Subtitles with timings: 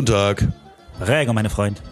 [0.00, 0.48] Guten Tag.
[1.06, 1.82] Räger, meine Freund.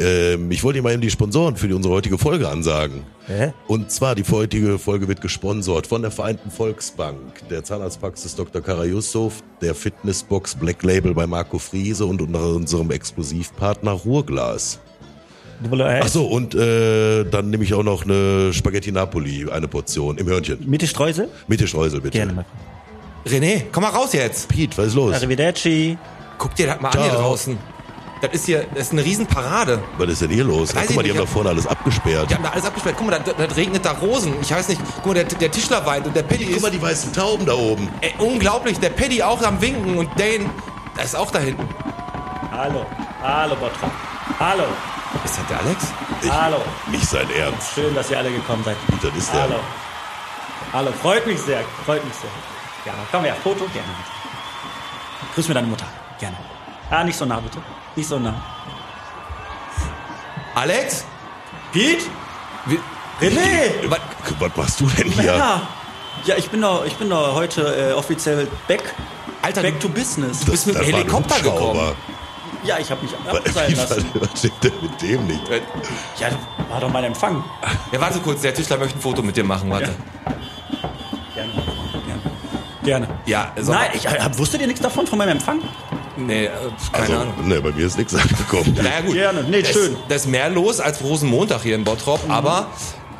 [0.00, 3.02] Ähm, ich wollte Ihnen mal eben die Sponsoren für die, unsere heutige Folge ansagen.
[3.28, 3.52] Hä?
[3.68, 8.60] Und zwar, die heutige Folge wird gesponsert von der Vereinten Volksbank, der Zahnarztpraxis Dr.
[8.60, 14.80] Kara Yusuf, der Fitnessbox Black Label bei Marco Friese und unter unserem Exklusivpartner Ruhrglas.
[15.70, 20.26] Ach so, und äh, dann nehme ich auch noch eine Spaghetti Napoli, eine Portion im
[20.26, 20.68] Hörnchen.
[20.68, 21.28] Mitte Streusel?
[21.46, 22.18] Mitte Streusel, bitte.
[22.18, 22.44] Gerne, mein.
[23.24, 24.48] René, komm mal raus jetzt.
[24.48, 25.14] Pete, was ist los?
[25.14, 25.96] Arrivederci.
[26.38, 27.22] Guck dir das mal an hier Ciao.
[27.22, 27.58] draußen.
[28.22, 29.82] Das ist hier, das ist eine Riesenparade.
[29.98, 30.74] Was ist denn hier los?
[30.74, 32.30] Weiß guck mal, die haben da vorne alles abgesperrt.
[32.30, 32.96] Die haben da alles abgesperrt.
[32.98, 34.34] Guck mal, da, da regnet da Rosen.
[34.40, 34.80] Ich weiß nicht.
[34.96, 37.44] Guck mal, der, der Tischler weint und der Paddy Guck ist mal, die weißen Tauben
[37.44, 37.90] da oben.
[38.00, 38.78] ey, unglaublich.
[38.80, 40.48] Der Paddy auch am Winken und Dane,
[40.96, 41.68] der ist auch da hinten.
[42.50, 42.86] Hallo.
[43.22, 43.90] Hallo, Bottrop.
[44.40, 44.64] Hallo.
[45.24, 45.84] Ist das der Alex?
[46.22, 46.56] Ich, Hallo.
[46.90, 47.74] Nicht sein Ernst.
[47.74, 48.76] Schön, dass ihr alle gekommen seid.
[49.02, 49.42] Das ist der.
[49.42, 49.60] Hallo.
[50.72, 50.90] Hallo.
[51.02, 51.60] Freut mich sehr.
[51.84, 52.30] Freut mich sehr.
[52.84, 53.00] Gerne.
[53.12, 53.66] Komm her, Foto?
[53.72, 53.88] Gerne.
[55.34, 55.86] Grüß mir deine Mutter.
[56.18, 56.36] Gerne.
[56.90, 57.58] Ah, nicht so nah, bitte.
[57.94, 58.34] Nicht so nah.
[60.54, 61.04] Alex?
[61.72, 62.04] Pete?
[62.66, 62.78] Wie,
[63.20, 63.88] René!
[63.88, 64.00] was,
[64.38, 65.24] Was machst du denn hier?
[65.36, 65.62] Ja.
[66.24, 68.82] Ja, ich bin doch, ich bin doch heute äh, offiziell back,
[69.42, 70.40] Alter, back du, to business.
[70.40, 71.94] du bist mit dem Helikopter gekommen.
[72.64, 74.06] Ja, ich habe mich Was, abseilen lassen.
[74.14, 75.42] was steht denn mit dem nicht?
[76.18, 76.38] Ja, das
[76.70, 77.44] war doch mein Empfang.
[77.92, 79.94] Ja, warte kurz, der Tischler möchte ein Foto mit dir machen, warte.
[81.34, 81.52] Gerne.
[82.06, 82.22] Gerne.
[82.82, 83.08] Gerne.
[83.26, 85.60] Ja, also, Nein, ich, hab, wusstet ihr nichts davon, von meinem Empfang?
[86.16, 86.50] Nee, äh,
[86.92, 87.48] keine Also, Ahnung.
[87.48, 88.74] ne, bei mir ist nichts angekommen.
[88.76, 89.14] Naja, gut.
[89.14, 89.42] Gerne.
[89.44, 89.92] Nee, da schön.
[89.92, 92.68] Ist, da ist mehr los als Rosenmontag hier in Bottrop, aber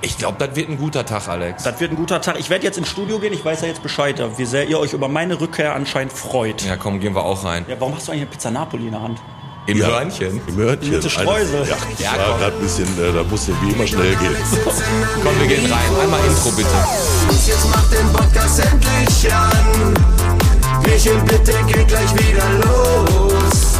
[0.03, 1.63] ich glaube, das wird ein guter Tag, Alex.
[1.65, 2.39] Das wird ein guter Tag.
[2.39, 3.33] Ich werde jetzt ins Studio gehen.
[3.33, 6.63] Ich weiß ja jetzt Bescheid, wie sehr ihr euch über meine Rückkehr anscheinend freut.
[6.63, 7.65] Ja, Ja, komm, gehen wir auch rein.
[7.79, 9.19] warum hast du eigentlich eine Pizza Napoli in der Hand?
[9.69, 10.41] Im Ja, Hörnchen.
[10.47, 10.91] Im Hörnchen.
[10.93, 11.67] Mit Streusel.
[11.69, 12.39] Ja, Ja, ja komm.
[12.39, 14.37] gerade ein bisschen, äh, da muss wie immer schnell gehen.
[15.25, 16.01] Komm, wir gehen rein.
[16.03, 16.69] Einmal Intro bitte.
[17.47, 20.26] Jetzt macht den Podcast endlich an.
[20.87, 23.77] Michel, bitte geht gleich wieder los.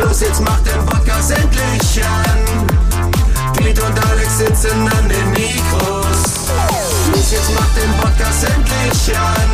[0.00, 3.52] Los, jetzt macht den Podcast endlich an.
[3.54, 6.20] Piet und Alex sitzen an den Mikros.
[7.12, 9.50] Los, jetzt macht den Podcast endlich an.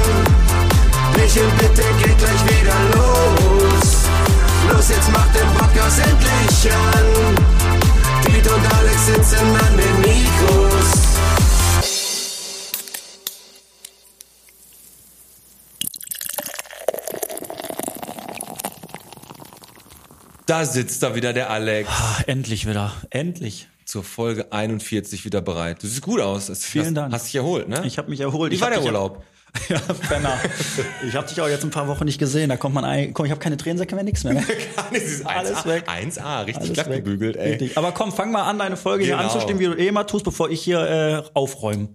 [1.16, 4.04] Michel, bitte geht gleich wieder los.
[4.72, 7.06] Los, jetzt macht den Podcast endlich an.
[8.24, 11.13] Piet und Alex sitzen an den Mikros.
[20.46, 21.88] Da sitzt da wieder der Alex.
[21.90, 22.92] Ah, endlich wieder.
[23.10, 23.68] Endlich.
[23.86, 25.82] Zur Folge 41 wieder bereit.
[25.82, 26.46] Du siehst gut aus.
[26.46, 27.12] Das- Vielen hast, Dank.
[27.14, 27.82] Hast dich erholt, ne?
[27.86, 28.50] Ich habe mich erholt.
[28.50, 29.22] Wie ich war der Urlaub?
[29.68, 29.78] Ja,
[30.08, 30.38] Penner.
[31.06, 32.48] Ich habe dich auch jetzt ein paar Wochen nicht gesehen.
[32.50, 34.42] Da kommt man ein, komm, ich habe keine Tränensäcke mehr, nichts mehr.
[34.90, 35.88] Alles 1A, weg.
[35.88, 37.50] 1A, richtig glatt gebügelt, ey.
[37.52, 37.78] Richtig.
[37.78, 39.26] Aber komm, fang mal an, deine Folge hier Genau.
[39.28, 41.88] anzustimmen, wie du eh immer tust, bevor ich hier äh, aufräume.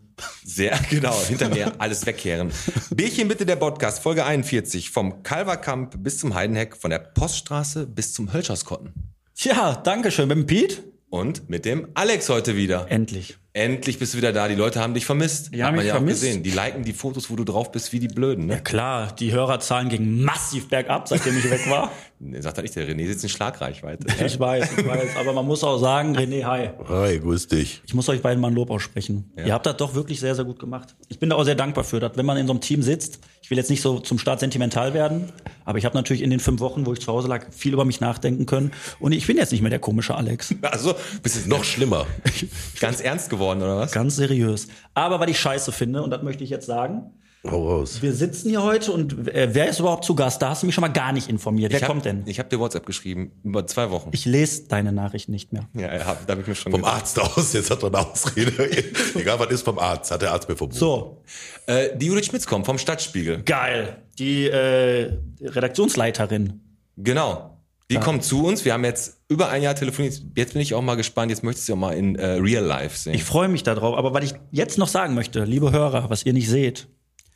[0.43, 2.51] Sehr genau, hinter mir alles wegkehren.
[2.89, 4.89] Bierchen bitte der Podcast, Folge 41.
[4.89, 8.93] Vom Kalverkamp bis zum Heidenheck, von der Poststraße bis zum Hölscherskotten.
[9.35, 10.27] Tja, danke schön.
[10.27, 10.83] Mit dem Pete?
[11.09, 12.85] Und mit dem Alex heute wieder.
[12.89, 13.37] Endlich.
[13.53, 14.47] Endlich bist du wieder da.
[14.47, 15.53] Die Leute haben dich vermisst.
[15.53, 16.21] Die haben mich ja auch vermisst.
[16.21, 16.43] gesehen.
[16.43, 18.61] Die liken die Fotos, wo du drauf bist, wie die Blöden, ne?
[18.61, 21.91] Klar, die Hörerzahlen gingen massiv bergab, seitdem ich weg war.
[22.21, 24.05] Nee, sagt er nicht, der René sitzt in Schlagreichweite.
[24.25, 25.15] Ich weiß, ich weiß.
[25.15, 26.69] Aber man muss auch sagen, René, hi.
[26.89, 27.81] Hi, grüß dich.
[27.85, 29.31] Ich muss euch beiden mal ein Lob aussprechen.
[29.37, 30.97] Ihr habt das doch wirklich sehr, sehr gut gemacht.
[31.07, 33.19] Ich bin da auch sehr dankbar für, dass wenn man in so einem Team sitzt,
[33.41, 35.31] ich will jetzt nicht so zum Start sentimental werden,
[35.63, 37.85] aber ich habe natürlich in den fünf Wochen, wo ich zu Hause lag, viel über
[37.85, 38.73] mich nachdenken können.
[38.99, 40.53] Und ich bin jetzt nicht mehr der komische Alex.
[40.61, 42.05] Also, bist du Noch schlimmer.
[42.81, 43.91] ganz ernst geworden, oder was?
[43.91, 44.67] Ganz seriös.
[44.93, 47.13] Aber was ich scheiße finde, und das möchte ich jetzt sagen,
[47.49, 48.01] Hau raus.
[48.01, 50.41] wir sitzen hier heute und äh, wer ist überhaupt zu Gast?
[50.41, 51.71] Da hast du mich schon mal gar nicht informiert.
[51.71, 52.23] Wer Ich hab- kommt denn?
[52.25, 54.09] Ich habe dir WhatsApp geschrieben, über zwei Wochen.
[54.11, 55.69] Ich lese deine Nachricht nicht mehr.
[55.73, 56.95] ja, ja, da habe ich mir schon Vom gedacht.
[56.95, 58.69] Arzt aus, jetzt hat er eine Ausrede.
[59.15, 60.77] Egal was ist vom Arzt, hat der Arzt mir verboten.
[60.77, 61.23] So,
[61.65, 63.43] Äh, die Judith Schmitz kommt vom Stadtspiegel.
[63.43, 64.03] geil.
[64.17, 66.59] Die äh, Redaktionsleiterin.
[66.97, 67.58] Genau.
[67.91, 68.65] Die kommt zu uns.
[68.65, 70.21] Wir haben jetzt über ein Jahr telefoniert.
[70.35, 71.31] Jetzt bin ich auch mal gespannt.
[71.31, 73.15] Jetzt möchtest du auch mal in äh, Real Life sehen.
[73.15, 73.97] Ich freue mich darauf.
[73.97, 76.87] Aber was ich jetzt noch sagen möchte, liebe Hörer, was ihr nicht seht,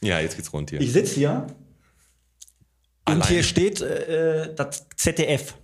[0.01, 0.81] ja, jetzt geht's rund hier.
[0.81, 1.47] Ich sitze hier
[3.05, 3.27] und Allein?
[3.27, 5.55] hier steht äh, das ZDF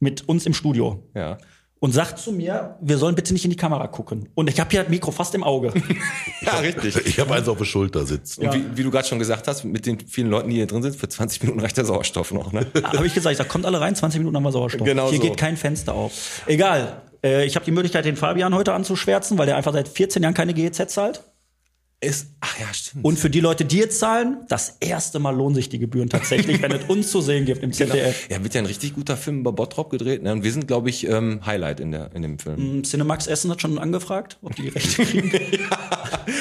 [0.00, 1.38] mit uns im Studio ja.
[1.84, 4.30] Und sagt zu mir, wir sollen bitte nicht in die Kamera gucken.
[4.34, 5.70] Und ich habe hier das Mikro fast im Auge.
[6.40, 6.96] ja, richtig.
[7.04, 8.46] Ich habe eins auf der Schulter sitzen.
[8.46, 10.82] Und wie, wie du gerade schon gesagt hast, mit den vielen Leuten, die hier drin
[10.82, 12.52] sind, für 20 Minuten reicht der Sauerstoff noch.
[12.52, 12.66] Ne?
[12.84, 14.86] habe ich gesagt, ich sag, kommt alle rein, 20 Minuten haben wir Sauerstoff.
[14.86, 15.24] Genau hier so.
[15.24, 16.40] geht kein Fenster auf.
[16.46, 17.02] Egal.
[17.22, 20.32] Äh, ich habe die Möglichkeit, den Fabian heute anzuschwärzen, weil der einfach seit 14 Jahren
[20.32, 21.22] keine GEZ zahlt.
[22.04, 23.04] Ist, ach ja, stimmt.
[23.04, 26.60] Und für die Leute, die jetzt zahlen, das erste Mal lohnen sich die Gebühren tatsächlich,
[26.62, 28.28] wenn es uns zu sehen gibt im ZDF.
[28.30, 30.22] Ja, wird ja ein richtig guter Film über Bottrop gedreht.
[30.22, 30.32] Ne?
[30.32, 32.84] Und wir sind, glaube ich, ähm, Highlight in, der, in dem Film.
[32.84, 35.30] Cinemax Essen hat schon angefragt, ob die die Rechte kriegen.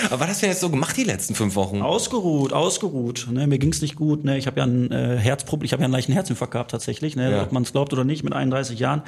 [0.09, 1.81] Aber was hast du denn jetzt so gemacht die letzten fünf Wochen?
[1.81, 3.27] Ausgeruht, ausgeruht.
[3.31, 4.23] Ne, mir ging's nicht gut.
[4.23, 7.15] Ne, ich habe ja ein äh, Herzproblem, ich habe ja einen leichten Herzinfarkt gehabt tatsächlich.
[7.15, 7.43] Ne, Ja.
[7.43, 9.03] Ob man es glaubt oder nicht, mit 31 Jahren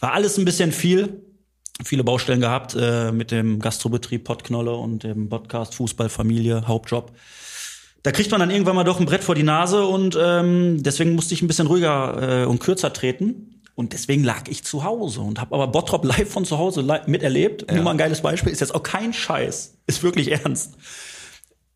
[0.00, 1.22] war alles ein bisschen viel.
[1.84, 7.12] Viele Baustellen gehabt äh, mit dem Gastrobetrieb Pottknolle und dem Podcast Fußball, Familie, Hauptjob.
[8.02, 11.14] Da kriegt man dann irgendwann mal doch ein Brett vor die Nase und ähm, deswegen
[11.14, 13.62] musste ich ein bisschen ruhiger äh, und kürzer treten.
[13.74, 17.70] Und deswegen lag ich zu Hause und habe aber Bottrop live von zu Hause miterlebt.
[17.70, 20.76] Nur mal ein geiles Beispiel, ist jetzt auch kein Scheiß, ist wirklich ernst.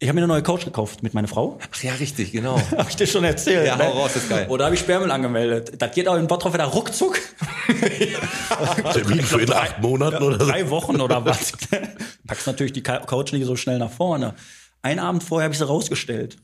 [0.03, 1.59] Ich habe mir eine neue Couch gekauft mit meiner Frau.
[1.61, 2.59] Ach ja, richtig, genau.
[2.71, 3.67] Habe ich dir schon erzählt.
[3.67, 4.47] Ja, hau raus, ist geil.
[4.49, 5.75] Oder habe ich Sperrmüll angemeldet.
[5.77, 7.21] Das geht auch in Bottrop wieder ruckzuck.
[8.95, 10.47] Termin für in acht Monaten oder so.
[10.47, 11.53] Drei Wochen oder was.
[12.27, 14.35] Packst natürlich die Couch nicht so schnell nach vorne.
[14.81, 16.39] Einen Abend vorher habe ich sie rausgestellt.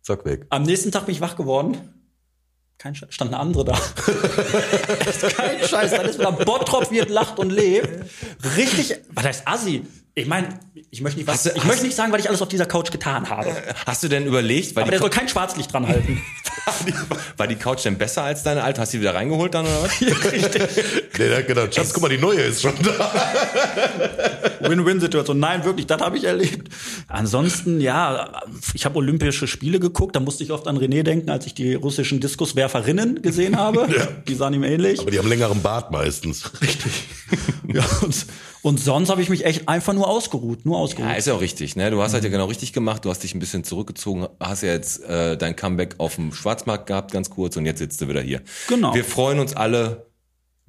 [0.00, 0.46] Zack, weg.
[0.48, 1.76] Am nächsten Tag bin ich wach geworden.
[2.78, 3.72] Kein Scheiß, stand eine andere da.
[5.04, 8.10] das ist kein Scheiß, dann ist wieder Bottrop wird, lacht und lebt.
[8.56, 9.84] Richtig, was heißt Assi?
[10.20, 10.48] Ich meine,
[10.90, 12.66] ich möchte nicht, was, Hast ich hast- möchte nicht sagen, was ich alles auf dieser
[12.66, 13.50] Couch getan habe.
[13.86, 16.20] Hast du denn überlegt, weil Aber der soll kein Schwarzlicht dran halten.
[17.36, 18.80] war die Couch denn besser als deine alte?
[18.80, 20.00] Hast du die wieder reingeholt dann oder was?
[20.00, 23.12] Nee, der hat gedacht, Schatz, guck mal, die neue ist schon da.
[24.60, 25.38] Win-Win-Situation.
[25.38, 26.68] Nein, wirklich, das habe ich erlebt.
[27.08, 28.40] Ansonsten, ja,
[28.74, 30.16] ich habe Olympische Spiele geguckt.
[30.16, 33.86] Da musste ich oft an René denken, als ich die russischen Diskuswerferinnen gesehen habe.
[34.28, 35.00] Die sahen ihm ähnlich.
[35.00, 36.50] Aber die haben längeren Bart meistens.
[37.66, 38.26] Ja, und,
[38.62, 40.66] und sonst habe ich mich echt einfach nur ausgeruht.
[40.66, 41.10] Nur ausgeruht.
[41.10, 41.90] Ja, ist ja auch richtig, ne?
[41.90, 43.04] Du hast halt ja genau richtig gemacht.
[43.04, 46.86] Du hast dich ein bisschen zurückgezogen, hast ja jetzt äh, dein Comeback auf dem Schwarzmarkt
[46.86, 48.42] gehabt, ganz kurz, und jetzt sitzt du wieder hier.
[48.68, 48.94] Genau.
[48.94, 50.09] Wir freuen uns alle.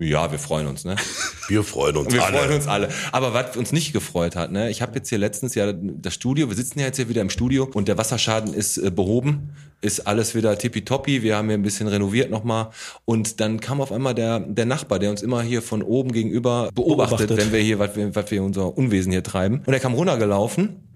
[0.02, 0.96] Ja, wir freuen uns, ne?
[1.48, 2.38] Wir freuen uns Wir alle.
[2.38, 2.90] freuen uns alle.
[3.12, 4.72] Aber was uns nicht gefreut hat, ne?
[4.72, 7.30] Ich habe jetzt hier letztens ja das Studio, wir sitzen ja jetzt hier wieder im
[7.30, 11.22] Studio und der Wasserschaden ist äh, behoben, ist alles wieder tippitoppi.
[11.22, 12.70] Wir haben hier ein bisschen renoviert nochmal
[13.06, 16.70] und dann kam auf einmal der, der Nachbar, der uns immer hier von oben gegenüber
[16.74, 17.38] beobachtet, Beobachtet.
[17.38, 19.62] wenn wir hier, was wir, was wir unser Unwesen hier treiben.
[19.66, 20.88] Und er kam runtergelaufen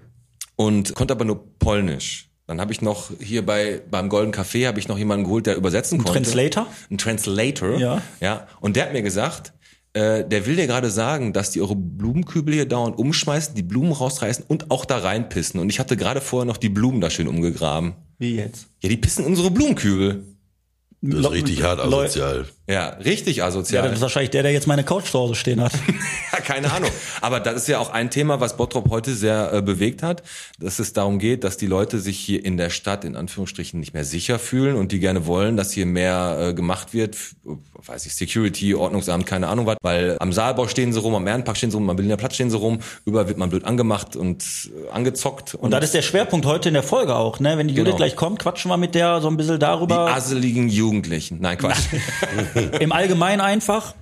[0.55, 2.29] und konnte aber nur Polnisch.
[2.47, 5.55] Dann habe ich noch hier bei beim Golden Café habe ich noch jemanden geholt, der
[5.55, 6.13] übersetzen konnte.
[6.13, 6.67] Translator?
[6.91, 7.77] Ein Translator.
[7.77, 8.01] Ja.
[8.21, 8.47] Ja.
[8.59, 9.53] Und der hat mir gesagt,
[9.93, 13.93] äh, der will dir gerade sagen, dass die eure Blumenkübel hier dauernd umschmeißen, die Blumen
[13.93, 15.59] rausreißen und auch da reinpissen.
[15.59, 17.93] Und ich hatte gerade vorher noch die Blumen da schön umgegraben.
[18.19, 18.67] Wie jetzt?
[18.83, 20.23] Ja, die pissen in unsere Blumenkübel.
[21.01, 22.45] Das ist richtig hart asozial.
[22.67, 23.83] Ja, richtig Ja, asozial.
[23.83, 25.71] das ist wahrscheinlich der, der jetzt meine Couch zu Hause stehen hat.
[26.33, 26.89] Ja, keine Ahnung.
[27.21, 30.21] Aber das ist ja auch ein Thema, was Bottrop heute sehr äh, bewegt hat,
[30.59, 33.93] dass es darum geht, dass die Leute sich hier in der Stadt in Anführungsstrichen nicht
[33.93, 37.15] mehr sicher fühlen und die gerne wollen, dass hier mehr äh, gemacht wird,
[37.85, 41.55] weiß ich, Security, Ordnungsamt, keine Ahnung was, weil am Saalbau stehen sie rum, am Ehrenpark
[41.55, 44.43] stehen sie rum, am Berliner Platz stehen sie rum, überall wird man blöd angemacht und
[44.43, 45.55] äh, angezockt.
[45.55, 47.57] Und das ist der Schwerpunkt heute in der Folge auch, ne?
[47.57, 47.97] Wenn die Judith Genau.
[47.97, 50.13] gleich kommt, quatschen wir mit der so ein bisschen die darüber.
[50.13, 51.39] asseligen Jugendlichen.
[51.39, 51.77] Nein, Quatsch.
[52.79, 53.93] Im Allgemeinen einfach.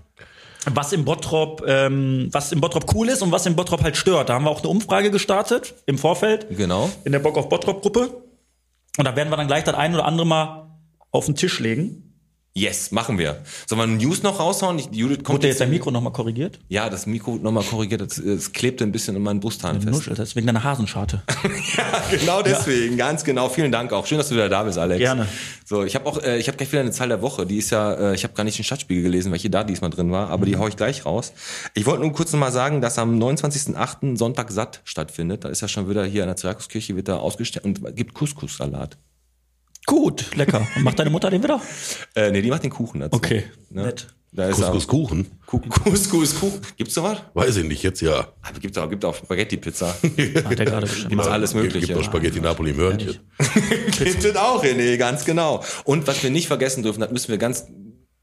[0.66, 4.30] Was im Bottrop, ähm, was im Bottrop cool ist und was im Bottrop halt stört.
[4.30, 6.48] Da haben wir auch eine Umfrage gestartet im Vorfeld.
[6.56, 6.90] Genau.
[7.04, 8.24] In der Bock auf Bottrop Gruppe.
[8.98, 10.78] Und da werden wir dann gleich das ein oder andere mal
[11.12, 12.12] auf den Tisch legen.
[12.56, 13.42] Yes, machen wir.
[13.66, 14.78] Sollen wir News noch raushauen?
[14.78, 16.60] Ich, Judith kommt Wurde jetzt dein Mikro nochmal korrigiert?
[16.70, 19.92] Ja, das Mikro nochmal korrigiert, es, klebte ein bisschen in meinen Brusthahn fest.
[19.96, 21.24] Nuschel, das ist wegen deiner Hasenscharte.
[22.12, 23.50] Genau deswegen, ganz genau.
[23.50, 24.06] Vielen Dank auch.
[24.06, 25.00] Schön, dass du wieder da bist, Alex.
[25.00, 25.27] Gerne.
[25.66, 27.46] So, ich habe auch, äh, ich habe gleich wieder eine Zahl der Woche.
[27.48, 30.12] Die ist ja, äh, ich habe gar nicht den Stadtspiegel gelesen, welche da diesmal drin
[30.12, 30.51] war, aber Mhm.
[30.51, 31.34] die hau ich gleich raus.
[31.74, 34.16] Ich wollte nur kurz noch mal sagen, dass am 29.08.
[34.18, 35.44] Sonntag satt stattfindet.
[35.44, 38.98] Da ist ja schon wieder hier an der Zirkuskirche wird da ausgestellt und gibt Couscous-Salat.
[39.86, 40.66] Gut, lecker.
[40.75, 41.60] Und macht deine Mutter den wieder?
[42.16, 43.16] Äh, nee, die macht den Kuchen dazu.
[43.18, 43.84] Okay, Ne?
[43.86, 44.08] nett.
[44.36, 44.88] Da ist Couscous.
[44.88, 45.28] Kuchen?
[45.46, 46.60] Ku- Couscous Kuchen.
[46.75, 47.20] Gibt's sowas?
[47.36, 48.28] Weiß ich nicht, jetzt ja.
[48.42, 49.88] Aber gibt auch, gibt auch Spaghetti-Pizza.
[49.94, 51.10] Hat er gerade bestimmt.
[51.10, 51.94] Gibt's alles Mögliche.
[51.94, 53.20] Gibt Spaghetti Napoli im Hörnchen.
[53.98, 55.63] Gibt es auch, René, ganz genau.
[55.84, 57.66] Und was wir nicht vergessen dürfen, das müssen wir ganz,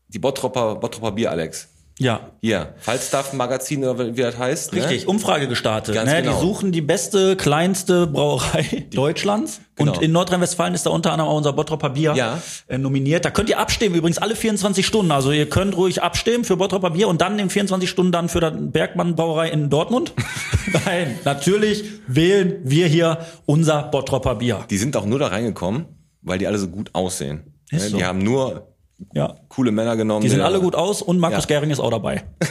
[0.09, 1.69] die Bottropper, Bottropper Bier, Alex.
[2.01, 4.73] Ja, Hier, Falstaff Magazin oder wie das heißt.
[4.73, 5.09] Richtig, Ne?
[5.11, 5.95] Umfrage gestartet.
[5.95, 6.23] Ganz ne?
[6.23, 6.35] genau.
[6.35, 9.61] Die suchen die beste, kleinste Brauerei Deutschlands.
[9.77, 9.93] Genau.
[9.93, 12.41] Und in Nordrhein-Westfalen ist da unter anderem auch unser Bottropper Bier Ja.
[12.69, 13.27] äh, nominiert.
[13.27, 15.13] Da könnt ihr abstimmen, übrigens alle 24 Stunden.
[15.13, 18.41] Also ihr könnt ruhig abstimmen für Bottropper Bier und dann in 24 Stunden dann für
[18.51, 20.15] die Bergmann Brauerei in Dortmund.
[20.87, 24.65] Nein, natürlich wählen wir hier unser Bottropper Bier.
[24.71, 25.85] Die sind auch nur da reingekommen,
[26.23, 27.55] weil die alle so gut aussehen.
[27.71, 27.89] Ist Ne?
[27.91, 27.97] so.
[27.99, 28.70] Die haben nur
[29.15, 29.35] Ja.
[29.49, 30.23] coole Männer genommen.
[30.23, 31.59] Die sehen da- alle gut aus und Markus Ja.
[31.59, 32.25] Gering ist auch dabei.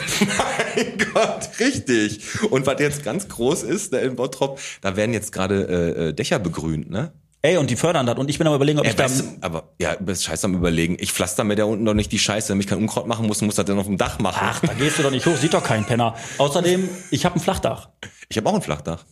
[0.76, 2.20] mein Gott, richtig.
[2.50, 5.64] Und was jetzt ganz groß ist, ne, in Bottrop, da werden jetzt gerade
[5.96, 7.12] äh, äh, Dächer begrünt, ne?
[7.42, 8.18] Ey, und die fördern das.
[8.18, 9.04] Und ich bin aber überlegen, ob ich Ey, da...
[9.04, 10.96] weißt du, aber ja, bist scheiße am überlegen.
[11.00, 13.40] Ich pflaster mir da unten doch nicht die Scheiße, damit ich kein Unkraut machen muss,
[13.40, 14.38] muss das dann auf dem Dach machen.
[14.42, 16.14] Ach, da gehst du doch nicht hoch, sieht doch kein Penner.
[16.36, 17.88] Außerdem, ich habe ein Flachdach.
[18.28, 19.04] Ich habe auch ein Flachdach.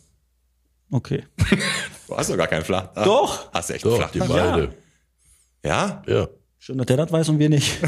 [0.91, 1.23] Okay.
[2.07, 2.89] Du hast doch gar keinen Flach.
[2.95, 3.51] Ah, Doch.
[3.53, 4.27] Hast du echt Doch, die Flach?
[4.55, 4.73] beide.
[5.63, 6.01] Ja?
[6.07, 6.27] Ja.
[6.59, 7.77] Schön, dass der das weiß und wir nicht.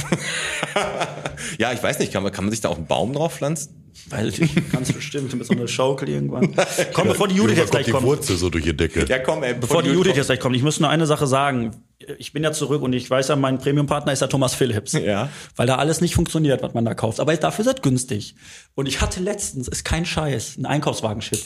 [1.58, 3.92] Ja, ich weiß nicht, kann man, kann man sich da auch einen Baum drauf pflanzen?
[4.10, 6.56] Weil ich ganz bestimmt mit so einer Schaukel irgendwann.
[6.94, 8.20] Komm, bevor die Judith jetzt gleich kommt die kommt.
[8.20, 9.06] Wurzel so durch die Decke.
[9.06, 9.54] Ja, komm, ey.
[9.54, 11.84] Bevor die Judith jetzt gleich kommt, ich muss nur eine Sache sagen.
[12.18, 14.94] Ich bin ja zurück und ich weiß ja, mein Premium-Partner ist ja Thomas Phillips.
[14.94, 15.30] Ja.
[15.56, 17.20] Weil da alles nicht funktioniert, was man da kauft.
[17.20, 18.36] Aber dafür ist es günstig.
[18.76, 21.42] Und ich hatte letztens, ist kein Scheiß, ein Einkaufswagenchip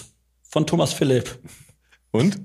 [0.47, 1.39] von Thomas Philipp.
[2.11, 2.37] Und?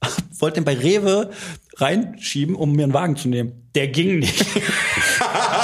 [0.38, 1.30] Wollte den bei Rewe
[1.76, 3.68] reinschieben, um mir einen Wagen zu nehmen.
[3.74, 4.44] Der ging nicht.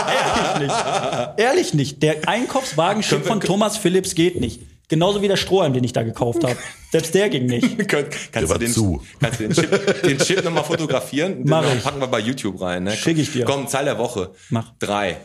[0.08, 1.38] Ehrlich nicht.
[1.38, 2.02] Ehrlich nicht.
[2.02, 4.60] Der Einkaufswagenchip von Thomas Phillips geht nicht.
[4.88, 6.56] Genauso wie der Strohhalm, den ich da gekauft habe.
[6.92, 7.78] Selbst der ging nicht.
[7.88, 9.02] Könnt- Kannst du den, zu.
[9.18, 11.38] kannst du den Chip, den Chip nochmal fotografieren?
[11.38, 11.82] Den Mach noch- ich.
[11.82, 12.84] packen wir bei YouTube rein.
[12.84, 12.92] Ne?
[12.92, 13.44] Schick ich dir.
[13.46, 14.32] Komm, Zahl der Woche.
[14.50, 14.72] Mach.
[14.78, 15.16] Drei.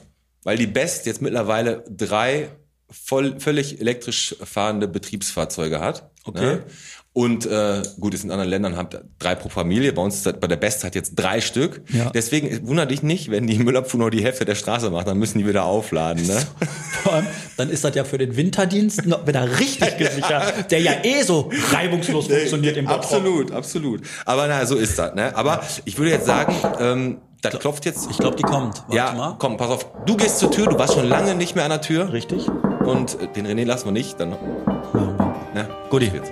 [0.44, 2.50] Weil die Best jetzt mittlerweile drei
[2.90, 6.10] voll, völlig elektrisch fahrende Betriebsfahrzeuge hat.
[6.24, 6.42] Okay.
[6.42, 6.64] Ne?
[7.12, 9.92] Und äh, gut, ist in anderen Ländern habt drei pro Familie.
[9.94, 11.82] Bei uns ist das, bei der Best hat jetzt drei Stück.
[11.90, 12.12] Ja.
[12.12, 15.40] Deswegen wundert dich nicht, wenn die Müllabfuhr nur die Hälfte der Straße macht, dann müssen
[15.40, 16.26] die wieder aufladen.
[16.28, 16.40] Ne?
[17.04, 20.94] Vor allem, dann ist das ja für den Winterdienst noch wieder richtig gesichert, der ja
[21.04, 23.04] eh so reibungslos funktioniert im Bottrop.
[23.06, 24.02] Absolut, absolut.
[24.26, 25.16] Aber na, so ist das.
[25.16, 25.36] Ne?
[25.36, 28.10] Aber ich würde jetzt sagen, ähm, das klopft jetzt.
[28.12, 28.84] Ich glaube, die kommt.
[28.88, 29.36] Warte ja, mal.
[29.40, 29.86] komm, pass auf.
[30.06, 32.14] Du gehst zur Tür, du warst schon lange nicht mehr an der Tür.
[32.14, 32.48] Richtig?
[32.86, 34.20] Und äh, den René lassen wir nicht.
[34.20, 35.68] Dann, ne?
[35.90, 36.12] Guti.
[36.14, 36.32] Jetzt.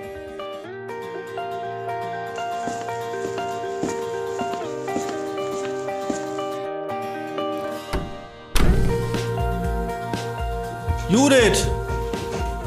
[11.09, 11.65] Judith!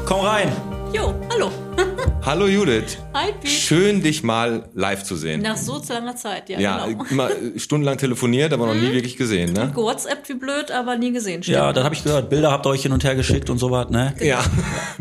[0.05, 0.51] Komm rein.
[0.91, 1.51] Jo, hallo.
[2.25, 2.97] Hallo Judith.
[3.13, 3.47] Hi, Pete.
[3.47, 5.41] Schön, dich mal live zu sehen.
[5.41, 7.05] Nach so langer Zeit, ja, ja, genau.
[7.09, 9.71] immer äh, stundenlang telefoniert, aber noch nie wirklich gesehen, ne?
[9.75, 11.43] WhatsApp wie blöd, aber nie gesehen.
[11.43, 11.55] Stimmt.
[11.55, 12.29] Ja, das habe ich gehört.
[12.29, 14.13] Bilder habt ihr euch hin und her geschickt und so was, ne?
[14.19, 14.43] Ja.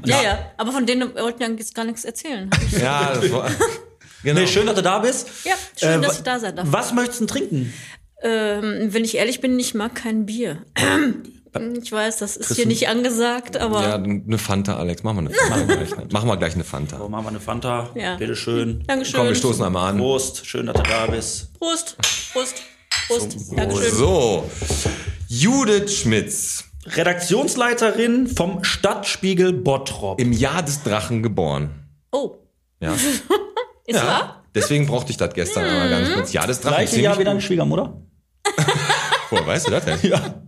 [0.05, 0.39] ja, ja.
[0.59, 2.49] Aber von denen wollten wir jetzt gar nichts erzählen.
[2.81, 3.51] Ja, das war,
[4.23, 4.41] genau.
[4.41, 5.29] Nee, schön, dass du da bist.
[5.45, 6.67] Ja, schön, Äh, dass ich da sein darf.
[6.71, 7.73] Was möchtest du denn trinken?
[8.23, 10.59] Ähm, wenn ich ehrlich bin, ich mag kein Bier.
[11.83, 15.03] Ich weiß, das ist hier nicht angesagt, aber Ja, eine Fanta, Alex.
[15.03, 16.13] Machen wir eine Fanta gleich.
[16.13, 16.99] Machen wir gleich eine Fanta.
[16.99, 17.91] So, machen wir eine Fanta.
[17.95, 18.17] Ja.
[18.17, 18.85] Bitte schön.
[18.87, 19.19] Dankeschön.
[19.19, 19.99] Komm, wir stoßen einmal an.
[19.99, 20.47] Prost.
[20.47, 21.53] Schön, dass du da bist.
[21.59, 21.97] Prost,
[22.33, 22.63] Prost,
[23.09, 23.37] Prost.
[23.57, 23.93] Dankeschön.
[23.95, 24.49] So,
[25.29, 30.21] Judith Schmitz, Redaktionsleiterin vom Stadtspiegel Bottrop.
[30.21, 31.71] im Jahr des Drachen geboren.
[32.13, 32.37] Oh,
[32.81, 32.95] Ja.
[33.87, 34.45] ist wahr?
[34.55, 36.33] Deswegen brauchte ich das gestern einmal ganz kurz.
[36.33, 36.77] Jahr des Drachen.
[36.77, 37.41] Gleiche Jahr wie deine.
[37.41, 38.01] Schwiegermutter?
[39.31, 39.99] Woher weißt du das denn?
[40.03, 40.43] Ja.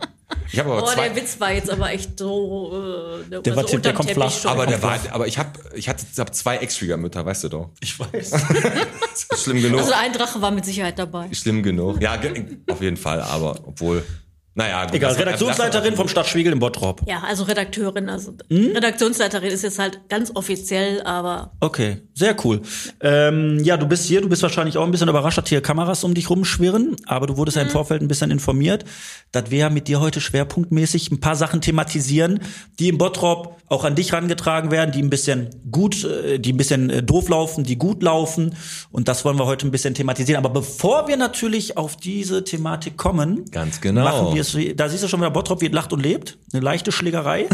[0.51, 1.09] Ich habe aber Oh, zwei.
[1.09, 2.71] der Witz war jetzt aber echt so.
[3.25, 4.31] Äh, der, Der war so der kommt flach.
[4.31, 4.51] schon.
[4.51, 7.69] aber der war, aber ich habe, ich hatte, ich hab zwei Ex-Schwiegermütter, weißt du doch.
[7.81, 8.31] Ich weiß.
[9.43, 9.79] Schlimm genug.
[9.79, 11.27] also ein Drache war mit Sicherheit dabei.
[11.33, 12.01] schlimm genug.
[12.01, 12.19] Ja,
[12.69, 13.21] auf jeden Fall.
[13.21, 14.03] Aber obwohl,
[14.55, 17.01] naja, gut, Egal, Redaktionsleiterin vom Stadtspiegel in Bottrop.
[17.07, 18.71] Ja, also Redakteurin, also Hm?
[18.75, 22.61] Redaktionsleiterin ist jetzt halt ganz offiziell, aber Okay, sehr cool.
[23.01, 26.03] Ähm, ja, du bist hier, du bist wahrscheinlich auch ein bisschen überrascht, dass hier Kameras
[26.03, 28.85] um dich rumschwirren, aber du wurdest ja im Vorfeld ein bisschen informiert,
[29.31, 32.39] dass wir mit dir heute schwerpunktmäßig ein paar Sachen thematisieren,
[32.79, 36.57] die im Bottrop auch an dich rangetragen werden, die ein bisschen gut, äh, die ein
[36.57, 38.55] bisschen äh, doof laufen, die gut laufen
[38.91, 40.37] und das wollen wir heute ein bisschen thematisieren.
[40.43, 44.03] Aber bevor wir natürlich auf diese Thematik kommen, Ganz genau.
[44.55, 47.47] Wie- da siehst du schon wieder Bottrop, wie es lacht und lebt, eine leichte Schlägerei.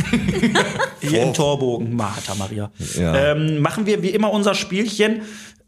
[1.02, 2.72] Hier in Torbogen, Martha Maria.
[2.98, 3.32] Ja.
[3.34, 5.22] Ähm, machen wir wie immer unser Spielchen.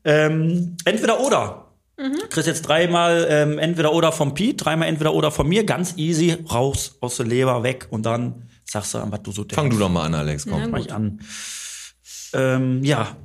[0.04, 1.68] Ähm, entweder oder.
[1.98, 5.66] Du kriegst jetzt dreimal ähm, entweder oder vom Piet, dreimal entweder oder von mir.
[5.66, 9.44] Ganz easy, raus aus der Leber, weg und dann sagst du an, was du so
[9.44, 9.56] denkst.
[9.56, 10.46] Fang du doch mal an, Alex.
[10.50, 10.72] Komm.
[10.72, 11.20] Fang ich an.
[12.34, 13.16] Ähm, ja,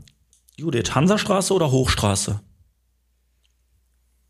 [0.56, 2.40] Judith, Hansastraße oder Hochstraße?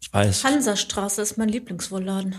[0.01, 0.45] Ich weiß.
[0.45, 2.37] Hansastraße ist mein Lieblingswohlladen.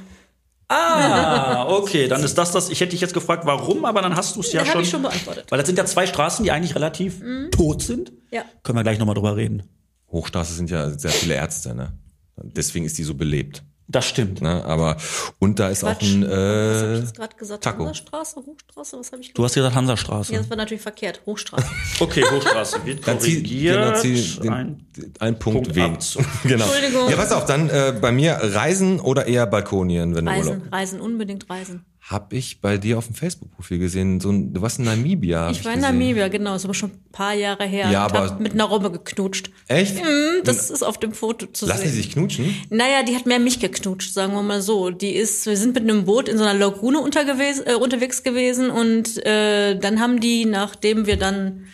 [0.70, 2.70] Ah, okay, dann ist das das.
[2.70, 4.82] Ich hätte dich jetzt gefragt, warum, aber dann hast du es ja hab schon.
[4.82, 5.46] ich schon beantwortet.
[5.50, 7.22] Weil das sind ja zwei Straßen, die eigentlich relativ
[7.52, 8.12] tot sind.
[8.32, 8.44] Ja.
[8.64, 9.64] Können wir gleich nochmal drüber reden.
[10.12, 11.94] Hochstraße sind ja sehr viele Ärzte, ne?
[12.36, 13.64] Deswegen ist die so belebt.
[13.90, 14.42] Das stimmt.
[14.42, 14.66] Ne?
[14.66, 14.98] Aber
[15.40, 16.04] und da ist auch Quatsch.
[16.16, 17.64] ein Was habe ich äh, jetzt gerade gesagt?
[17.64, 17.86] Taco.
[17.86, 20.34] Hansastraße, Hochstraße, was habe ich Du hast gesagt Hansastraße.
[20.34, 21.22] Ja, das war natürlich verkehrt.
[21.26, 21.66] Hochstraße.
[22.00, 22.86] Okay, Hochstraße.
[22.86, 23.76] Wird dann zieh, korrigiert.
[23.86, 24.88] genau, zieh den, Ein
[25.20, 25.80] ein Punkt, Punkt.
[25.80, 26.26] Abzug.
[26.44, 26.66] genau.
[26.66, 27.10] Entschuldigung.
[27.10, 30.46] Ja, pass auf, dann äh, bei mir Reisen oder eher Balkonien, wenn du Urlaub.
[30.56, 31.86] Reisen, Reisen, unbedingt Reisen.
[32.10, 35.52] Hab ich bei dir auf dem Facebook-Profil gesehen, so ein, du warst in Namibia.
[35.52, 35.92] Ich war in gesehen.
[35.94, 37.92] Namibia, genau, ist aber schon ein paar Jahre her.
[37.92, 39.50] Ja, aber- mit einer Robbe geknutscht.
[39.68, 39.98] Echt?
[40.00, 40.06] Hm,
[40.46, 41.98] Das ist auf dem Foto zu Lassen die sehen.
[41.98, 42.56] sich knutschen?
[42.70, 44.90] Naja, die hat mehr mich geknutscht, sagen wir mal so.
[44.90, 48.70] Die ist, wir sind mit einem Boot in so einer Lagune untergewes- äh, unterwegs gewesen
[48.70, 51.66] und äh, dann haben die, nachdem wir dann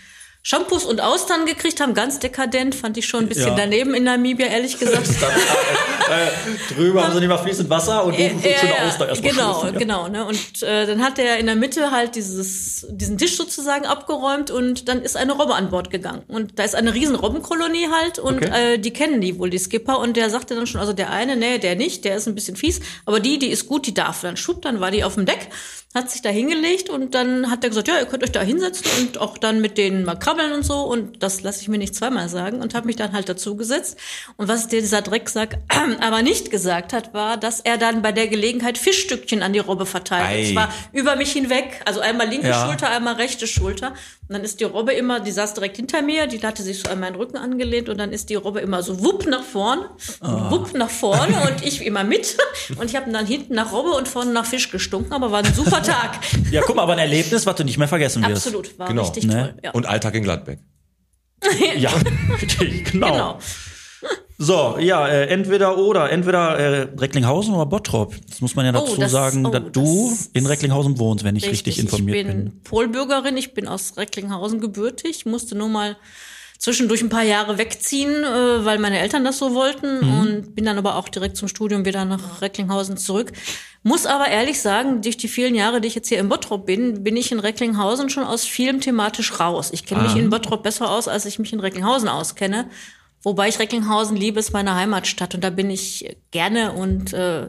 [0.46, 3.56] Shampoos und Austern gekriegt haben, ganz dekadent, fand ich schon ein bisschen Ja.
[3.56, 5.08] daneben in Namibia, ehrlich gesagt.
[6.76, 9.54] Drüber haben sie nicht mal fließend Wasser und oben Ja, schöne ja, Auster erstmal genau,
[9.62, 9.80] schliffen, ja.
[9.80, 10.08] genau.
[10.10, 10.26] Ne?
[10.26, 14.90] Und äh, dann hat er in der Mitte halt dieses, diesen Tisch sozusagen abgeräumt und
[14.90, 16.24] dann ist eine Robbe an Bord gegangen.
[16.28, 18.74] Und da ist eine riesen Robbenkolonie halt und Okay.
[18.74, 20.00] äh, die kennen die wohl, die Skipper.
[20.00, 22.58] Und der sagte dann schon, also der eine, nee, der nicht, der ist ein bisschen
[22.58, 24.22] fies, aber die, die ist gut, die darf.
[24.22, 25.48] Dann schub, dann war die auf dem Deck,
[25.94, 28.86] hat sich da hingelegt und dann hat er gesagt, ja, ihr könnt euch da hinsetzen
[29.00, 30.82] und auch dann mit denen mal krabbeln und so.
[30.82, 33.98] Und das lasse ich mir nicht zweimal sagen und habe mich dann halt dazu gesetzt.
[34.38, 35.58] Und was dieser Drecksack
[36.02, 39.86] aber nicht gesagt hat, war, dass er dann bei der Gelegenheit Fischstückchen an die Robbe
[39.86, 40.28] verteilt.
[40.30, 40.48] Ei.
[40.48, 42.66] Und zwar über mich hinweg, also einmal linke Ja.
[42.68, 43.94] Schulter, einmal rechte Schulter.
[44.28, 46.90] Und dann ist die Robbe immer, die saß direkt hinter mir, die hatte sich so
[46.90, 49.80] an meinen Rücken angelehnt und dann ist die Robbe immer so wupp nach vorn,
[50.22, 50.50] Ah.
[50.50, 52.38] wupp nach vorne und ich immer mit.
[52.80, 55.54] Und ich habe dann hinten nach Robbe und vorne nach Fisch gestunken, aber war ein
[55.54, 56.20] super Tag.
[56.50, 58.48] Ja, guck mal, aber ein Erlebnis, was du nicht mehr vergessen wirst.
[58.48, 59.02] Absolut, war Genau.
[59.04, 59.34] richtig Ne?
[59.34, 59.56] toll.
[59.63, 59.72] Ja.
[59.72, 60.60] Und Alltag in Gladbeck.
[61.77, 61.92] Ja,
[62.92, 63.08] genau.
[63.12, 63.39] genau.
[64.38, 68.15] So, ja, äh, entweder oder, entweder äh, Recklinghausen oder Bottrop.
[68.30, 71.24] Das muss man ja dazu Oh, das- sagen, oh, dass du das- in Recklinghausen wohnst,
[71.24, 72.62] wenn ich richtig, informiert ich bin, bin.
[72.63, 75.96] Polbürgerin, ich bin aus Recklinghausen gebürtig, musste nur mal
[76.63, 80.20] zwischendurch ein paar Jahre wegziehen, äh, weil meine Eltern das so wollten Mhm.
[80.20, 83.34] und bin dann aber auch direkt zum Studium wieder nach Recklinghausen zurück.
[83.84, 87.03] Muss aber ehrlich sagen, durch die vielen Jahre, die ich jetzt hier in Bottrop bin,
[87.03, 89.72] bin ich in Recklinghausen schon aus vielem thematisch raus.
[89.74, 90.03] Ich kenne Ah.
[90.05, 92.70] mich in Bottrop besser aus, als ich mich in Recklinghausen auskenne.
[93.24, 97.48] Wobei ich Recklinghausen liebe, ist meine Heimatstadt und da bin ich gerne und äh,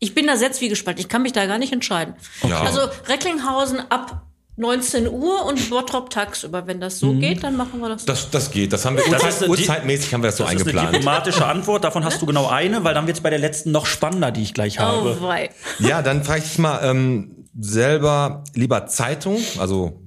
[0.00, 1.00] ich bin da sehr zwiegespalten.
[1.00, 2.14] Ich kann mich da gar nicht entscheiden.
[2.48, 2.62] Ja.
[2.62, 4.24] Also Recklinghausen ab
[4.58, 6.66] 19 Uhr und Bottrop tagsüber.
[6.66, 8.02] Wenn das so geht, dann machen wir das.
[8.02, 8.06] so.
[8.08, 8.72] Das, das geht.
[8.72, 10.94] Das haben wir, Das Uhrzeit, ist Uhrzeitmäßig haben wir das so Das ist eine eingeplant.
[10.96, 14.30] diplomatische Antwort, davon hast du genau eine, weil dann wird's bei der letzten noch spannender,
[14.32, 15.16] die ich gleich habe.
[15.20, 15.50] oh, wei.
[15.78, 20.02] Ja, dann frage ich dich mal ähm, selber lieber Zeitung, also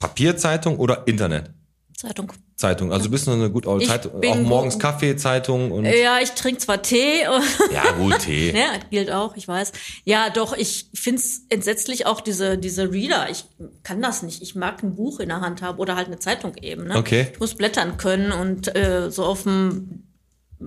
[0.00, 1.50] Papierzeitung oder Internet?
[1.96, 2.32] Zeitung.
[2.56, 2.92] Zeitung.
[2.92, 4.24] Also du bist noch eine gut alte Zeitung.
[4.24, 7.22] Auch morgens Kaffee, Zeitung und Ja, ich trinke zwar Tee.
[7.72, 8.52] ja gut Tee.
[8.52, 9.72] Ja, gilt auch, ich weiß.
[10.04, 13.28] Ja, doch, ich find's entsetzlich auch diese, diese Reader.
[13.30, 13.44] Ich
[13.82, 14.42] kann das nicht.
[14.42, 16.88] Ich mag ein Buch in der Hand haben oder halt eine Zeitung eben.
[16.88, 16.96] Ne?
[16.96, 17.28] Okay.
[17.32, 20.04] Ich muss blättern können und äh, so auf dem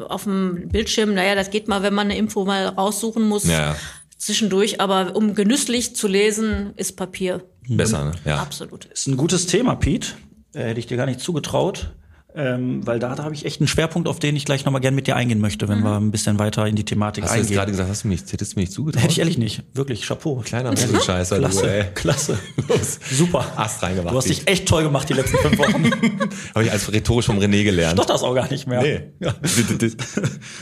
[0.09, 3.45] auf dem Bildschirm, naja, das geht mal, wenn man eine Info mal raussuchen muss.
[3.45, 3.75] Ja.
[4.17, 8.11] Zwischendurch, aber um genüsslich zu lesen, ist Papier Besser, ne?
[8.25, 8.37] Ja.
[8.37, 8.85] absolut.
[8.85, 10.13] ist ein gutes Thema, Pete.
[10.57, 11.91] Äh, hätte ich dir gar nicht zugetraut.
[12.35, 14.93] Ähm, weil da, da habe ich echt einen Schwerpunkt, auf den ich gleich nochmal gern
[14.93, 17.45] mit dir eingehen möchte, wenn wir ein bisschen weiter in die Thematik Hast du jetzt
[17.45, 17.55] eingehen.
[17.57, 19.01] gerade gesagt, hast du mich, hättest du mir nicht zugetraut?
[19.01, 19.63] Hätte ich ehrlich nicht.
[19.73, 20.41] Wirklich, Chapeau.
[20.45, 21.85] Kleiner Scheißer, du, Klasse, ey.
[21.95, 22.37] klasse.
[22.67, 22.99] Los.
[23.11, 23.43] Super.
[23.55, 24.13] Ast reingemacht.
[24.13, 25.89] Du hast dich echt toll gemacht die letzten fünf Wochen.
[26.53, 27.97] Habe ich als rhetorisch vom René gelernt.
[27.97, 28.81] Doch das auch gar nicht mehr.
[28.83, 29.01] Nee.
[29.19, 29.33] Ja.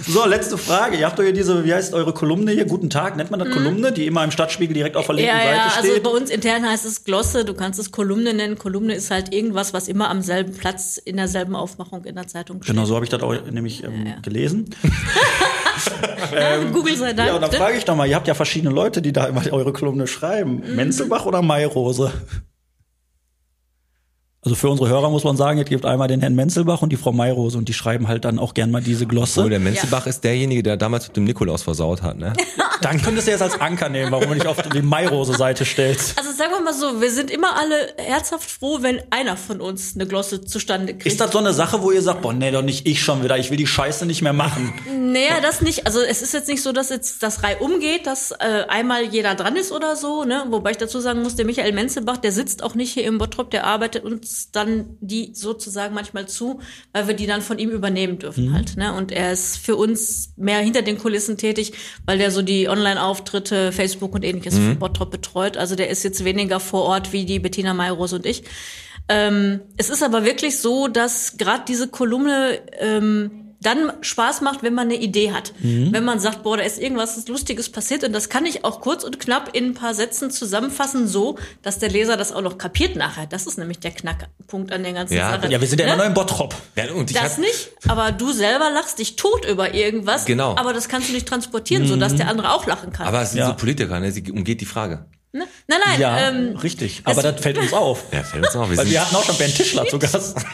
[0.07, 0.97] So, letzte Frage.
[0.97, 2.65] Ihr habt doch hier diese, wie heißt eure Kolumne hier?
[2.65, 5.39] Guten Tag, nennt man das Kolumne, die immer im Stadtspiegel direkt auf der linken Mhm.
[5.39, 6.03] Ja, ja, Seite also steht.
[6.03, 8.57] bei uns intern heißt es Glosse, du kannst es Kolumne nennen.
[8.57, 12.61] Kolumne ist halt irgendwas, was immer am selben Platz in derselben Aufmachung in der Zeitung
[12.61, 12.75] steht.
[12.75, 14.69] Genau, so habe ich das auch nämlich ähm, Ja, gelesen.
[16.73, 17.29] Google sei Dank.
[17.29, 17.57] Ja, und dann ne?
[17.57, 20.63] frage ich doch mal, ihr habt ja verschiedene Leute, die da immer eure Kolumne schreiben.
[20.65, 20.75] Mhm.
[20.75, 22.13] Menzelbach oder Mayrose?
[24.45, 26.97] Also für unsere Hörer muss man sagen, es gibt einmal den Herrn Menzelbach und die
[26.97, 29.39] Frau Mayrose und die schreiben halt dann auch gern mal diese Glosse.
[29.39, 32.33] Obwohl, der Menzelbach ist derjenige, der damals mit dem Nikolaus versaut hat, ne?
[32.81, 36.19] Dann könntest du jetzt als Anker nehmen, warum du nicht auf die Mayrose-Seite stellst.
[36.19, 39.95] Also sagen wir mal so, wir sind immer alle herzhaft froh, wenn einer von uns
[39.95, 41.07] eine Glosse zustande kriegt.
[41.07, 43.37] Ist das so eine Sache, wo ihr sagt, boah, nee, doch nicht ich schon wieder,
[43.37, 44.73] ich will die Scheiße nicht mehr machen?
[44.93, 45.87] Naja, das nicht.
[45.87, 49.35] Also es ist jetzt nicht so, dass jetzt das Reihe umgeht, dass äh, einmal jeder
[49.35, 50.25] dran ist oder so.
[50.25, 50.43] Ne?
[50.49, 53.49] Wobei ich dazu sagen muss, der Michael Menzelbach, der sitzt auch nicht hier im Bottrop,
[53.49, 56.59] der arbeitet uns dann die sozusagen manchmal zu,
[56.93, 58.77] weil wir die dann von ihm übernehmen dürfen halt.
[58.77, 58.93] Ne?
[58.93, 61.73] Und er ist für uns mehr hinter den Kulissen tätig,
[62.05, 65.57] weil der so die Online-Auftritte, Facebook und ähnliches für Bottrop betreut.
[65.57, 68.43] Also der ist jetzt weniger vor Ort wie die Bettina Mayros und ich.
[69.07, 74.73] Ähm, es ist aber wirklich so, dass gerade diese Kolumne ähm, dann Spaß macht, wenn
[74.73, 75.53] man eine Idee hat.
[75.59, 79.03] Wenn man sagt, boah, da ist irgendwas Lustiges passiert und das kann ich auch kurz
[79.03, 82.95] und knapp in ein paar Sätzen zusammenfassen, so, dass der Leser das auch noch kapiert
[82.95, 83.25] nachher.
[83.25, 85.51] Das ist nämlich der Knackpunkt an der ganzen Ja, Sache.
[85.51, 86.01] Ja, wir sind ja immer Ne?
[86.03, 86.53] noch im Bottrop.
[86.75, 90.25] Ja, und ich Das hab- nicht, aber du selber lachst dich tot über irgendwas.
[90.25, 90.55] Genau.
[90.57, 93.07] Aber das kannst du nicht transportieren, so dass der andere auch lachen kann.
[93.07, 93.47] Aber es sind Ja.
[93.47, 94.11] so Politiker, ne?
[94.11, 95.05] Sie umgeht die Frage.
[95.31, 95.45] ne?
[95.67, 97.01] Nein, nein, Ja, ähm, richtig.
[97.03, 98.03] Aber das fällt uns auf.
[98.11, 98.69] Ja, fällt uns auf.
[98.69, 100.37] Wir Weil wir hatten auch schon Bernd Tischler zu Gast.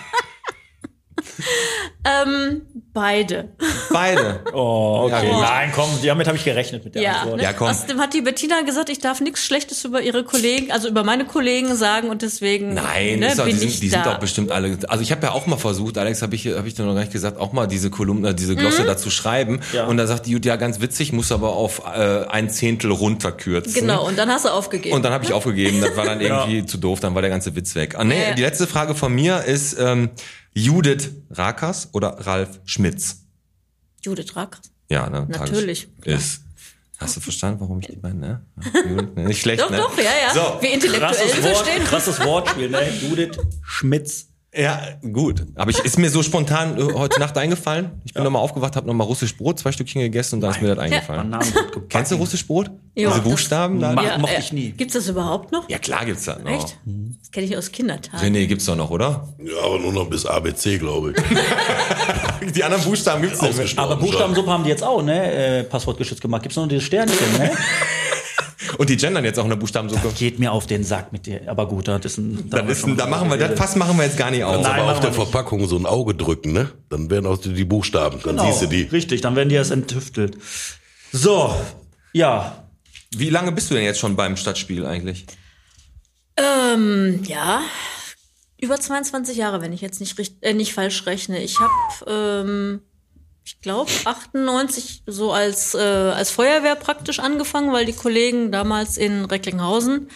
[2.04, 2.62] Ähm,
[2.94, 3.50] beide.
[3.92, 4.40] Beide.
[4.54, 5.30] Oh, okay.
[5.30, 5.40] Ja.
[5.40, 7.12] Nein, komm, damit habe ich gerechnet mit der Ja.
[7.22, 7.42] Antwort.
[7.42, 7.68] Ja, komm.
[7.70, 11.26] Außerdem hat die Bettina gesagt, ich darf nichts Schlechtes über ihre Kollegen, also über meine
[11.26, 14.04] Kollegen sagen und deswegen Nein, ne, doch, die, bin sind, ich die da.
[14.04, 14.78] sind doch bestimmt alle.
[14.90, 17.00] Also ich habe ja auch mal versucht, Alex, habe ich, hab ich dir noch gar
[17.02, 18.58] nicht gesagt, auch mal diese Kolumne, diese Mhm.
[18.60, 19.62] Glosse dazu schreiben.
[19.72, 19.86] Ja.
[19.86, 23.74] Und da sagt die Jut, ja, ganz witzig, muss aber auf äh, ein Zehntel runterkürzen.
[23.74, 24.94] Genau, und dann hast du aufgegeben.
[24.96, 27.56] Und dann habe ich aufgegeben, das war dann irgendwie zu doof, dann war der ganze
[27.56, 27.96] Witz weg.
[27.98, 28.34] Ah, nee, Ja.
[28.34, 30.10] die letzte Frage von mir ist ähm,
[30.54, 33.24] Judith Rakas oder Ralf Schmitz?
[34.02, 34.60] Judith Rack.
[34.90, 35.26] Ja, ne?
[35.30, 36.42] Natürlich, Ist.
[36.98, 38.46] Hast du verstanden, warum ich die beiden, ne?
[38.88, 39.26] Judith, ne?
[39.26, 39.78] Nicht schlecht, Doch, ne?
[39.78, 40.34] doch, ja, ja.
[40.34, 41.84] So, Wie intellektuell Krasses, wir Wort, verstehen.
[41.86, 42.90] krasses Wortspiel, ne?
[43.02, 44.28] Judith Schmitz.
[44.54, 44.82] Ja,
[45.14, 45.46] gut.
[45.56, 48.02] Aber ich, ist mir so spontan äh, heute Nacht eingefallen.
[48.04, 50.76] Ich bin nochmal aufgewacht, habe nochmal russisch Brot, zwei Stückchen gegessen und dann ist mir
[50.76, 51.32] das eingefallen.
[51.32, 51.88] Gebacken.
[51.88, 52.70] Kennst du russisch Brot?
[52.94, 53.94] Ja, Diese das- Buchstaben da?
[53.94, 54.72] Ja, mochte äh, ich nie.
[54.72, 55.70] Gibt's das überhaupt noch?
[55.70, 56.52] Ja, klar gibt's das noch.
[56.52, 56.78] Echt?
[57.22, 58.20] Das kenne ich aus Kindertagen.
[58.24, 59.30] Nee, nee, gibt's doch noch, oder?
[59.40, 62.52] Ja, aber nur noch bis ABC, glaube ich.
[62.54, 63.68] Die anderen Buchstaben gibt's nicht mehr.
[63.78, 65.60] Aber Buchstabensuppe haben die jetzt auch, ne?
[65.60, 66.42] Äh, Passwortgeschützt gemacht.
[66.44, 67.52] Gibt's noch dieses Sternchen, ne?
[68.82, 70.10] Und die gendern jetzt auch in der Buchstabensuppe.
[70.18, 71.42] Geht mir auf den Sack mit dir.
[71.46, 72.50] Aber gut, das ist ein.
[72.50, 74.60] Das ist, ein- da machen wir, das Fass machen wir jetzt gar nicht auf.
[74.60, 75.14] Nein, aber auf der.
[75.14, 76.72] Verpackung so ein Auge drücken, ne?
[76.90, 78.82] Dann werden auch die, die Buchstaben, dann Genau, siehst du die.
[78.86, 80.36] Richtig, dann werden die erst enttüftelt.
[81.12, 81.54] So,
[82.12, 82.66] ja.
[83.16, 85.28] Wie lange bist du denn jetzt schon beim Stadtspiel eigentlich?
[86.38, 87.62] Ähm, ja.
[88.60, 91.40] Über 22 Jahre, wenn ich jetzt nicht, äh, nicht falsch rechne.
[91.44, 91.72] Ich habe,
[92.48, 92.82] ähm,
[93.44, 99.26] ich glaube, 98 so als, äh, als Feuerwehr praktisch angefangen, weil die Kollegen damals in
[99.26, 100.10] Recklinghausen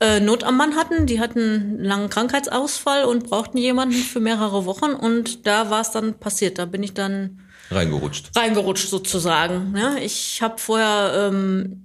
[0.00, 1.06] äh, Not am Mann hatten.
[1.06, 4.92] Die hatten einen langen Krankheitsausfall und brauchten jemanden für mehrere Wochen.
[4.92, 6.58] Und da war es dann passiert.
[6.58, 8.30] Da bin ich dann Reingerutscht.
[8.36, 9.72] reingerutscht sozusagen.
[9.72, 10.02] Ne?
[10.02, 11.84] Ich habe vorher ähm,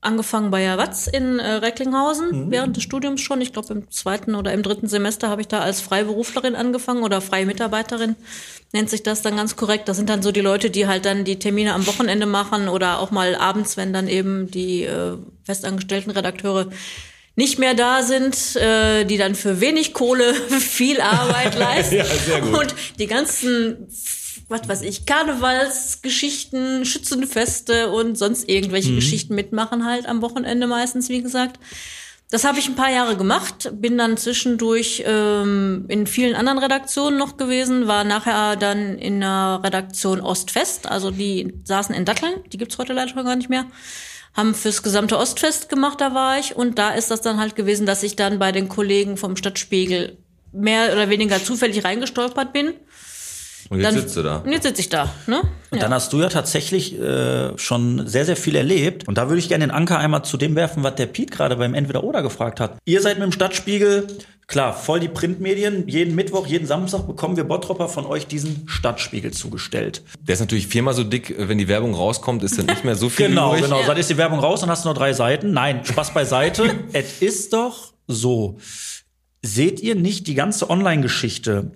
[0.00, 3.40] angefangen bei der Watz in äh, Recklinghausen während des Studiums schon.
[3.40, 7.20] Ich glaube im zweiten oder im dritten Semester habe ich da als Freiberuflerin angefangen oder
[7.20, 8.14] freie Mitarbeiterin
[8.76, 9.88] nennt sich das dann ganz korrekt.
[9.88, 13.00] Das sind dann so die Leute, die halt dann die Termine am Wochenende machen oder
[13.00, 16.68] auch mal abends, wenn dann eben die äh, festangestellten Redakteure
[17.36, 21.96] nicht mehr da sind, äh, die dann für wenig Kohle viel Arbeit leisten.
[21.96, 22.60] Ja, sehr gut.
[22.60, 23.88] Und die ganzen,
[24.48, 31.22] was weiß ich, Karnevalsgeschichten, Schützenfeste und sonst irgendwelche Geschichten mitmachen halt am Wochenende meistens, wie
[31.22, 31.58] gesagt.
[32.30, 37.18] Das habe ich ein paar Jahre gemacht, bin dann zwischendurch ähm, in vielen anderen Redaktionen
[37.18, 42.58] noch gewesen, war nachher dann in der Redaktion Ostfest, also die saßen in Datteln, die
[42.58, 43.66] gibt's heute leider schon gar nicht mehr,
[44.34, 47.86] haben fürs gesamte Ostfest gemacht, da war ich und da ist das dann halt gewesen,
[47.86, 50.18] dass ich dann bei den Kollegen vom Stadtspiegel
[50.50, 52.74] mehr oder weniger zufällig reingestolpert bin.
[53.68, 54.36] Und jetzt Dann, sitzt du da.
[54.38, 55.42] Und jetzt sitze ich da, ne?
[55.70, 59.06] Und dann hast du ja tatsächlich äh, schon sehr, sehr viel erlebt.
[59.08, 61.56] Und da würde ich gerne den Anker einmal zu dem werfen, was der Piet gerade
[61.56, 62.78] beim Entweder-Oder gefragt hat.
[62.84, 64.06] Ihr seid mit dem Stadtspiegel,
[64.46, 65.88] klar, voll die Printmedien.
[65.88, 70.02] Jeden Mittwoch, jeden Samstag bekommen wir Bottropper von euch diesen Stadtspiegel zugestellt.
[70.20, 73.08] Der ist natürlich viermal so dick, wenn die Werbung rauskommt, ist dann nicht mehr so
[73.08, 73.64] viel Genau, übrig.
[73.64, 73.82] genau.
[73.84, 75.52] Dann ist die Werbung raus und hast nur drei Seiten.
[75.52, 76.72] Nein, Spaß beiseite.
[76.92, 78.58] es ist doch so.
[79.42, 81.72] Seht ihr nicht die ganze Online-Geschichte,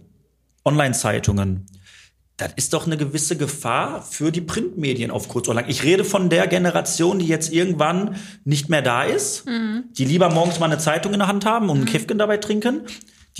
[0.64, 1.66] Online-Zeitungen?
[2.40, 5.68] Das ist doch eine gewisse Gefahr für die Printmedien auf kurz oder lang.
[5.68, 9.44] Ich rede von der Generation, die jetzt irgendwann nicht mehr da ist,
[9.92, 12.80] die lieber morgens mal eine Zeitung in der Hand haben und einen Käfchen dabei trinken.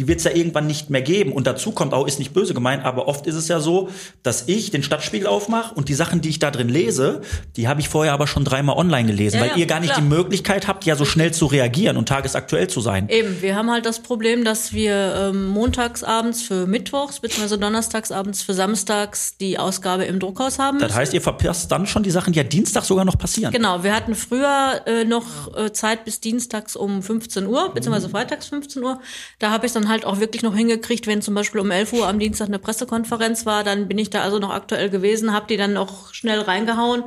[0.00, 1.30] Die wird es ja irgendwann nicht mehr geben.
[1.32, 3.90] Und dazu kommt auch, ist nicht böse gemeint, aber oft ist es ja so,
[4.22, 7.20] dass ich den Stadtspiegel aufmache und die Sachen, die ich da drin lese,
[7.56, 9.92] die habe ich vorher aber schon dreimal online gelesen, Ja, weil ja, ihr gar nicht
[9.92, 10.00] klar.
[10.00, 13.10] die Möglichkeit habt, ja so schnell zu reagieren und tagesaktuell zu sein.
[13.10, 17.58] Eben, wir haben halt das Problem, dass wir ähm, montagsabends für Mittwochs bzw.
[17.58, 20.78] donnerstagsabends für samstags die Ausgabe im Druckhaus haben.
[20.78, 23.52] Das heißt, ihr verpasst dann schon die Sachen, die ja Dienstag sogar noch passieren.
[23.52, 28.46] Genau, wir hatten früher äh, noch äh, Zeit bis dienstags um 15 Uhr, beziehungsweise freitags
[28.46, 28.98] 15 Uhr.
[29.38, 32.08] Da habe ich dann halt auch wirklich noch hingekriegt, wenn zum Beispiel um 11 Uhr
[32.08, 35.56] am Dienstag eine Pressekonferenz war, dann bin ich da also noch aktuell gewesen, habe die
[35.56, 37.04] dann noch schnell reingehauen,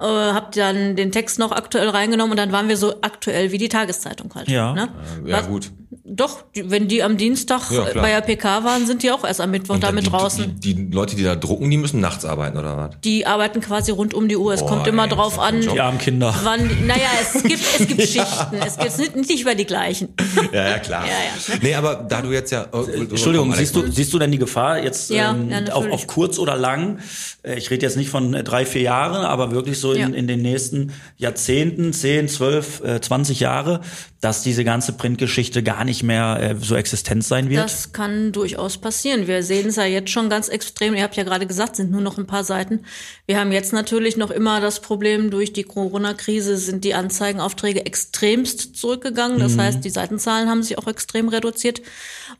[0.00, 3.58] äh, habe dann den Text noch aktuell reingenommen und dann waren wir so aktuell wie
[3.58, 4.48] die Tageszeitung halt.
[4.48, 4.72] Ja.
[4.74, 4.88] Ne?
[5.24, 5.70] Ja, Was- gut.
[6.04, 9.40] Doch, die, wenn die am Dienstag Ja, bei der PK waren, sind die auch erst
[9.40, 10.58] am Mittwoch damit die, draußen.
[10.60, 12.90] Die, die Leute, die da drucken, die müssen nachts arbeiten, oder was?
[13.04, 14.52] Die arbeiten quasi rund um die Uhr.
[14.52, 15.60] Es Boah, kommt immer ey, drauf an.
[15.60, 16.34] Die armen Kinder.
[16.42, 16.86] wann.
[16.86, 18.56] Naja, es gibt, es gibt Schichten.
[18.66, 20.08] Es gibt nicht, nicht über die gleichen.
[20.52, 21.04] Ja, ja, klar.
[21.04, 21.58] Ja, ja.
[21.62, 22.66] Nee, aber da du jetzt ja...
[22.72, 25.90] Oh, Entschuldigung, komm, siehst du, siehst du denn die Gefahr jetzt Ja, ähm, ja, auf,
[25.90, 26.98] auf kurz oder lang?
[27.42, 30.06] Äh, Ich rede jetzt nicht von drei, vier Jahren, aber wirklich so in, Ja.
[30.08, 33.80] in den nächsten Jahrzehnten, 10, 12, äh, 20 Jahre,
[34.20, 37.62] dass diese ganze Printgeschichte gar nicht mehr äh, so existent sein wird.
[37.62, 39.26] Das kann durchaus passieren.
[39.26, 40.94] Wir sehen es ja jetzt schon ganz extrem.
[40.94, 42.84] Ihr habt ja gerade gesagt, sind nur noch ein paar Seiten.
[43.26, 48.76] Wir haben jetzt natürlich noch immer das Problem, durch die Corona-Krise sind die Anzeigenaufträge extremst
[48.76, 49.38] zurückgegangen.
[49.38, 51.82] Das heißt, die Seitenzahlen haben sich auch extrem reduziert.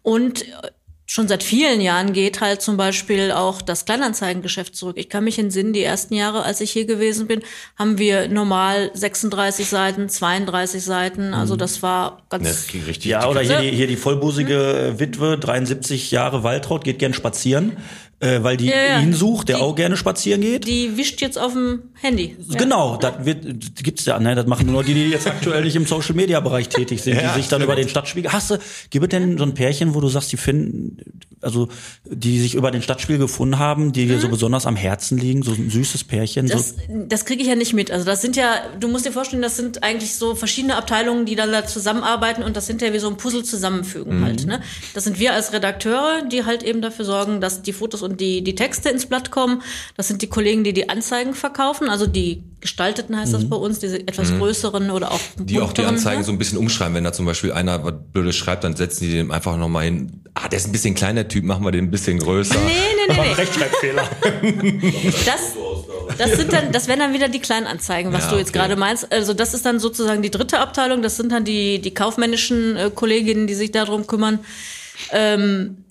[0.03, 0.71] Und äh,
[1.09, 4.97] schon seit vielen Jahren geht halt zum Beispiel auch das Kleinanzeigengeschäft zurück.
[4.99, 7.43] Ich kann mich entsinnen, die ersten Jahre, als ich hier gewesen bin,
[7.79, 11.33] haben wir normal 36 Seiten, 32 Seiten.
[11.33, 11.59] Also Mhm.
[11.59, 12.45] das war ganz.
[12.49, 13.07] Das ging richtig.
[13.11, 17.77] Ja, oder hier die, hier die vollbusige äh, Witwe, 73 Jahre Waltraud, geht gern spazieren,
[18.21, 19.01] äh, weil die Ja, ja.
[19.01, 20.67] ihn sucht, der Die- auch gerne spazieren geht.
[20.67, 22.35] Die wischt jetzt auf dem Handy.
[22.49, 22.57] Ja.
[22.59, 25.85] Genau, das wird, gibt's ja, ne, das machen nur die, die jetzt aktuell nicht im
[25.87, 28.33] Social Media Bereich tätig sind, Ja, die sich dann über den Stadtspiegel.
[28.33, 28.59] Hast du,
[28.91, 30.97] gibt es denn so ein Pärchen, wo du sagst, die finden,
[31.43, 31.69] also,
[32.05, 35.53] die sich über den Stadtspiegel gefunden haben, die dir so besonders am Herzen liegen, so
[35.53, 36.51] ein süßes Pärchen, Mhm.
[36.51, 36.75] Das, so.
[37.09, 37.91] das kriege ich ja nicht mit.
[37.91, 41.37] Also das sind ja, du musst dir vorstellen, das sind eigentlich so verschiedene Abteilungen, die
[41.37, 44.25] dann da zusammenarbeiten und das sind ja wie so ein Puzzle zusammenfügen Mhm.
[44.25, 44.47] halt.
[44.47, 44.61] Ne?
[44.95, 48.43] Das sind wir als Redakteure, die halt eben dafür sorgen, dass die Fotos und die,
[48.43, 49.61] die Texte ins Blatt kommen.
[49.97, 53.79] Das sind die Kollegen, die die Anzeigen verkaufen, also die Gestalteten heißt das bei uns,
[53.79, 55.47] diese etwas größeren oder auch Mhm.
[55.47, 56.25] Die auch die Anzeigen ne?
[56.25, 56.95] so ein bisschen umschreiben.
[56.95, 60.23] Wenn da zum Beispiel einer was Blödes schreibt, dann setzen die dem einfach nochmal hin.
[60.35, 62.55] Ah, der ist ein bisschen kleiner Typ, machen wir den ein bisschen größer.
[62.55, 62.73] Nee,
[63.09, 63.33] nee, nee, nee.
[63.35, 64.09] Rechtschreibfehler.
[65.27, 65.55] Das,
[66.19, 68.59] das sind dann, das wären dann wieder die Kleinanzeigen, was Ja, du jetzt okay.
[68.61, 69.13] gerade meinst.
[69.13, 71.03] Also das ist dann sozusagen die dritte Abteilung.
[71.03, 74.39] Das sind dann die, die kaufmännischen äh, Kolleginnen, die sich darum kümmern.
[75.13, 75.85] Ähm,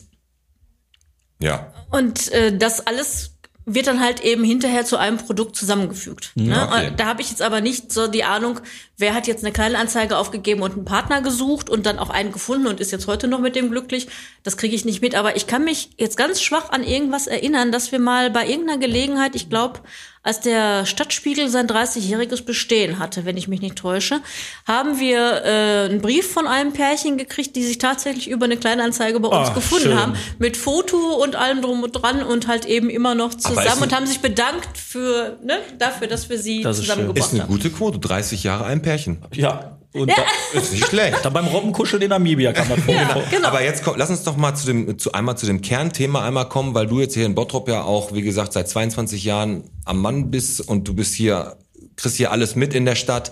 [1.40, 1.72] Ja.
[1.96, 3.32] Und äh, das alles
[3.66, 6.32] wird dann halt eben hinterher zu einem Produkt zusammengefügt.
[6.36, 6.68] Ne?
[6.68, 6.92] okay.
[6.96, 8.60] Da habe ich jetzt aber nicht so die Ahnung,
[8.98, 12.68] wer hat jetzt eine Kleinanzeige aufgegeben und einen Partner gesucht und dann auch einen gefunden
[12.68, 14.08] und ist jetzt heute noch mit dem glücklich.
[14.44, 15.16] Das kriege ich nicht mit.
[15.16, 18.80] Aber ich kann mich jetzt ganz schwach an irgendwas erinnern, dass wir mal bei irgendeiner
[18.80, 19.80] Gelegenheit, ich glaube,
[20.26, 24.20] als der Stadtspiegel sein 30-jähriges Bestehen hatte, wenn ich mich nicht täusche,
[24.68, 29.20] haben wir äh, einen Brief von einem Pärchen gekriegt, die sich tatsächlich über eine Kleinanzeige
[29.22, 29.98] bei uns Ah, gefunden schön.
[29.98, 33.96] haben mit Foto und allem drum und dran und halt eben immer noch zusammen und
[33.96, 37.50] haben sich bedankt für ne, dafür, dass wir sie Das ist zusammengebracht Ist eine haben.
[37.52, 38.00] gute Quote.
[38.00, 39.24] 30 Jahre ein Pärchen.
[39.34, 39.78] Ja.
[39.96, 41.20] Und da, Ist nicht schlecht.
[41.24, 42.94] da beim Robbenkuscheln in Namibia kann man vor.
[43.32, 43.48] Genau.
[43.48, 46.50] Aber jetzt komm, lass uns doch mal zu dem, zu einmal zu dem Kernthema einmal
[46.50, 50.02] kommen, weil du jetzt hier in Bottrop ja auch, wie gesagt, seit 22 Jahren am
[50.02, 51.58] Mann bist und du bist hier,
[51.96, 53.32] kriegst hier alles mit in der Stadt.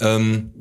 [0.00, 0.52] Ähm,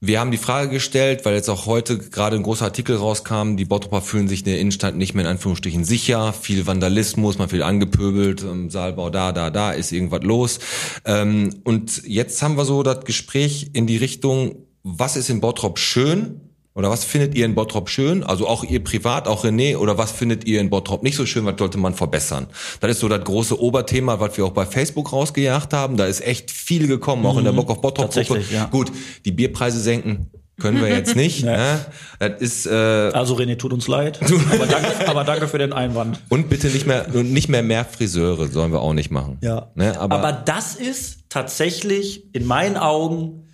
[0.00, 3.64] wir haben die Frage gestellt, weil jetzt auch heute gerade ein großer Artikel rauskam, die
[3.64, 7.62] Bottroper fühlen sich in der Innenstadt nicht mehr in Anführungsstrichen sicher, viel Vandalismus, man viel
[7.62, 10.58] angepöbelt, im Saalbau da, da, da ist irgendwas los.
[11.04, 15.78] Ähm, und jetzt haben wir so das Gespräch in die Richtung, was ist in Bottrop
[15.78, 16.45] schön
[16.76, 18.22] oder was findet ihr in Bottrop schön?
[18.22, 21.46] Also auch ihr privat, auch René, oder was findet ihr in Bottrop nicht so schön,
[21.46, 22.48] was sollte man verbessern?
[22.80, 25.96] Das ist so das große Oberthema, was wir auch bei Facebook rausgejagt haben.
[25.96, 28.26] Da ist echt viel gekommen, auch in der Bock auf Bottrop Gruppe.
[28.26, 28.66] Tatsächlich, ja.
[28.66, 28.92] Gut,
[29.24, 31.44] die Bierpreise senken können wir jetzt nicht.
[31.44, 31.80] ne?
[32.18, 34.20] Das ist äh, Also René, tut uns leid.
[34.52, 36.20] Aber danke, aber danke für den Einwand.
[36.28, 39.38] und bitte nicht mehr und nicht mehr mehr Friseure sollen wir auch nicht machen.
[39.40, 39.70] Ja.
[39.74, 39.98] Ne?
[39.98, 43.48] Aber, Aber, das ist tatsächlich in meinen Augen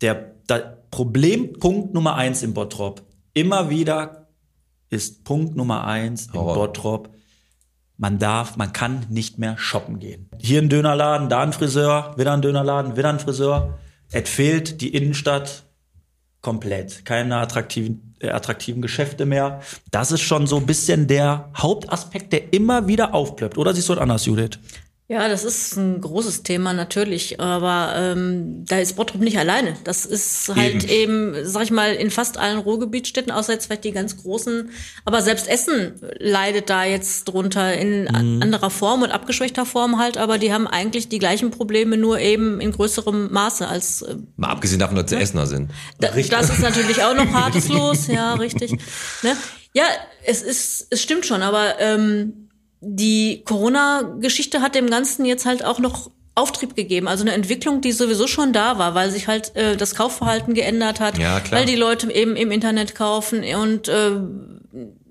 [0.00, 3.02] der, der Problempunkt Nummer eins im Bottrop.
[3.34, 4.28] Immer wieder
[4.90, 6.54] ist Punkt Nummer eins im Horror.
[6.54, 7.14] Bottrop.
[7.96, 10.30] Man darf, man kann nicht mehr shoppen gehen.
[10.38, 13.78] Hier ein Dönerladen, da ein Friseur, wieder ein Dönerladen, wieder ein Friseur.
[14.12, 15.64] Es fehlt die Innenstadt
[16.40, 17.04] komplett.
[17.04, 19.60] Keine attraktiven, äh, attraktiven Geschäfte mehr.
[19.90, 23.58] Das ist schon so ein bisschen der Hauptaspekt, der immer wieder aufplöppt.
[23.58, 24.58] Oder siehst du das anders, Judith?
[25.10, 29.74] Ja, das ist ein großes Thema natürlich, aber ähm, da ist Bottrop nicht alleine.
[29.84, 31.34] Das ist halt eben.
[31.44, 34.68] sag ich mal, in fast allen Ruhrgebietsstädten, außer jetzt vielleicht die ganz großen.
[35.06, 40.18] Aber selbst Essen leidet da jetzt drunter in a- anderer Form und abgeschwächter Form halt,
[40.18, 44.50] aber die haben eigentlich die gleichen Probleme, nur eben in größerem Maße als äh, mal
[44.50, 45.70] abgesehen davon, dass sie Essener sind.
[46.00, 48.72] da, das ist natürlich auch noch hartes Los, ja, richtig.
[49.22, 49.34] Ne?
[49.72, 49.84] Ja,
[50.26, 52.47] es ist, es stimmt schon, aber ähm,
[52.80, 57.08] die Corona-Geschichte hat dem Ganzen jetzt halt auch noch Auftrieb gegeben.
[57.08, 61.00] Also eine Entwicklung, die sowieso schon da war, weil sich halt äh, das Kaufverhalten geändert
[61.00, 64.12] hat, Ja, weil die Leute eben im Internet kaufen und äh,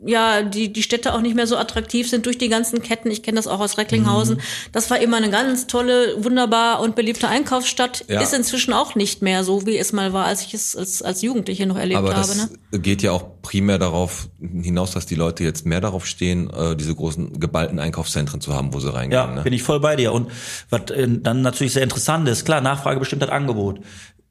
[0.06, 3.10] ja, die, die Städte auch nicht mehr so attraktiv sind durch die ganzen Ketten.
[3.10, 4.38] Ich kenne das auch aus Recklinghausen.
[4.38, 4.42] Mhm.
[4.72, 8.06] Das war immer eine ganz tolle, wunderbar und beliebte Einkaufsstadt.
[8.08, 8.22] Ja.
[8.22, 11.24] Ist inzwischen auch nicht mehr so, wie es mal war, als ich es als, als
[11.24, 12.28] Jugendliche noch erlebt Aber habe.
[12.28, 12.80] das Ne?
[12.80, 16.94] geht ja auch primär darauf hinaus, dass die Leute jetzt mehr darauf stehen, äh, diese
[16.94, 19.14] großen geballten Einkaufszentren zu haben, wo sie reingehen.
[19.20, 19.42] Ja, ne?
[19.42, 20.14] bin ich voll bei dir.
[20.14, 20.30] Und
[20.70, 23.80] was äh, dann natürlich sehr interessant ist, klar, Nachfrage bestimmt das Angebot.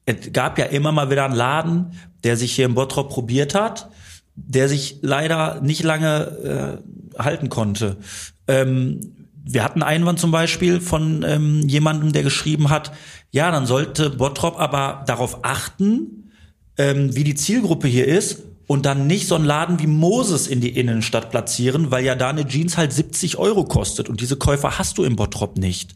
[0.05, 1.91] Es gab ja immer mal wieder einen Laden,
[2.23, 3.89] der sich hier in Bottrop probiert hat,
[4.37, 6.81] der sich leider nicht lange
[7.17, 7.97] äh, halten konnte.
[8.47, 12.91] Ähm, wir hatten Einwand zum Beispiel von ähm, jemandem, der geschrieben hat,
[13.31, 16.31] ja, dann sollte Bottrop aber darauf achten,
[16.77, 20.61] ähm, wie die Zielgruppe hier ist und dann nicht so einen Laden wie Moses in
[20.61, 24.77] die Innenstadt platzieren, weil ja da eine Jeans halt 70 Euro kostet und diese Käufer
[24.77, 25.95] hast du im Bottrop nicht.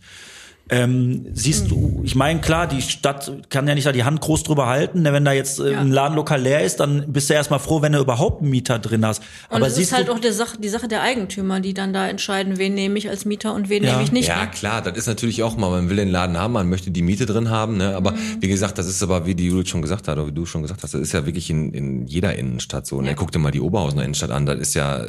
[0.73, 4.43] Ähm, siehst du, ich meine, klar, die Stadt kann ja nicht da die Hand groß
[4.43, 5.01] drüber halten.
[5.01, 5.11] ne?
[5.11, 5.81] Wenn da jetzt äh, Ja.
[5.81, 9.05] ein Ladenlokal leer ist, dann bist du erstmal froh, wenn du überhaupt einen Mieter drin
[9.05, 9.21] hast.
[9.49, 11.91] Und Aber es ist halt du, auch die Sache, die Sache der Eigentümer, die dann
[11.91, 13.91] da entscheiden, wen nehme ich als Mieter und wen Ja.
[13.91, 14.29] nehme ich nicht.
[14.29, 14.49] Ja, ne?
[14.51, 17.25] klar, das ist natürlich auch mal, man will den Laden haben, man möchte die Miete
[17.25, 17.93] drin haben, ne?
[17.97, 20.45] aber wie gesagt, das ist aber, wie die Judith schon gesagt hat, oder wie du
[20.45, 23.01] schon gesagt hast, das ist ja wirklich in, in jeder Innenstadt so.
[23.01, 23.09] Ne?
[23.09, 23.13] Ja.
[23.15, 25.03] Guck dir mal die Oberhausener Innenstadt an, das ist ja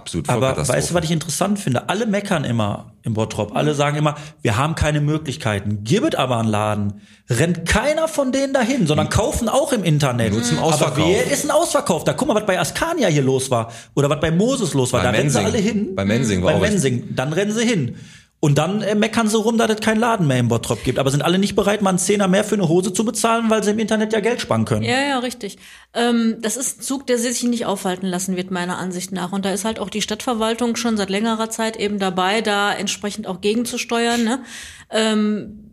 [0.00, 1.88] absolut aber weißt du, was ich interessant finde?
[1.88, 3.54] Alle meckern immer im Bottrop.
[3.54, 5.84] Alle sagen immer, wir haben keine Möglichkeiten.
[5.84, 7.00] Gibt aber einen Laden.
[7.28, 10.32] Rennt keiner von denen dahin, sondern kaufen auch im Internet.
[10.32, 11.06] Nur zum aber Ausverkauf.
[11.06, 12.04] wer ist ein Ausverkauf?
[12.04, 13.72] Da guck mal, was bei Askania hier los war.
[13.94, 15.00] Oder was bei Moses los war.
[15.00, 15.54] Bei da rennen sie Mensing.
[15.54, 15.94] alle hin.
[15.94, 16.70] Bei Mensing war Bei.
[16.70, 17.14] Mensing.
[17.14, 17.96] Dann rennen sie hin.
[18.42, 20.98] Und dann äh, meckern sie rum, dass es keinen Laden mehr im Bottrop gibt.
[20.98, 23.62] Aber sind alle nicht bereit, mal einen Zehner mehr für eine Hose zu bezahlen, weil
[23.62, 24.82] sie im Internet ja Geld sparen können.
[24.82, 25.58] Ja, ja, richtig.
[25.92, 29.32] Ähm, das ist ein Zug, der sich nicht aufhalten lassen wird, meiner Ansicht nach.
[29.32, 33.26] Und da ist halt auch die Stadtverwaltung schon seit längerer Zeit eben dabei, da entsprechend
[33.26, 34.24] auch gegenzusteuern.
[34.24, 34.42] Ne?
[34.90, 35.69] Ähm,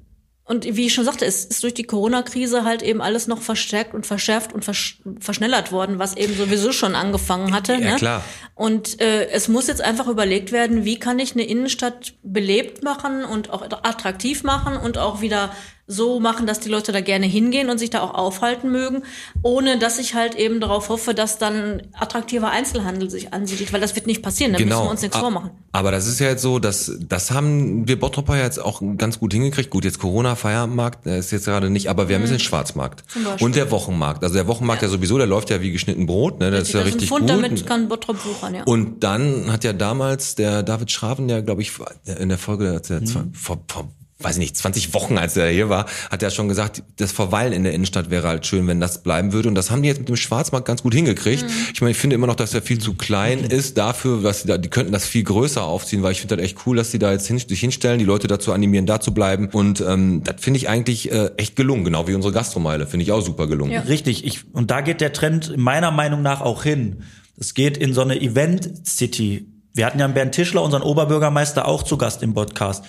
[0.47, 3.93] und wie ich schon sagte, es ist durch die Corona-Krise halt eben alles noch verstärkt
[3.93, 7.73] und verschärft und versch verschnellert worden, was eben sowieso schon angefangen hatte.
[7.73, 7.95] Ja, ne?
[7.97, 8.23] klar.
[8.55, 13.25] Und äh, es muss jetzt einfach überlegt werden, wie kann ich eine Innenstadt belebt machen
[13.25, 15.51] und auch attraktiv machen und auch wieder
[15.89, 19.03] so machen, dass die Leute da gerne hingehen und sich da auch aufhalten mögen,
[19.41, 23.95] ohne dass ich halt eben darauf hoffe, dass dann attraktiver Einzelhandel sich ansiedelt, weil das
[23.95, 25.51] wird nicht passieren, da müssen wir uns nichts A- vormachen.
[25.71, 29.31] Aber das ist ja jetzt so, dass das haben wir Bottropper jetzt auch ganz gut
[29.31, 29.69] hingekriegt.
[29.69, 33.03] Gut, jetzt Corona, Feierabendmarkt äh, ist jetzt gerade nicht, aber wir haben jetzt den Schwarzmarkt
[33.15, 33.23] Mhm.
[33.23, 33.45] Beispiel.
[33.45, 34.23] und der Wochenmarkt.
[34.23, 36.51] Also der Wochenmarkt ja, sowieso, der läuft ja wie geschnitten Brot, ne?
[36.51, 37.29] Das ist ja Das richtig Pfund, gut.
[37.29, 38.63] damit kann Bottrop wuchern, ja.
[38.65, 41.71] Und dann hat ja damals der David Schraven ja, glaube ich,
[42.19, 43.05] in der Folge als er Mhm.
[43.05, 43.87] zwei- vor, vor
[44.19, 47.53] weiß ich nicht, 20 Wochen, als er hier war, hat er schon gesagt, das Verweilen
[47.53, 49.47] in der Innenstadt wäre halt schön, wenn das bleiben würde.
[49.47, 51.43] Und das haben die jetzt mit dem Schwarzmarkt ganz gut hingekriegt.
[51.43, 51.49] Mhm.
[51.73, 54.47] Ich meine, ich finde immer noch, dass er viel zu klein ist dafür, dass sie
[54.47, 56.97] da, die könnten das viel größer aufziehen, weil ich finde das echt cool, dass sie
[56.97, 59.49] da jetzt hin, sich hinstellen, die Leute dazu animieren, da zu bleiben.
[59.51, 63.11] Und ähm, das finde ich eigentlich äh, echt gelungen, genau wie unsere Gastromeile, finde ich
[63.11, 63.71] auch super gelungen.
[63.71, 63.81] Ja.
[63.81, 67.03] Richtig, ich, und da geht der Trend meiner Meinung nach auch hin.
[67.39, 69.47] Es geht in so eine Event-City.
[69.75, 72.83] Wir hatten ja einen Bernd Tischler, unseren Oberbürgermeister, auch zu Gast im Podcast.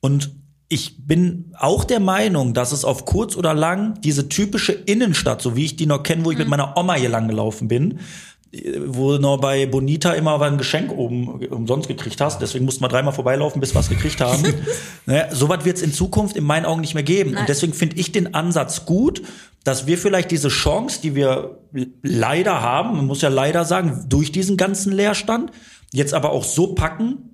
[0.00, 0.32] Und
[0.72, 5.54] ich bin auch der Meinung, dass es auf kurz oder lang diese typische Innenstadt, so
[5.54, 7.98] wie ich die noch kenne, wo ich mit meiner Oma hier lang gelaufen bin,
[8.52, 12.40] äh, wo du noch bei Bonita immer ein Geschenk oben umsonst gekriegt hast.
[12.40, 14.42] Deswegen mussten wir dreimal vorbeilaufen, bis wir was gekriegt haben.
[15.06, 17.36] naja, Sowas wird es in Zukunft in meinen Augen nicht mehr geben.
[17.36, 19.22] Und deswegen finde ich den Ansatz gut,
[19.64, 21.58] dass wir vielleicht diese Chance, die wir
[22.02, 25.50] leider haben, man muss ja leider sagen, durch diesen ganzen Leerstand,
[25.92, 27.28] jetzt aber auch so packen,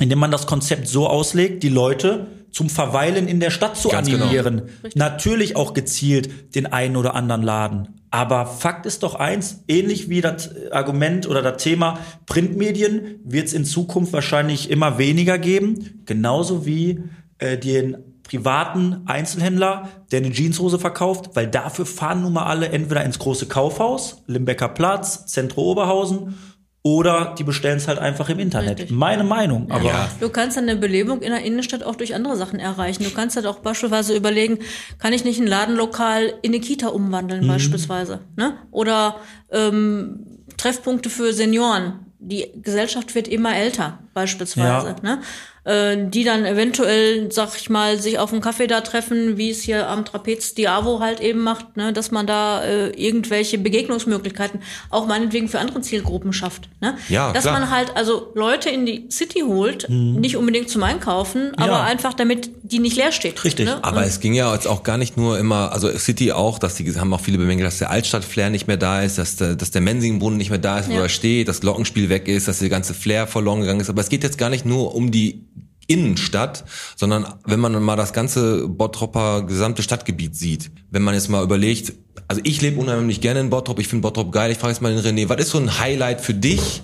[0.00, 4.08] indem man das Konzept so auslegt, die Leute zum Verweilen in der Stadt zu Ganz
[4.08, 4.24] genau.
[4.24, 4.62] animieren.
[4.94, 8.00] Natürlich auch gezielt den einen oder anderen Laden.
[8.10, 13.52] Aber Fakt ist doch eins, ähnlich wie das Argument oder das Thema Printmedien wird es
[13.52, 16.02] in Zukunft wahrscheinlich immer weniger geben.
[16.06, 17.04] Genauso wie
[17.38, 23.04] äh, den privaten Einzelhändler, der eine Jeanshose verkauft, weil dafür fahren nun mal alle entweder
[23.04, 26.34] ins große Kaufhaus, Limbecker Platz, Zentro Oberhausen,
[26.82, 28.78] oder die bestellen es halt einfach im Internet.
[28.78, 28.96] Richtig.
[28.96, 29.70] Meine Meinung.
[29.70, 30.08] Aber Ja.
[30.18, 33.04] Du kannst dann eine Belebung in der Innenstadt auch durch andere Sachen erreichen.
[33.04, 34.60] Du kannst halt auch beispielsweise überlegen,
[34.98, 38.54] kann ich nicht ein Ladenlokal in eine Kita umwandeln beispielsweise, ne?
[38.70, 39.16] Oder
[39.52, 42.06] ähm, Treffpunkte für Senioren.
[42.18, 44.96] Die Gesellschaft wird immer älter beispielsweise, Ja.
[45.02, 45.22] ne?
[45.64, 49.60] Äh, die dann eventuell, sag ich mal, sich auf einen Kaffee da treffen, wie es
[49.60, 51.92] hier am Trapez Diavo halt eben macht, ne?
[51.92, 56.96] Dass man da äh, irgendwelche Begegnungsmöglichkeiten auch meinetwegen für andere Zielgruppen schafft, ne?
[57.10, 57.60] Ja, Dass klar.
[57.60, 62.50] man halt also Leute in die City holt, nicht unbedingt zum Einkaufen, aber einfach damit
[62.62, 63.44] die nicht leer steht.
[63.44, 63.66] Richtig.
[63.66, 63.84] Ne?
[63.84, 66.76] Aber Und- es ging ja jetzt auch gar nicht nur immer, also City auch, dass
[66.76, 69.70] die haben auch viele bemängelt, dass der Altstadt-Flair nicht mehr da ist, dass der, dass
[69.72, 71.02] der Mensingbrunnen nicht mehr da ist, wo Ja.
[71.02, 73.90] er steht, das Glockenspiel weg ist, dass der ganze Flair verloren gegangen ist.
[73.90, 75.44] Aber es geht jetzt gar nicht nur um die
[75.90, 81.42] Innenstadt, sondern wenn man mal das ganze Bottropper gesamte Stadtgebiet sieht, wenn man jetzt mal
[81.42, 81.94] überlegt,
[82.28, 84.94] also ich lebe unheimlich gerne in Bottrop, ich finde Bottrop geil, ich frage jetzt mal
[84.94, 86.82] den René, was ist so ein Highlight für dich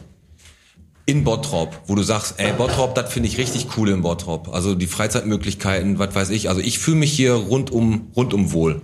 [1.07, 4.49] in Bottrop, wo du sagst, ey, Bottrop, das finde ich richtig cool in Bottrop.
[4.53, 6.49] Also die Freizeitmöglichkeiten, was weiß ich.
[6.49, 8.83] Also ich fühle mich hier rundum, rundum wohl.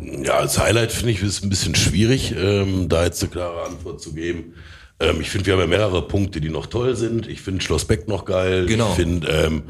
[0.00, 4.00] Ja, als Highlight finde ich es ein bisschen schwierig, ähm, da jetzt eine klare Antwort
[4.00, 4.54] zu geben.
[5.02, 7.26] Ähm, ich finde, wir haben ja mehrere Punkte, die noch toll sind.
[7.26, 8.66] Ich finde Schloss Beck noch geil.
[8.66, 8.90] Genau.
[8.90, 9.62] Ich finde, ähm,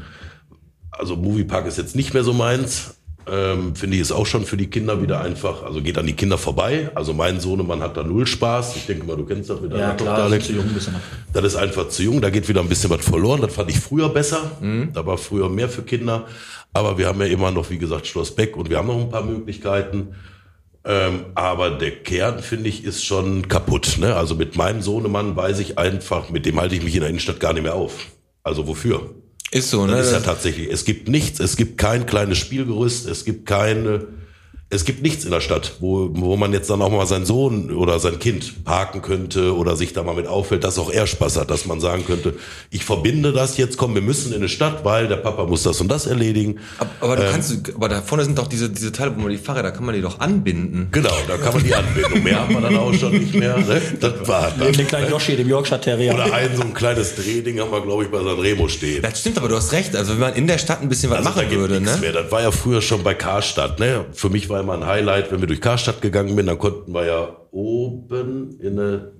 [0.91, 2.95] also Moviepark ist jetzt nicht mehr so meins.
[3.25, 6.13] Ähm, finde ich ist auch schon für die Kinder wieder einfach, also geht an die
[6.13, 6.91] Kinder vorbei.
[6.93, 8.75] Also mein Sohnemann hat da null Spaß.
[8.75, 10.43] Ich denke mal, du kennst das mit deiner ja, Tochter, klar, das Alex.
[10.43, 10.95] ist zu jung ein bisschen.
[11.31, 13.41] Das ist einfach zu jung, da geht wieder ein bisschen was verloren.
[13.41, 14.51] Das fand ich früher besser.
[14.93, 16.25] Da war früher mehr für Kinder.
[16.73, 19.09] Aber wir haben ja immer noch, wie gesagt, Schloss Beck und wir haben noch ein
[19.09, 20.09] paar Möglichkeiten.
[20.85, 23.97] Ähm, aber der Kern, finde ich, ist schon kaputt.
[23.99, 24.15] Ne?
[24.15, 27.39] Also mit meinem Sohnemann weiß ich einfach, mit dem halte ich mich in der Innenstadt
[27.39, 28.07] gar nicht mehr auf.
[28.43, 29.11] Also wofür?
[29.51, 29.93] Ist so, ne?
[29.95, 30.69] Das ist ja tatsächlich.
[30.69, 34.07] Es gibt nichts, es gibt kein kleines Spielgerüst, es gibt keine,
[34.73, 37.71] es gibt nichts in der Stadt, wo, wo man jetzt dann auch mal seinen Sohn
[37.71, 41.37] oder sein Kind parken könnte oder sich da mal mit auffällt, dass auch er Spaß
[41.37, 42.33] hat, dass man sagen könnte,
[42.71, 45.79] ich verbinde das jetzt, komm, wir müssen in eine Stadt, weil der Papa muss das
[45.79, 46.59] und das erledigen.
[46.79, 49.37] Aber, aber du kannst, aber da vorne sind doch diese, diese Teile, wo man die
[49.37, 50.87] Fahrräder, da kann man die doch anbinden.
[50.91, 52.23] Genau, da kann man die Anbindung.
[52.23, 53.57] Mehr hat man dann auch schon nicht mehr.
[53.57, 53.81] Ne?
[53.99, 54.73] Das war Neben dann.
[54.73, 56.15] den kleinen Yoshi, dem Yorkshire Terrier.
[56.15, 59.01] Oder ein so ein kleines Drehding haben wir, glaube ich, bei Sanremo stehen.
[59.03, 59.95] Das stimmt, aber du hast recht.
[59.95, 61.97] Also wenn man in der Stadt ein bisschen was Also, da machen gibt würde, ne?
[61.97, 62.11] Mehr.
[62.11, 63.79] Das war ja früher schon bei Karstadt.
[63.79, 64.05] Ne?
[64.13, 67.05] Für mich war immer ein Highlight, wenn wir durch Karstadt gegangen sind, dann konnten wir
[67.05, 69.11] ja oben in eine,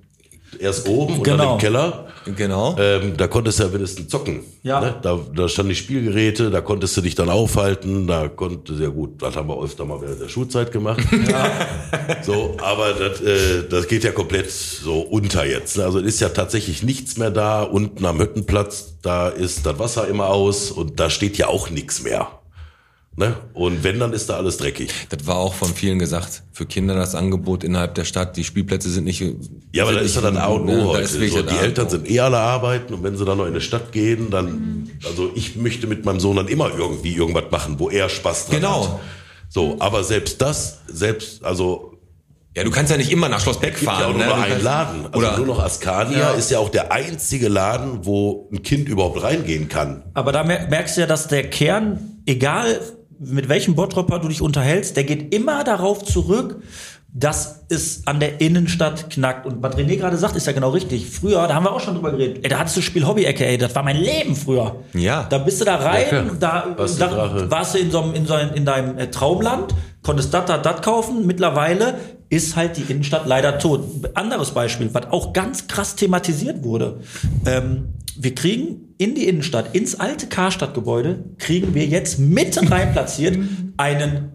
[0.60, 1.54] erst oben und dann Genau.
[1.54, 2.08] im Keller.
[2.38, 2.76] Genau.
[2.80, 4.41] Ähm, da konntest du ja wenigstens zocken.
[4.64, 4.80] Ja.
[4.80, 4.96] Ne?
[5.02, 9.22] Da, da standen die Spielgeräte, da konntest du dich dann aufhalten, da konnte sehr gut,
[9.22, 11.02] das haben wir öfter mal während der Schulzeit gemacht.
[12.24, 15.78] So, aber das, äh, das geht ja komplett so unter jetzt.
[15.78, 15.84] ne?
[15.84, 17.64] Also es ist ja tatsächlich nichts mehr da.
[17.64, 22.04] Unten am Hüttenplatz, da ist das Wasser immer aus und da steht ja auch nichts
[22.04, 22.28] mehr.
[23.16, 23.36] Ne?
[23.53, 24.89] Und wenn, dann ist da alles dreckig.
[25.09, 26.41] Das war auch von vielen gesagt.
[26.51, 28.36] Für Kinder das Angebot innerhalb der Stadt.
[28.38, 29.24] Die Spielplätze sind nicht.
[29.72, 30.68] Ja, aber da ist ja dann A und?
[30.68, 31.05] O heute.
[31.07, 33.51] So, das die A Eltern sind eh alle arbeiten und wenn sie dann noch in
[33.51, 37.76] eine Stadt gehen, dann, also ich möchte mit meinem Sohn dann immer irgendwie irgendwas machen,
[37.78, 38.84] wo er Spaß dran Genau.
[38.93, 38.99] hat.
[39.49, 41.99] So, aber selbst das, selbst, also
[42.57, 44.11] Ja, du kannst ja nicht immer nach Schloss Beck gibt ja auch fahren.
[44.18, 44.28] nur ne?
[44.28, 45.05] noch einen Laden.
[45.05, 46.32] Also oder nur noch Ascania Ja.
[46.32, 50.01] ist ja auch der einzige Laden, wo ein Kind überhaupt reingehen kann.
[50.16, 52.80] Aber da mer- merkst du ja, dass der Kern, egal
[53.26, 56.62] mit welchem Bottropper du dich unterhältst, der geht immer darauf zurück,
[57.16, 59.46] dass es an der Innenstadt knackt.
[59.46, 61.08] Und was René gerade sagt, ist ja genau richtig.
[61.10, 63.58] Früher, da haben wir auch schon drüber geredet, ey, da hattest du Spiel Hobby-Ecke, ey,
[63.60, 64.78] das war mein Leben früher.
[64.94, 65.28] Ja.
[65.30, 66.26] Da bist du da rein, klar.
[66.40, 69.76] da, Was da warst du in, so einem, in, so einem, in deinem äh, Traumland,
[70.02, 71.28] konntest dat, dat, dat kaufen.
[71.28, 71.96] Mittlerweile
[72.34, 74.10] ist halt die Innenstadt leider tot.
[74.16, 77.02] Anderes Beispiel, was auch ganz krass thematisiert wurde.
[77.46, 83.38] Ähm, wir kriegen in die Innenstadt, ins alte Karstadtgebäude, kriegen wir jetzt mitten rein platziert
[83.78, 84.34] einen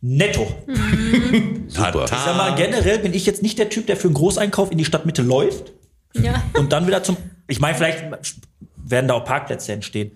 [0.00, 0.46] Netto.
[1.68, 2.04] Super.
[2.04, 4.78] Ich sag mal, generell bin ich jetzt nicht der Typ, der für einen Großeinkauf in
[4.78, 5.72] die Stadtmitte läuft
[6.14, 6.42] Ja.
[6.58, 7.16] und dann wieder zum.
[7.48, 8.04] Ich meine, vielleicht
[8.76, 10.12] werden da auch Parkplätze entstehen.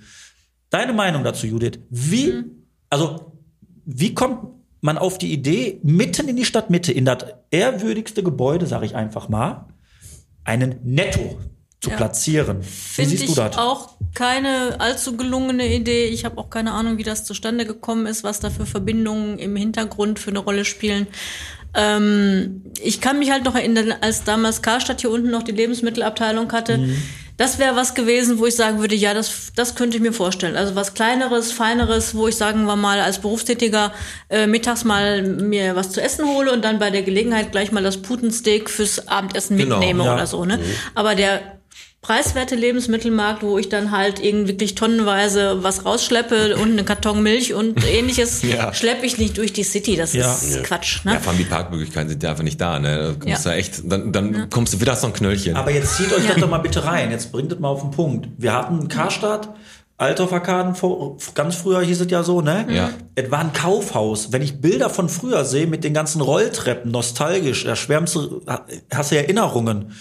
[0.68, 1.81] Deine Meinung dazu, Judith?
[1.89, 2.45] Wie,
[2.89, 3.33] also,
[3.85, 7.18] wie kommt man auf die Idee, mitten in die Stadtmitte, in das
[7.51, 9.66] ehrwürdigste Gebäude, sage ich einfach mal,
[10.45, 11.39] einen Netto
[11.81, 11.97] zu Ja.
[11.97, 12.61] platzieren?
[12.61, 13.57] Wie Finde siehst ich du das?
[13.59, 16.07] auch keine allzu gelungene Idee.
[16.07, 19.57] Ich habe auch keine Ahnung, wie das zustande gekommen ist, was da für Verbindungen im
[19.57, 21.07] Hintergrund für eine Rolle spielen.
[21.74, 26.51] Ähm, ich kann mich halt noch erinnern, als damals Karstadt hier unten noch die Lebensmittelabteilung
[26.53, 26.78] hatte.
[26.78, 27.03] Mhm.
[27.41, 30.57] Das wäre was gewesen, wo ich sagen würde, ja, das, das könnte ich mir vorstellen.
[30.57, 33.95] Also was kleineres, feineres, wo ich sagen wir mal als Berufstätiger
[34.28, 37.82] äh, mittags mal mir was zu essen hole und dann bei der Gelegenheit gleich mal
[37.82, 40.12] das Putensteak fürs Abendessen Genau, mitnehme ja.
[40.12, 40.45] oder so.
[40.45, 40.61] Ne?
[40.95, 41.60] Aber der
[42.03, 47.53] preiswerte Lebensmittelmarkt, wo ich dann halt irgendwie wirklich tonnenweise was rausschleppe und einen Karton Milch
[47.53, 48.72] und ähnliches, Ja.
[48.72, 49.96] schleppe ich nicht durch die City.
[49.96, 50.32] Das Ja.
[50.32, 50.62] ist Ja.
[50.62, 51.05] Quatsch.
[51.05, 51.12] Ne?
[51.14, 52.96] Ja, vor allem die Parkmöglichkeiten sind ja einfach nicht da, ne?
[52.98, 53.51] Da kommst Ja.
[53.53, 55.57] du echt, dann, dann kommst du wieder so ein Knöllchen.
[55.57, 56.32] Aber jetzt zieht euch Ja.
[56.32, 57.11] das doch mal bitte rein.
[57.11, 58.28] Jetzt bringt es mal auf den Punkt.
[58.38, 59.51] Wir hatten Karstadt,
[59.98, 62.66] Altdorf-Arkaden, vor- ganz früher hieß es ja so, ne?
[62.70, 62.90] Ja.
[63.14, 64.32] Es war ein Kaufhaus.
[64.32, 68.40] Wenn ich Bilder von früher sehe mit den ganzen Rolltreppen, nostalgisch, da schwärmst du,
[68.90, 69.92] hast du Erinnerungen.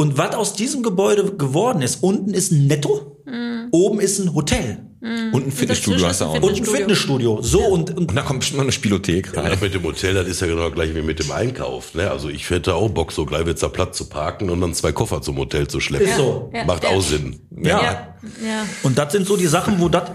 [0.00, 3.22] Und was aus diesem Gebäude geworden ist, unten ist ein Netto,
[3.70, 6.34] oben ist ein Hotel und ein Fitnessstudio hast du auch.
[6.36, 6.42] Noch.
[6.42, 7.42] und ein Fitnessstudio.
[7.42, 9.50] So und, und Und da kommt bestimmt noch eine Spielothek Ja, rein.
[9.50, 11.94] das mit dem Hotel, das ist ja genau gleich wie mit dem Einkauf.
[11.94, 12.10] Ne?
[12.10, 15.36] Also ich hätte auch Bock, so Gleiwitzer Platz zu parken und dann zwei Koffer zum
[15.36, 16.08] Hotel zu schleppen.
[16.08, 16.50] Ist so.
[16.54, 16.90] Ja, Macht ja.
[16.90, 17.38] auch Sinn.
[17.62, 17.68] ja.
[17.82, 18.66] Ja, ja.
[18.82, 20.10] Und das sind so die Sachen, wo das,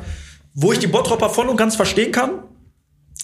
[0.56, 2.44] wo ich die Bottropper voll und ganz verstehen kann,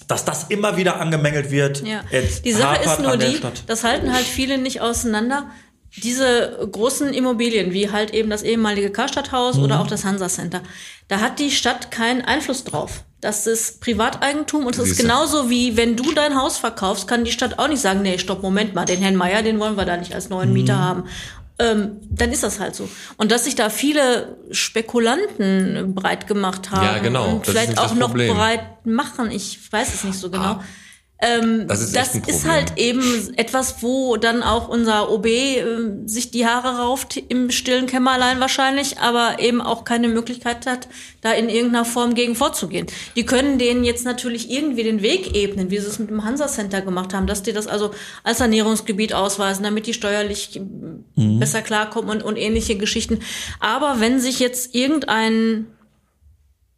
[0.08, 1.84] dass das immer wieder angemängelt wird.
[1.88, 2.02] Ja.
[2.46, 3.64] Die Sache ist nur die, Stadt.
[3.66, 5.50] das halten halt viele nicht auseinander.
[5.98, 9.64] Diese großen Immobilien, wie halt eben das ehemalige Karstadthaus Mhm.
[9.64, 10.62] oder auch das Hansa Center,
[11.10, 13.04] da hat die Stadt keinen Einfluss drauf.
[13.20, 17.32] Das ist Privateigentum und es ist genauso wie wenn du dein Haus verkaufst, kann die
[17.32, 19.98] Stadt auch nicht sagen, nee, stopp, Moment mal, den Herrn Meier, den wollen wir da
[19.98, 20.54] nicht als neuen Mhm.
[20.54, 21.04] Mieter haben.
[21.60, 22.90] Ähm, dann ist das halt so.
[23.18, 24.38] Und dass sich da viele
[24.96, 27.28] Spekulanten breit gemacht haben Ja, genau.
[27.36, 30.44] und vielleicht auch noch breit machen, ich weiß es nicht so genau.
[30.44, 30.64] Ah.
[31.68, 35.64] Das ist, Das ist halt eben etwas, wo dann auch unser OB äh,
[36.06, 40.88] sich die Haare rauft im stillen Kämmerlein wahrscheinlich, aber eben auch keine Möglichkeit hat,
[41.22, 42.88] da in irgendeiner Form gegen vorzugehen.
[43.16, 46.48] Die können denen jetzt natürlich irgendwie den Weg ebnen, wie sie es mit dem Hansa
[46.48, 47.92] Center gemacht haben, dass die das also
[48.24, 50.60] als Sanierungsgebiet ausweisen, damit die steuerlich äh,
[51.38, 53.20] besser klarkommen und, und ähnliche Geschichten.
[53.60, 55.68] Aber wenn sich jetzt irgendein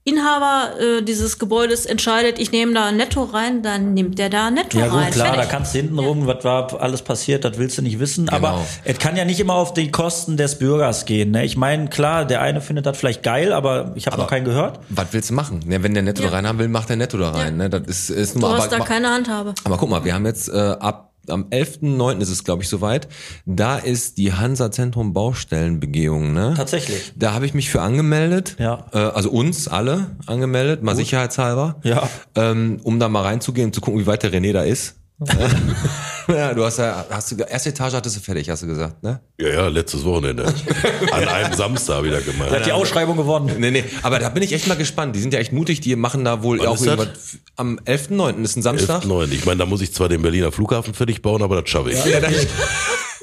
[0.06, 4.78] Inhaber äh, dieses Gebäudes entscheidet, ich nehme da Netto rein, dann nimmt der da Netto
[4.78, 5.12] Ja gut, rein.
[5.12, 5.50] klar, da Fertig.
[5.52, 8.28] kannst du hinten rum, was war alles passiert, das willst du nicht wissen.
[8.28, 8.66] Aber Genau.
[8.84, 11.32] es kann ja nicht immer auf die Kosten des Bürgers gehen.
[11.32, 11.46] Ne?
[11.46, 14.80] Ich meine, klar, der eine findet das vielleicht geil, aber ich habe noch keinen gehört.
[14.90, 15.62] Was willst du machen?
[15.70, 16.30] Ja, wenn der Netto Ja.
[16.32, 17.56] da rein haben will, macht der Netto da rein.
[17.56, 17.70] Ne?
[17.70, 19.54] Das ist, ist Du nur hast da aber, keine Handhabe.
[19.64, 22.20] aber guck mal, wir haben jetzt äh, ab am 11.9.
[22.20, 23.08] ist es, glaube ich, soweit.
[23.46, 26.54] Da ist die Hansa Zentrum Baustellenbegehung, ne?
[26.56, 27.14] Tatsächlich.
[27.16, 28.56] Da habe ich mich für angemeldet.
[28.60, 28.86] Ja.
[28.94, 31.78] Äh, also uns alle angemeldet, mal sicherheitshalber.
[31.84, 32.10] Ja.
[32.36, 34.96] Ähm, um da mal reinzugehen, zu gucken, wie weit der René da ist.
[36.28, 39.22] ja, du hast ja, hast du, erste Etage hattest du fertig, hast du gesagt, ne?
[39.40, 40.46] Ja, ja, letztes Wochenende.
[41.12, 42.50] An einem Samstag wieder gemacht.
[42.52, 43.56] Der hat die Ausschreibung gewonnen.
[43.60, 45.16] Nee, nee, aber da bin ich echt mal gespannt.
[45.16, 47.38] Die sind ja echt mutig, die machen da wohl Wann auch irgendwas.
[47.56, 48.42] Am 11.9.
[48.44, 49.04] ist ein Samstag.
[49.04, 49.32] 11.9.
[49.32, 52.06] Ich meine, da muss ich zwar den Berliner Flughafen fertig bauen, aber das schaffe ich.
[52.06, 52.48] Ja, das,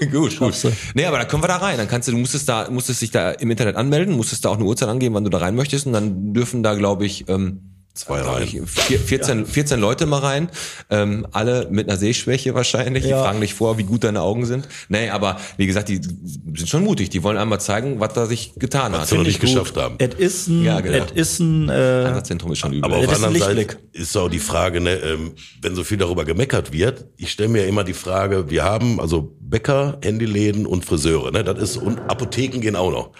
[0.11, 0.55] gut, gut.
[0.95, 1.77] Nee, aber da können wir da rein.
[1.77, 4.57] Dann kannst du, du musstest da, musstest dich da im Internet anmelden, musstest da auch
[4.57, 7.80] eine Uhrzeit angeben, wann du da rein möchtest und dann dürfen da, glaube ich, ähm,
[8.01, 8.43] Zwei rein.
[8.45, 10.49] ich, vier- 14, 14 Leute mal rein,
[10.91, 13.05] ähm, alle mit einer Sehschwäche wahrscheinlich.
[13.05, 13.23] Die Ja.
[13.23, 14.69] fragen dich vor, wie gut deine Augen sind.
[14.89, 17.11] Nee, aber wie gesagt, die sind schon mutig.
[17.11, 19.03] Die wollen einmal zeigen, was da sich getan hat.
[19.03, 19.51] Was sie noch nicht gut.
[19.51, 19.97] geschafft haben.
[19.99, 21.05] Es ist ein, Ja, genau.
[21.15, 22.85] ist ein, äh, Das Zentrum ist schon übel.
[22.85, 23.91] Aber auf der ist ein anderen Seite Lichtblick.
[23.93, 25.33] ist auch die Frage, ne, ähm,
[25.63, 29.01] wenn so viel darüber gemeckert wird, ich stelle mir ja immer die Frage, wir haben
[29.01, 31.45] also Bäcker, Handyläden und Friseure, ne?
[31.45, 33.11] Das ist, und Apotheken gehen auch noch.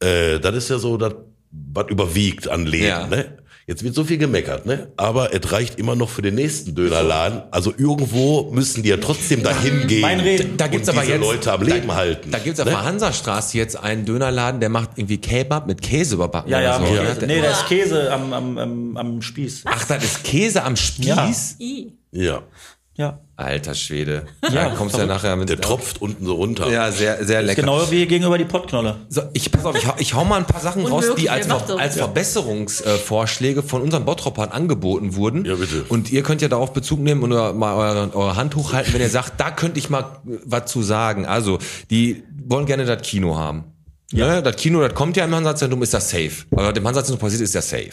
[0.00, 1.14] Äh, das ist ja so, das,
[1.50, 3.06] was überwiegt an Läden, Ja.
[3.06, 3.38] ne?
[3.66, 4.88] Jetzt wird so viel gemeckert, ne?
[4.96, 7.42] Aber es reicht immer noch für den nächsten Dönerladen.
[7.52, 10.00] Also irgendwo müssen die ja trotzdem dahin gehen.
[10.00, 10.56] Mein Reden.
[10.56, 12.30] Da gibt's und aber diese jetzt Leute am Leben halten.
[12.32, 12.72] Da gibt's auf ne?
[12.72, 16.50] der Hansastraße jetzt einen Dönerladen, der macht irgendwie Kebab mit Käse überbacken.
[16.50, 16.92] ja, ja, so.
[16.92, 17.14] ja.
[17.14, 19.62] Der- nee, da ist Käse am, am, am, am Spieß.
[19.66, 21.56] Ach, das ist Käse am Spieß?
[21.60, 21.92] I.
[22.10, 22.42] Ja.
[22.94, 23.20] Ja.
[23.36, 24.26] Alter Schwede.
[24.42, 25.48] Ja, da kommst du ja nachher mit.
[25.48, 26.70] Der tropft unten so runter.
[26.70, 27.62] Ja, sehr, sehr lecker.
[27.62, 28.96] Genau wie gegenüber die Pottknolle.
[29.08, 31.48] So, ich pass auf, ich hau, ich hau mal ein paar Sachen raus, die als,
[31.50, 35.44] als Verbesserungsvorschläge von unseren Bottropern angeboten wurden.
[35.46, 35.84] Ja, bitte.
[35.88, 39.00] Und ihr könnt ja darauf Bezug nehmen und oder mal eure, eure Hand hochhalten, wenn
[39.00, 41.24] ihr sagt, da könnte ich mal was zu sagen.
[41.24, 41.58] Also,
[41.90, 43.64] die wollen gerne das Kino haben.
[44.12, 44.28] Ja.
[44.28, 44.42] Ne?
[44.42, 46.44] Das Kino, das kommt ja im Hansa-Zentrum, ist das safe.
[46.50, 47.90] Aber was im Hansa-Zentrum passiert, ist ja safe.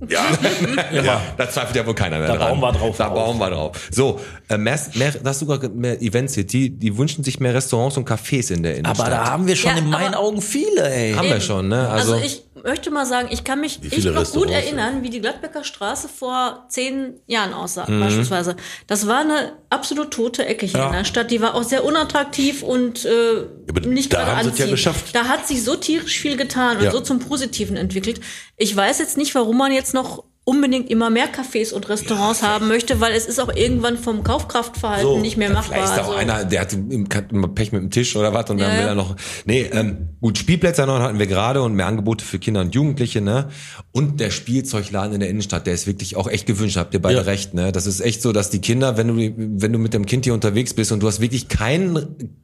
[0.08, 1.02] Ja.
[1.02, 1.22] Ja.
[1.36, 2.60] Da zweifelt ja wohl keiner mehr Da dran.
[2.60, 3.88] bauen wir drauf Da bauen wir drauf.
[3.90, 7.54] So, äh, mehr, mehr, das hast du gerade mehr Event City, die wünschen sich mehr
[7.54, 9.06] Restaurants und Cafés in der Innenstadt.
[9.08, 11.12] Aber da haben wir schon Ja, in meinen Augen viele, ey.
[11.14, 11.88] haben wir schon, ne?
[11.88, 15.20] Also, Also, ich möchte mal sagen, ich kann mich viele noch gut erinnern, wie die
[15.20, 18.00] Gladbecker Straße vor zehn Jahren aussah, Mhm.
[18.00, 18.56] beispielsweise.
[18.86, 20.86] Das war eine absolut tote Ecke hier Ja.
[20.88, 21.30] in der Stadt.
[21.30, 24.70] Die war auch sehr unattraktiv und äh, aber nicht da gerade es ja anziehend.
[24.72, 25.14] geschafft.
[25.14, 26.90] Da hat sich so tierisch viel getan und Ja.
[26.90, 28.20] so zum Positiven entwickelt.
[28.56, 32.68] Ich weiß jetzt nicht, warum man jetzt noch unbedingt immer mehr Cafés und Restaurants haben
[32.68, 35.78] möchte, weil es ist auch irgendwann vom Kaufkraftverhalten So, nicht mehr machbar.
[35.78, 38.14] Vielleicht ist da auch Also- einer, der hat im- hat immer Pech mit dem Tisch
[38.14, 38.88] oder was und dann Ja, will ja.
[38.88, 39.16] er noch.
[39.46, 43.22] Nee, ähm, gut, Spielplätze noch hatten wir gerade und mehr Angebote für Kinder und Jugendliche,
[43.22, 43.48] ne?
[43.92, 47.16] Und der Spielzeugladen in der Innenstadt, der ist wirklich auch echt gewünscht, habt ihr beide
[47.18, 47.22] Ja.
[47.22, 47.72] recht, ne?
[47.72, 49.14] Das ist echt so, dass die Kinder, wenn du,
[49.62, 51.98] wenn du mit dem Kind hier unterwegs bist und du hast wirklich kein,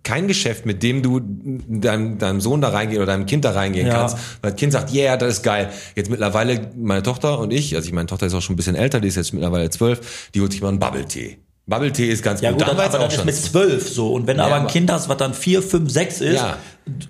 [0.05, 1.21] kein Geschäft, mit dem du
[1.69, 3.93] deinem, deinem Sohn da reingehen oder deinem Kind da reingehen Ja.
[3.95, 5.71] kannst, weil das Kind sagt, yeah, das ist geil.
[5.97, 8.77] Jetzt mittlerweile meine Tochter und ich, also ich meine Tochter ist auch schon ein bisschen
[8.77, 11.39] älter, die ist jetzt mittlerweile zwölf, die holt sich mal einen Bubble-Tee.
[11.67, 12.59] Bubble-Tee ist ganz Ja gut.
[12.61, 14.13] gut, Da aber das ist mit zwölf so.
[14.13, 16.35] Und wenn du Ja, aber ein aber- Kind hast, was dann vier, fünf, sechs ist,
[16.35, 16.57] Ja.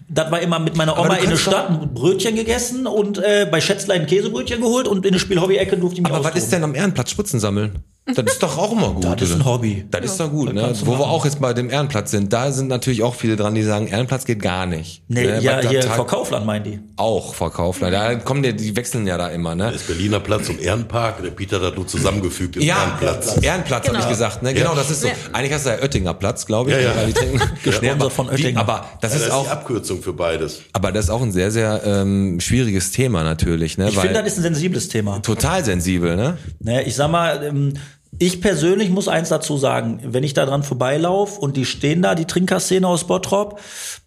[0.08, 3.60] das war immer mit meiner Oma in der Stadt ein Brötchen gegessen und äh, bei
[3.62, 6.62] Schätzlein ein Käsebrötchen geholt und in der Spielhobby-Ecke durfte ich mich Aber was ist denn
[6.62, 7.78] am Ehrenplatz Spritzen sammeln?
[8.06, 9.04] Das ist doch auch immer gut.
[9.04, 9.84] Das ist ein Hobby.
[9.88, 10.86] Das ist doch gut, das ne?
[10.86, 11.10] Wo wir machen.
[11.10, 14.24] auch jetzt bei dem Ehrenplatz sind, da sind natürlich auch viele dran, die sagen, Ehrenplatz
[14.24, 15.02] geht gar nicht.
[15.06, 15.40] Nee, ne?
[15.40, 16.80] ja, hier Tag- vor Kaufland meinen die.
[16.96, 17.82] Auch verkauft.
[17.82, 19.70] Da kommen die, die wechseln ja da immer, ne?
[19.72, 23.36] Das Berliner Platz und Ehrenpark, der Peter hat nur zusammengefügt im Ja, Ehrenplatz.
[23.42, 24.10] Ehrenplatz, habe ich Genau.
[24.10, 24.42] gesagt.
[24.42, 24.54] Ne?
[24.54, 24.76] Genau, Ja.
[24.76, 25.06] das ist so.
[25.06, 25.14] Ja.
[25.32, 26.76] Eigentlich hast du ja Oettinger Platz, glaube ich.
[26.76, 27.06] Ja, ja.
[27.06, 28.58] die trinken- Gesponsert aber von Oettinger.
[28.60, 30.62] Aber das Das ist ist auch, die Abkürzung für beides.
[30.72, 33.88] aber das ist auch ein sehr, sehr ähm, schwieriges Thema natürlich, ne?
[33.90, 35.20] Ich finde, das ist ein sensibles Thema.
[35.22, 36.38] total sensibel, ne?
[36.58, 37.74] Ne, ich sag mal, ähm,
[38.22, 42.14] ich persönlich muss eins dazu sagen, wenn ich da dran vorbeilaufe und die stehen da,
[42.14, 43.58] die Trinkerszene aus Bottrop,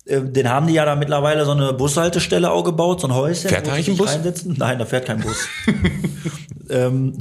[0.05, 3.49] äh, den haben die ja da mittlerweile so eine Bushaltestelle auch gebaut, so ein Häuschen.
[3.49, 4.09] Fährt wo da eigentlich ein Bus?
[4.09, 4.55] Reinsetzen.
[4.57, 5.47] Nein, da fährt kein Bus.
[6.69, 7.17] ähm,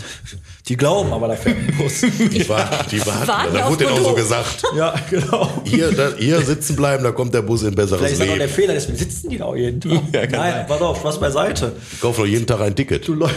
[0.68, 2.02] die glauben aber, da fährt ein Bus.
[2.02, 3.26] Die warten, die warten.
[3.28, 4.62] Warten da wurde denen auch so gesagt.
[4.76, 5.50] ja, genau.
[5.64, 8.32] Hier, da, hier sitzen bleiben, da kommt der Bus in besseres Vielleicht ist das auch
[8.36, 8.52] der Leben.
[8.54, 10.30] Fehler, deswegen sitzen die da auch jeden Tag.
[10.30, 11.72] Nein, pass auf, was beiseite.
[11.92, 13.08] Ich kaufe doch jeden Tag ein Ticket.
[13.08, 13.30] du, läu-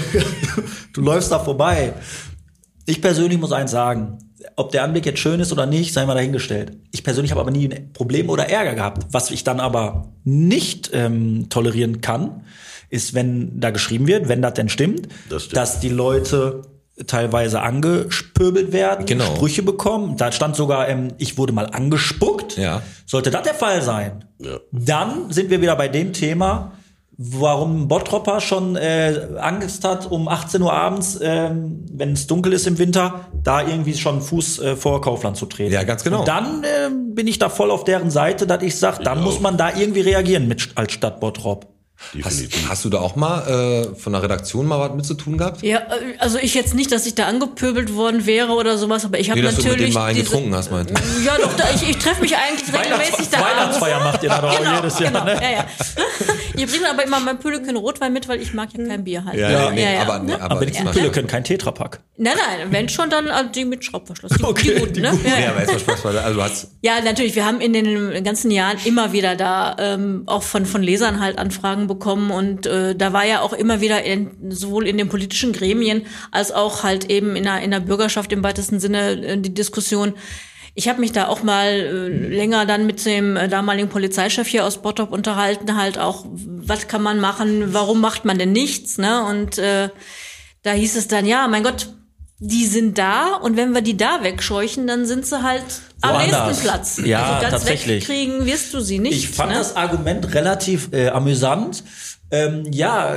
[0.93, 1.93] du läufst da vorbei.
[2.85, 4.19] Ich persönlich muss eins sagen.
[4.57, 6.73] Ob der Anblick jetzt schön ist oder nicht, sei mal dahingestellt.
[6.91, 9.07] Ich persönlich habe aber nie ein Problem oder Ärger gehabt.
[9.11, 12.43] Was ich dann aber nicht ähm, tolerieren kann,
[12.89, 15.57] ist, wenn da geschrieben wird, wenn das denn stimmt, Das stimmt.
[15.57, 16.61] dass die Leute
[17.07, 19.25] teilweise angespöbelt werden, Genau.
[19.35, 20.15] Sprüche bekommen.
[20.17, 22.55] Da stand sogar, ähm, ich wurde mal angespuckt.
[22.57, 22.83] Ja.
[23.05, 24.59] Sollte das der Fall sein, Ja.
[24.71, 26.73] dann sind wir wieder bei dem Thema,
[27.17, 32.67] warum Bottropper schon äh, Angst hat, um 18 Uhr abends, ähm, wenn es dunkel ist
[32.67, 35.73] im Winter, da irgendwie schon Fuß äh, vor Kaufland zu treten.
[35.73, 36.19] Ja, ganz genau.
[36.19, 39.39] Und dann äh, bin ich da voll auf deren Seite, dass ich sage, dann muss
[39.39, 41.67] man da irgendwie reagieren mit, als Stadt Bottrop.
[42.25, 43.47] Hast, hast du da auch mal
[43.93, 45.61] äh, von der Redaktion mal was mit zu tun gehabt?
[45.63, 45.83] Ja, äh,
[46.19, 49.39] also ich jetzt nicht, dass ich da angepöbelt worden wäre oder sowas, aber ich habe
[49.39, 49.79] Nee, dass du natürlich.
[49.79, 51.25] mit denen mal einen diese- getrunken hast, meinte ich.
[51.25, 53.55] Ja, doch, da, ich, ich treffe mich eigentlich regelmäßig da abends.
[53.79, 55.11] Weihnachtsfeier macht ihr da doch Genau, jedes Jahr.
[55.11, 55.39] genau, Ne?
[55.41, 55.65] ja, ja.
[56.57, 59.37] Ich bringe aber immer mein Püleken Rotwein mit, weil ich mag ja kein Bier halt.
[59.37, 60.01] Ja, nee, ja, ja.
[60.01, 60.41] aber, nee, ne?
[60.41, 60.91] aber, Aber wenigstens ja.
[60.91, 62.01] Pille können kein Tetrapack.
[62.17, 64.31] Nein, nein, wenn schon, dann äh, die mit Schraubverschluss.
[64.37, 65.11] Die, Okay, die guten, die ne?
[65.11, 65.27] guten.
[65.27, 65.49] Ja, ja.
[65.49, 66.25] aber jetzt mal Spaß beiseite.
[66.25, 67.35] Also hast Ja, natürlich.
[67.35, 71.37] Wir haben in den ganzen Jahren immer wieder da ähm, auch von von Lesern halt
[71.37, 75.51] Anfragen bekommen und äh, da war ja auch immer wieder in, sowohl in den politischen
[75.53, 79.53] Gremien als auch halt eben in der in der Bürgerschaft im weitesten Sinne äh, die
[79.53, 80.13] Diskussion.
[80.77, 84.65] Ich habe mich da auch mal äh, länger dann mit dem äh, damaligen Polizeichef hier
[84.65, 89.23] aus Bottrop unterhalten, halt auch, was kann man machen, warum macht man denn nichts, ne?
[89.25, 89.89] Und äh,
[90.63, 91.87] da hieß es dann, ja, mein Gott,
[92.39, 95.63] die sind da und wenn wir die da wegscheuchen, dann sind sie halt
[96.01, 97.01] am nächsten Platz.
[97.05, 98.07] Ja, also ganz tatsächlich.
[98.09, 99.13] wegkriegen wirst du sie nicht.
[99.17, 99.57] Ich fand ne?
[99.57, 101.83] das Argument relativ äh, amüsant.
[102.31, 103.15] Ähm, ja,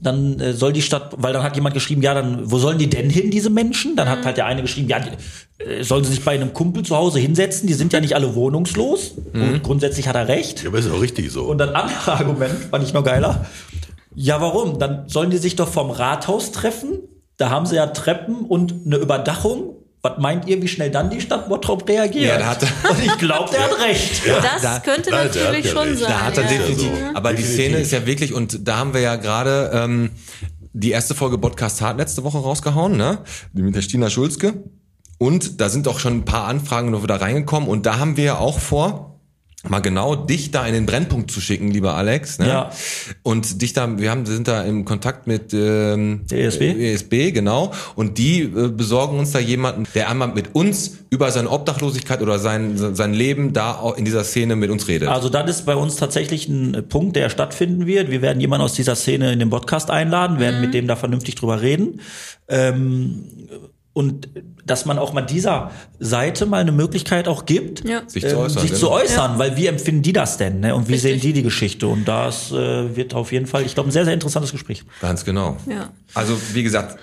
[0.00, 2.90] dann äh, soll die Stadt, weil dann hat jemand geschrieben, ja, dann, wo sollen die
[2.90, 3.96] denn hin, diese Menschen?
[3.96, 4.12] Dann Mhm.
[4.12, 5.10] hat halt der eine geschrieben, ja, die,
[5.82, 9.14] sollen sie sich bei einem Kumpel zu Hause hinsetzen, die sind ja nicht alle wohnungslos.
[9.34, 10.62] Und grundsätzlich hat er recht.
[10.62, 11.44] Ja, aber ist auch richtig so.
[11.44, 13.46] Und dann andere Argument, fand ich noch geiler.
[14.14, 14.78] Ja, warum?
[14.78, 17.00] Dann sollen die sich doch vom Rathaus treffen.
[17.36, 19.74] Da haben sie ja Treppen und eine Überdachung.
[20.00, 22.24] Was meint ihr, wie schnell dann die Stadt Bottrop reagiert?
[22.26, 24.22] Ja, da hat er- und ich glaube, der hat recht.
[24.26, 25.98] das da- könnte da- natürlich ja schon recht.
[26.00, 26.08] sein.
[26.10, 26.48] Da hat er ja.
[26.50, 26.82] definitiv.
[26.86, 27.14] so.
[27.14, 27.64] Aber die Definitiv.
[27.64, 30.10] Szene ist ja wirklich, und da haben wir ja gerade ähm,
[30.72, 33.18] die erste Folge Podcast Hart letzte Woche rausgehauen, ne?
[33.52, 34.54] Die mit der Stina Schulzke.
[35.18, 37.68] Und da sind auch schon ein paar Anfragen noch wieder reingekommen.
[37.68, 39.08] Und da haben wir ja auch vor,
[39.66, 42.38] mal genau dich da in den Brennpunkt zu schicken, lieber Alex.
[42.38, 42.48] Ne?
[42.48, 42.70] Ja.
[43.24, 46.62] Und dich da, wir haben, sind da im Kontakt mit ähm, Der ESB?
[46.62, 47.72] ESB, genau.
[47.96, 52.38] Und die äh, besorgen uns da jemanden, der einmal mit uns über seine Obdachlosigkeit oder
[52.38, 55.08] sein, sein Leben da in dieser Szene mit uns redet.
[55.08, 58.10] Also das ist bei uns tatsächlich ein äh, Punkt, der stattfinden wird.
[58.10, 61.34] Wir werden jemanden aus dieser Szene in den Podcast einladen, werden mit dem da vernünftig
[61.34, 62.00] drüber reden.
[62.48, 63.24] Ähm,
[63.98, 64.28] und
[64.64, 68.02] dass man auch mal dieser Seite mal eine Möglichkeit auch gibt, Ja.
[68.06, 68.80] Sich zu äußern, sich genau.
[68.80, 70.74] zu äußern, weil wie empfinden die das denn, ne?
[70.74, 71.12] Und wie Richtig.
[71.12, 71.88] sehen die die Geschichte?
[71.88, 74.84] Und das äh, wird auf jeden Fall, ich glaube, ein sehr sehr interessantes Gespräch.
[75.00, 75.56] Ganz genau.
[75.68, 75.90] Ja.
[76.14, 76.98] Also wie gesagt,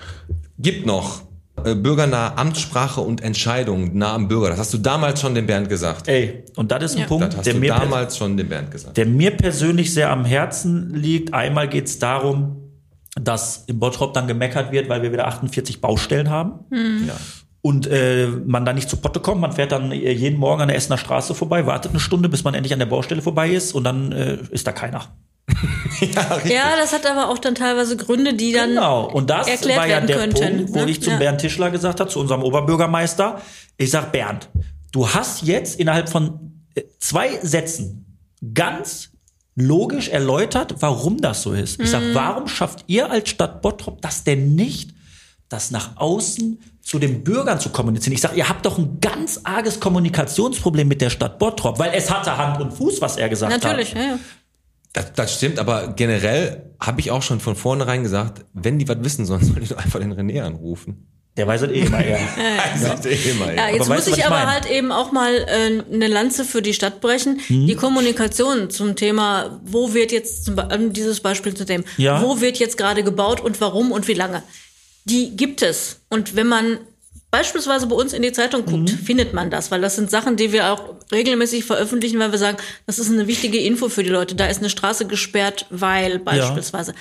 [0.58, 1.22] gibt noch
[1.64, 4.50] äh, bürgernahe Amtssprache und Entscheidungen nah am Bürger.
[4.50, 6.08] Das hast du damals schon dem Bernd gesagt.
[6.08, 7.08] Ey, und das ist ein Ja.
[7.08, 8.96] Punkt, Das hast der du mir pers- damals schon dem Bernd gesagt.
[8.98, 11.34] der mir persönlich sehr am Herzen liegt.
[11.34, 12.58] Einmal geht es darum,
[13.20, 16.66] dass im Bottrop dann gemeckert wird, weil wir wieder 48 Baustellen haben.
[17.08, 17.16] Ja.
[17.62, 19.42] Und äh, man da nicht zu Potte kommt.
[19.42, 22.44] Man fährt dann äh, jeden Morgen an der Essener Straße vorbei, wartet eine Stunde, bis
[22.44, 25.16] man endlich an der Baustelle vorbei ist und dann äh, ist da keiner.
[26.46, 29.10] ja, das hat aber auch dann teilweise Gründe, die dann Genau.
[29.10, 30.58] Und das erklärt war ja werden der könnten.
[30.58, 30.92] Punkt, wo ne?
[30.92, 31.20] ich zum ja.
[31.20, 33.42] Bernd Tischler gesagt habe, zu unserem Oberbürgermeister,
[33.78, 34.50] ich sag Bernd,
[34.92, 38.20] du hast jetzt innerhalb von äh, zwei Sätzen
[38.54, 39.12] ganz
[39.56, 41.80] logisch erläutert, warum das so ist.
[41.80, 42.14] Ich sag, Mhm.
[42.16, 44.94] warum schafft ihr als Stadt Bottrop das denn nicht,
[45.50, 48.14] das nach außen zu den Bürgern zu kommunizieren?
[48.14, 52.12] Ich sag, ihr habt doch ein ganz arges Kommunikationsproblem mit der Stadt Bottrop, weil es
[52.12, 54.02] hatte Hand und Fuß, was er gesagt Natürlich, hat.
[54.02, 54.20] ja, ja.
[54.94, 58.98] Das, das stimmt, aber generell habe ich auch schon von vornherein gesagt, wenn die was
[59.04, 61.08] wissen sollen, sollen die doch einfach den René anrufen.
[61.38, 62.20] Der weiß es eh immer eher.
[62.82, 63.74] Das ist eh immer, Ja, ey.
[63.76, 64.52] jetzt Aber muss ich ich aber meine?
[64.52, 67.42] halt eben auch mal äh, eine Lanze für die Stadt brechen.
[67.50, 67.68] Mhm.
[67.68, 72.22] Die Kommunikation zum Thema, wo wird jetzt, zum, um dieses Beispiel zu nehmen, Ja.
[72.22, 74.44] wo wird jetzt gerade gebaut und warum und wie lange,
[75.04, 75.98] die gibt es.
[76.10, 76.80] Und wenn man
[77.32, 78.98] beispielsweise bei uns in die Zeitung guckt, Mhm.
[79.00, 82.56] findet man das, weil das sind Sachen, die wir auch regelmäßig veröffentlichen, weil wir sagen,
[82.88, 84.36] das ist eine wichtige Info für die Leute.
[84.36, 86.94] Da ist eine Straße gesperrt, weil beispielsweise.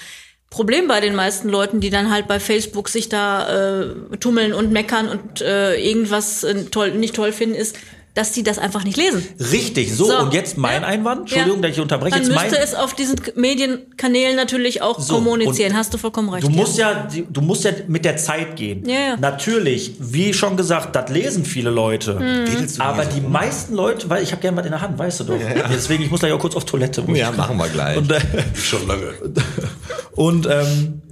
[0.50, 4.70] Problem bei den meisten Leuten, die dann halt bei Facebook sich da äh, tummeln und
[4.70, 7.76] meckern und äh, irgendwas äh, toll, nicht toll finden, ist,
[8.14, 9.26] dass die das einfach nicht lesen.
[9.50, 10.86] Richtig, so, So, und jetzt mein ja.
[10.86, 11.62] Einwand, Entschuldigung, Ja.
[11.62, 15.72] dass ich unterbreche, Dann jetzt mein, müsste es auf diesen Medienkanälen natürlich auch So, kommunizieren.
[15.72, 16.44] und Hast du vollkommen recht.
[16.46, 18.88] Du musst ja, die- du musst ja mit der Zeit gehen.
[18.88, 19.16] Ja, ja.
[19.16, 22.14] Natürlich, wie schon gesagt, das lesen viele Leute.
[22.14, 22.68] Mhm.
[22.78, 25.38] Aber die meisten Leute, weil ich habe gerne was in der Hand, weißt du doch.
[25.72, 27.02] Deswegen, ich muss gleich auch kurz auf Toilette.
[27.08, 27.96] Ja, ich- machen wir gleich.
[27.96, 28.20] Und, äh,
[28.54, 29.12] Schon lange.
[30.16, 31.02] und ähm,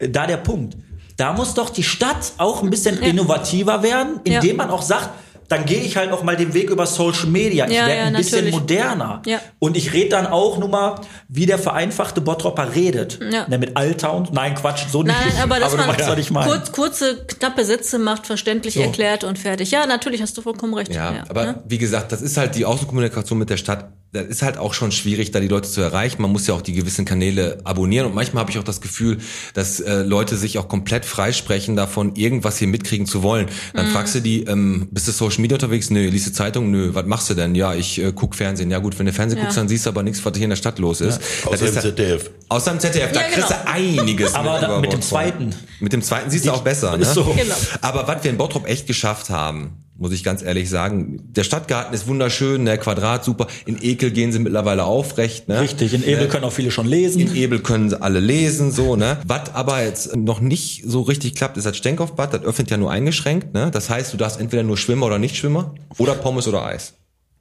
[0.00, 0.76] da der Punkt.
[1.16, 4.36] Da muss doch die Stadt auch ein bisschen innovativer werden, Ja.
[4.36, 5.10] indem man auch sagt,
[5.48, 7.66] dann gehe ich halt auch mal den Weg über Social Media.
[7.66, 8.54] Ich Ja, werde ja, ein bisschen natürlich.
[8.54, 9.22] moderner.
[9.24, 9.40] Ja.
[9.58, 13.18] Und ich rede dann auch nur mal, wie der vereinfachte Bottropper redet.
[13.32, 13.48] Ja.
[13.48, 15.16] Ne, mit Alter und nein, Quatsch, so nicht.
[15.18, 16.50] Nein, aber dass du man weißt, was ich meine.
[16.50, 19.70] kurz, kurze, knappe Sätze macht, verständlich erklärt und fertig.
[19.70, 20.94] Ja, natürlich hast du vollkommen recht.
[20.94, 21.62] Ja, ja aber ne?
[21.66, 24.90] wie gesagt, das ist halt die Außenkommunikation mit der Stadt das ist halt auch schon
[24.90, 26.22] schwierig, da die Leute zu erreichen.
[26.22, 29.18] Man muss ja auch die gewissen Kanäle abonnieren und manchmal habe ich auch das Gefühl,
[29.54, 33.48] dass äh, Leute sich auch komplett freisprechen davon, irgendwas hier mitkriegen zu wollen.
[33.74, 35.90] Dann fragst du die, ähm, bist du Social Media unterwegs?
[35.90, 36.70] Nö, liest du Zeitung?
[36.70, 37.54] Nö, was machst du denn?
[37.54, 38.70] Ja, ich äh, guck Fernsehen.
[38.70, 39.44] Ja gut, wenn du Fernsehen Ja.
[39.44, 41.20] guckst, dann siehst du aber nichts, was hier in der Stadt los ist.
[41.44, 42.30] Das Außer ist im ZDF.
[42.48, 45.54] Außer im ZDF, da Ja, kriegst du einiges Aber mit, mit dem zweiten.
[45.80, 46.88] Mit dem zweiten siehst du auch besser.
[46.96, 47.02] Ne?
[47.02, 47.24] Ist so.
[47.24, 47.54] Genau.
[47.82, 51.92] Aber was wir in Bottrop echt geschafft haben, muss ich ganz ehrlich sagen, der Stadtgarten
[51.92, 53.48] ist wunderschön, der Quadrat super.
[53.66, 55.48] In Ekel gehen sie mittlerweile aufrecht.
[55.48, 55.60] Ne?
[55.60, 56.28] Richtig, in Ebel Ne?
[56.28, 57.20] können auch viele schon lesen.
[57.20, 59.18] In Ebel können sie alle lesen, so, ne?
[59.26, 62.90] Was aber jetzt noch nicht so richtig klappt, ist das Stenkopfbad, das öffnet ja nur
[62.92, 63.70] eingeschränkt, ne?
[63.72, 66.94] Das heißt, du darfst entweder nur Schwimmer oder Nichtschwimmer oder Pommes oder Eis.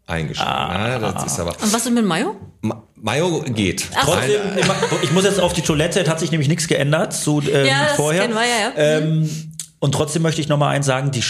[0.08, 0.52] Eingeschränkt.
[0.52, 0.98] Ah.
[1.00, 1.12] ne?
[1.14, 1.52] Das ist aber.
[1.62, 2.36] Und was ist mit Mayo?
[2.62, 3.86] Ma- Mayo geht.
[4.02, 7.42] Trotzdem, immer- ich muss jetzt auf die Toilette, es hat sich nämlich nichts geändert zu
[7.42, 8.22] ähm, Ja, das vorher.
[8.24, 8.98] kennen wir ja, ja.
[9.00, 9.30] Ähm,
[9.80, 11.22] und trotzdem möchte ich noch mal eins sagen, die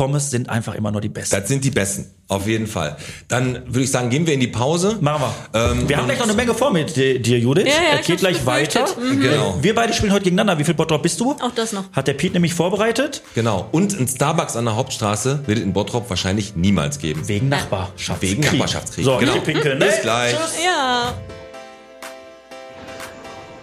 [0.00, 1.36] Freibad-Pommes sind einfach immer nur die besten.
[1.36, 2.96] Das sind die besten, auf jeden Fall.
[3.28, 4.96] Dann würde ich sagen, gehen wir in die Pause.
[5.00, 5.70] Machen wir.
[5.72, 7.66] Ähm, wir haben gleich noch eine Menge vor mit dir, Judith.
[7.66, 8.86] Ja, ja, geht gleich weiter.
[8.98, 9.20] Mhm.
[9.20, 9.58] Genau.
[9.60, 10.58] Wir beide spielen heute gegeneinander.
[10.58, 11.32] Wie viel Bottrop bist du?
[11.32, 11.92] Auch das noch.
[11.92, 13.22] Hat der Piet nämlich vorbereitet.
[13.34, 13.68] Genau.
[13.72, 17.28] Und ein Starbucks an der Hauptstraße wird es in Bottrop wahrscheinlich niemals geben.
[17.28, 18.38] Wegen Nachbarschaftskrieg.
[18.38, 19.34] Wegen Nachbarschaftskrieg, So, genau.
[19.40, 19.86] pinkeln, ne?
[19.86, 20.32] Bis gleich.
[20.64, 21.12] Ja.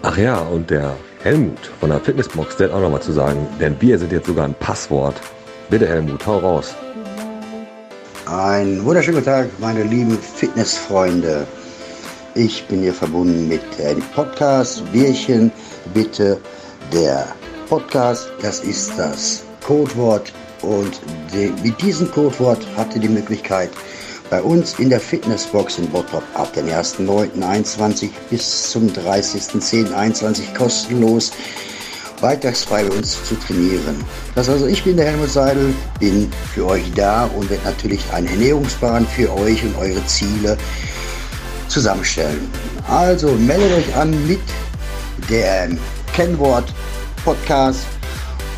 [0.03, 3.47] Ach ja, und der Helmut von der Fitnessbox, der hat auch noch mal zu sagen,
[3.59, 5.15] denn wir sind jetzt sogar ein Passwort.
[5.69, 6.73] Bitte Helmut, hau raus.
[8.25, 11.45] Einen wunderschönen guten Tag, meine lieben Fitnessfreunde.
[12.35, 15.51] Ich bin hier verbunden mit dem Podcast Bierchen.
[15.93, 16.39] Bitte
[16.93, 17.27] der
[17.67, 20.31] Podcast, das ist das Codewort.
[20.61, 21.01] Und
[21.61, 23.69] mit diesem Codewort habt ihr die Möglichkeit,
[24.29, 31.33] bei uns in der Fitnessbox in Bottrop ab dem 1.9.21 bis zum 30.10.21 kostenlos
[32.21, 34.03] weitagsfrei bei uns zu trainieren.
[34.35, 38.27] Das also ich bin der Helmut Seidel, bin für euch da und werde natürlich einen
[38.27, 40.57] Ernährungsplan für euch und eure Ziele
[41.67, 42.49] zusammenstellen.
[42.87, 44.39] Also meldet euch an mit
[45.29, 45.77] dem
[46.13, 46.73] Kennwort
[47.23, 47.85] Podcast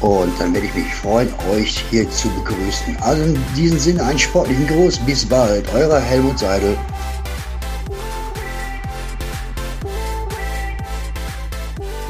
[0.01, 2.95] und dann werde ich mich freuen, euch hier zu begrüßen.
[3.01, 4.99] Also in diesem Sinne einen sportlichen Gruß.
[4.99, 5.65] Bis bald.
[5.73, 6.77] Euer Helmut Seidel.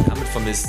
[0.05, 0.67] Damit vermisst.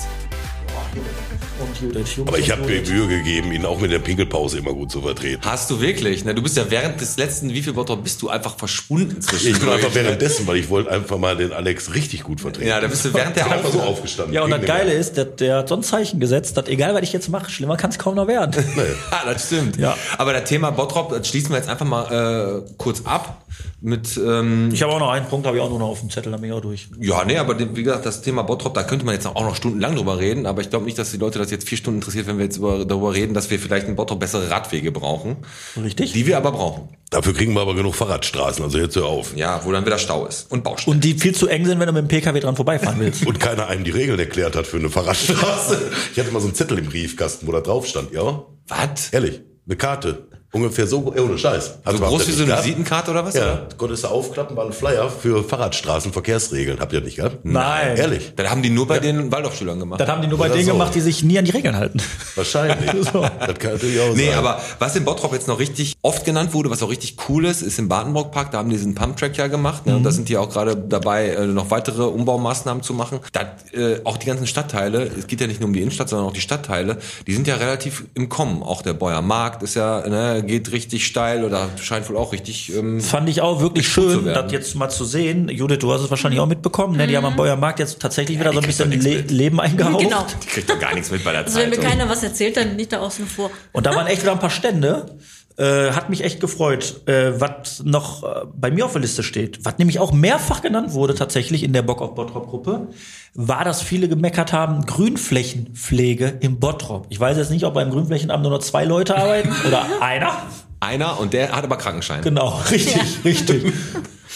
[2.27, 2.81] Aber ich habe mir.
[3.01, 5.43] Mühe gegeben, ihn auch mit der Pinkelpause immer gut zu vertreten.
[5.45, 6.25] Hast du wirklich?
[6.25, 6.35] Ne?
[6.35, 9.51] Du bist ja während des letzten, wie viel Bottrop bist du einfach verschwunden zwischen.
[9.51, 12.69] Ich bin einfach währenddessen, weil ich wollte einfach mal den Alex richtig gut vertreten.
[12.69, 14.35] Ja, da bist du während der Ich bin einfach so aufgestanden.
[14.35, 17.03] Ja, und das Geile ist, der, der hat so ein Zeichen gesetzt, dass egal, was
[17.03, 18.65] ich jetzt mache, schlimmer kann es kaum noch werden.
[19.11, 19.77] Ja, das stimmt.
[19.77, 19.97] Ja.
[20.19, 23.43] Aber das Thema Bottrop, das schließen wir jetzt einfach mal äh, kurz ab.
[23.81, 26.11] Mit, ähm, Ich habe auch noch einen Punkt, habe ich auch nur noch auf dem
[26.11, 26.89] Zettel, dann bin ich auch durch.
[27.01, 29.97] ja, nee, aber wie gesagt, das Thema Bottrop, da könnte man jetzt auch noch stundenlang
[29.97, 32.39] drüber reden, aber ich glaube nicht, dass die Leute das jetzt vier Stunden interessiert, wenn
[32.39, 35.37] wir jetzt über, darüber reden, dass wir vielleicht in Bottrop bessere Radwege brauchen.
[35.83, 36.13] Richtig?
[36.13, 36.89] Die wir aber brauchen.
[37.11, 39.37] Dafür kriegen wir aber genug Fahrradstraßen, also jetzt hör auf.
[39.37, 40.51] Ja, wo dann wieder Stau ist.
[40.53, 40.97] Und Baustellen.
[40.97, 43.27] Und die viel zu eng sind, wenn du mit dem PKW dran vorbeifahren willst.
[43.31, 45.91] Und keiner einem die Regeln erklärt hat für eine Fahrradstraße.
[46.13, 48.45] Ich hatte mal so einen Zettel im Briefkasten, wo da drauf stand, ja.
[48.69, 49.11] Was?
[49.11, 50.29] Ehrlich, eine Karte.
[50.53, 51.67] Ungefähr so, ohne Scheiß.
[51.67, 53.35] So Also groß wie so eine Visitenkarte oder was?
[53.35, 53.69] Ja, Oder?
[53.77, 56.81] konntest du aufklappen, war ein Flyer für Fahrradstraßenverkehrsregeln.
[56.81, 57.39] Habt ihr nicht gehabt?
[57.45, 57.97] Nein.
[57.97, 58.33] Ehrlich?
[58.37, 60.01] Das haben die nur bei den Waldorfschülern gemacht.
[60.01, 60.73] Das haben die nur bei denen so.
[60.73, 62.01] gemacht, die sich nie an die Regeln halten.
[62.35, 62.91] Wahrscheinlich.
[63.13, 63.23] So.
[63.23, 64.39] Das kann natürlich auch Nee, sein.
[64.39, 67.63] aber was in Bottrop jetzt noch richtig oft genannt wurde, was auch richtig cool ist,
[67.63, 69.97] ist im Badenburg Park, da haben die diesen Pumptrack ja gemacht, ne?
[69.97, 73.21] und da sind die auch gerade dabei, äh, noch weitere Umbaumaßnahmen zu machen.
[73.33, 76.29] Da, äh, auch die ganzen Stadtteile, es geht ja nicht nur um die Innenstadt, sondern
[76.29, 78.63] auch die Stadtteile, die sind ja relativ im Kommen.
[78.63, 82.75] Auch der Beuer Markt ist ja, ne, geht richtig steil oder scheint wohl auch richtig,
[82.75, 85.49] ähm, Fand ich auch wirklich schön, das jetzt mal zu sehen.
[85.49, 86.97] Judith, du hast es wahrscheinlich auch mitbekommen.
[86.97, 87.07] Ne?
[87.07, 89.31] Die haben am Bäuermarkt jetzt tatsächlich wieder so ein bisschen Le mit.
[89.31, 90.05] Leben eingehaucht.
[90.05, 90.27] Genau.
[90.43, 92.77] die kriegt doch gar nichts mit bei der Also wenn mir keiner was erzählt, dann
[92.77, 93.51] liegt da außen vor.
[93.73, 95.17] Und da waren echt wieder ein paar Stände.
[95.61, 99.63] Äh, hat mich echt gefreut, äh, was noch äh, bei mir auf der Liste steht.
[99.63, 102.89] Was nämlich auch mehrfach genannt wurde tatsächlich in der Bock auf Bottrop-Gruppe,
[103.35, 107.09] war, dass viele gemeckert haben, Grünflächenpflege im Bottrop.
[107.11, 110.33] Ich weiß jetzt nicht, ob beim Grünflächenamt nur noch zwei Leute arbeiten oder einer.
[110.81, 112.23] Einer und der hat aber Krankenschein.
[112.23, 113.75] Genau, richtig, richtig.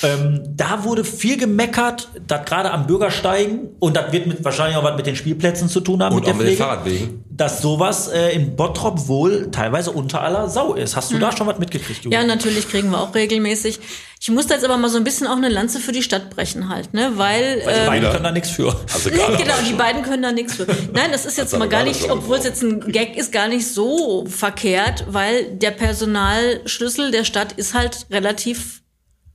[0.03, 4.84] Ähm, da wurde viel gemeckert, dass gerade am Bürgersteigen, und das wird mit, wahrscheinlich auch
[4.84, 7.24] was mit den Spielplätzen zu tun haben, Und mit der auch mit den Pflege, Fahrradwegen.
[7.30, 10.97] dass sowas äh, in Bottrop wohl teilweise unter aller Sau ist.
[10.97, 12.20] Hast du da schon was mitgekriegt, Julia?
[12.20, 13.78] Ja, natürlich kriegen wir auch regelmäßig.
[14.20, 16.30] Ich muss da jetzt aber mal so ein bisschen auch eine Lanze für die Stadt
[16.30, 17.12] brechen halt, ne?
[17.16, 18.74] Weil, Weil die ähm, beiden können da nichts für.
[18.92, 20.66] Also genau, die beiden können da nichts für.
[20.95, 23.49] Nein, das ist jetzt aber mal gar nicht, obwohl es jetzt ein Gag ist, gar
[23.49, 28.80] nicht so verkehrt, weil der Personalschlüssel der Stadt ist halt relativ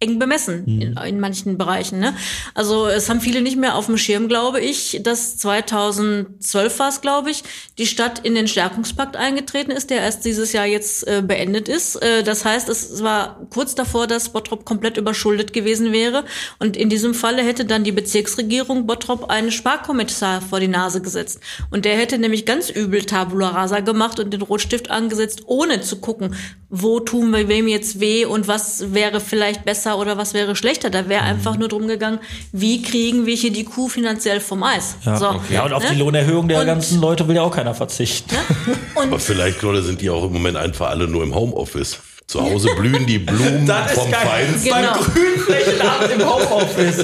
[0.02, 2.00] eng bemessen in, in manchen Bereichen.
[2.00, 2.16] Ne?
[2.54, 7.02] Also es haben viele nicht mehr auf dem Schirm, glaube ich, dass 2012 war es,
[7.02, 7.44] glaube ich,
[7.78, 11.98] die Stadt in den Stärkungspakt eingetreten ist, der erst dieses Jahr jetzt äh, beendet ist.
[11.98, 16.24] Äh, das heißt, es war kurz davor, dass Bottrop komplett überschuldet gewesen wäre.
[16.60, 21.42] Und in diesem Falle hätte dann die Bezirksregierung Bottrop einen Sparkommissar vor die Nase gesetzt.
[21.72, 25.98] Und der hätte nämlich ganz übel Tabula Rasa gemacht und den Rotstift angesetzt, ohne zu
[25.98, 26.36] gucken,
[26.70, 30.90] wo tun wir wem jetzt weh und was wäre vielleicht besser oder was wäre schlechter.
[30.90, 32.20] Da wäre einfach nur drum gegangen,
[32.52, 34.96] wie kriegen wir hier die Kuh finanziell vom Eis.
[35.06, 35.90] Ja, so, ja und auf ne?
[35.94, 38.34] die Lohnerhöhung der Und- ganzen Leute will ja auch keiner verzichten.
[38.36, 38.76] Ne?
[38.96, 42.00] Und Aber vielleicht, Leute, sind die auch im Moment einfach alle nur im Homeoffice.
[42.30, 43.66] Zu Hause blühen die Blumen
[43.96, 44.64] vom Feinsten.
[44.64, 44.94] Genau.
[44.94, 46.98] Beim Grünflächenamt im Homeoffice.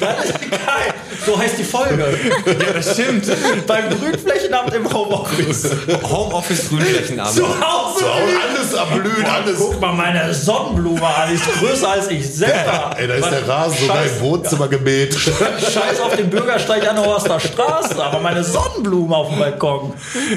[0.00, 0.94] Das ist geil.
[1.26, 2.02] So heißt die Folge.
[2.46, 3.26] Ja, das stimmt.
[3.66, 5.68] Beim Grünflächenamt im Homeoffice.
[6.02, 7.34] Homeoffice Grünflächenabend.
[7.36, 7.98] Zu Hause.
[7.98, 9.58] Zu Hause alles abblühen, alles.
[9.58, 12.94] Guck mal meine Sonnenblume an, die ist größer als ich selber.
[12.96, 15.14] Ey, da ist der Rasen sogar im Wohnzimmer gemäht.
[15.14, 19.92] Scheiß auf den Bürgersteig an der Horster Straße, aber meine Sonnenblume auf dem Balkon.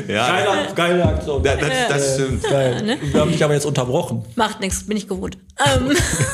[0.10, 0.28] Ja.
[0.28, 1.44] Geile, geile Aktion.
[1.46, 2.44] Ja, das, das stimmt.
[2.44, 2.98] Geil.
[3.02, 4.26] Wir haben dich aber jetzt unterbrochen.
[4.36, 5.38] Macht nichts, bin ich gewohnt.
[5.66, 5.92] Ähm,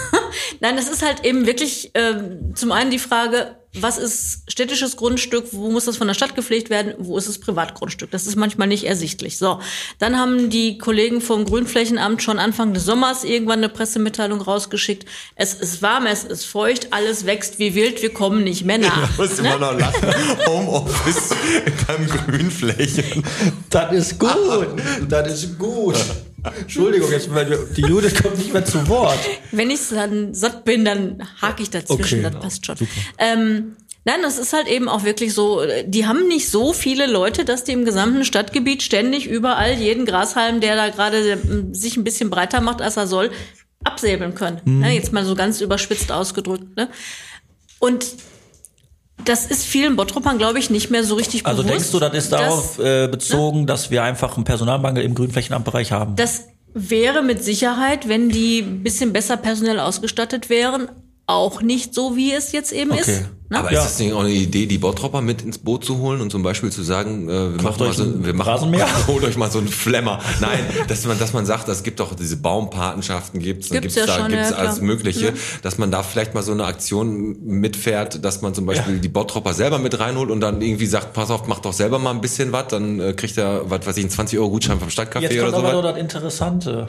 [0.62, 5.46] Nein, das ist halt eben wirklich ähm, zum einen die Frage, was ist städtisches Grundstück,
[5.52, 8.10] wo muss das von der Stadt gepflegt werden, wo ist es Privatgrundstück?
[8.10, 9.38] Das ist manchmal nicht ersichtlich.
[9.38, 9.60] So,
[10.00, 15.06] dann haben die Kollegen vom Grünflächenamt schon Anfang des Sommers irgendwann eine Pressemitteilung rausgeschickt.
[15.36, 19.18] Es ist warm, es ist feucht, alles wächst wie wild, wir kommen nicht mehr nach.
[19.18, 19.60] muss immer Ne?
[19.60, 20.14] noch lachen.
[20.48, 21.32] Homeoffice
[21.66, 23.24] in deinem Grünflächen.
[23.70, 24.30] Das ist gut.
[25.10, 25.96] Das ist gut.
[26.62, 29.20] Entschuldigung, jetzt, weil die Judith kommt nicht mehr zu Wort.
[29.52, 32.32] Wenn ich dann satt bin, dann hake ich dazwischen, Okay.
[32.34, 32.76] das passt schon.
[33.18, 33.76] Ähm,
[34.06, 37.64] nein, das ist halt eben auch wirklich so, die haben nicht so viele Leute, dass
[37.64, 42.30] die im gesamten Stadtgebiet ständig überall jeden Grashalm, der da gerade ähm, sich ein bisschen
[42.30, 43.32] breiter macht, als er soll,
[43.84, 44.62] absäbeln können.
[44.66, 44.80] Mhm.
[44.80, 46.76] Ne, jetzt mal so ganz überspitzt ausgedrückt.
[46.76, 46.90] Ne?
[47.80, 48.06] Und
[49.26, 51.76] das ist vielen Bottropern, glaube ich, nicht mehr so richtig Also bewusst.
[51.76, 55.92] denkst du, das ist dass- darauf äh, bezogen, dass wir einfach einen Personalmangel im Grünflächenamtbereich
[55.92, 56.16] haben?
[56.16, 60.90] Das wäre mit Sicherheit, wenn die ein bisschen besser personell ausgestattet wären,
[61.26, 63.02] auch nicht so, wie es jetzt eben Okay.
[63.02, 63.22] ist.
[63.50, 63.58] Ne?
[63.58, 63.80] Aber Ja.
[63.80, 66.44] ist das nicht auch eine Idee, die Bottropper mit ins Boot zu holen und zum
[66.44, 68.88] Beispiel zu sagen, äh, wir machen mal euch so, wir machen, Rasenmäher.
[69.08, 70.20] holt euch mal so einen Flemmer.
[70.40, 74.08] Nein, dass man, dass man sagt, es gibt doch diese Baumpatenschaften, gibt's, dann Gibt's gibt's
[74.10, 74.82] ja da, schon, gibt's ja, alles.
[74.82, 75.34] Mögliche,
[75.64, 79.54] dass man da vielleicht mal so eine Aktion mitfährt, dass man zum Beispiel die Bottropper
[79.54, 82.52] selber mit reinholt und dann irgendwie sagt, pass auf, mach doch selber mal ein bisschen
[82.52, 85.34] was, dann äh, kriegt er, was weiß ich, einen 20 Euro Gutschein vom Stadtcafé Jetzt
[85.34, 85.58] oder kommt so.
[85.64, 86.88] aber nur das Interessante.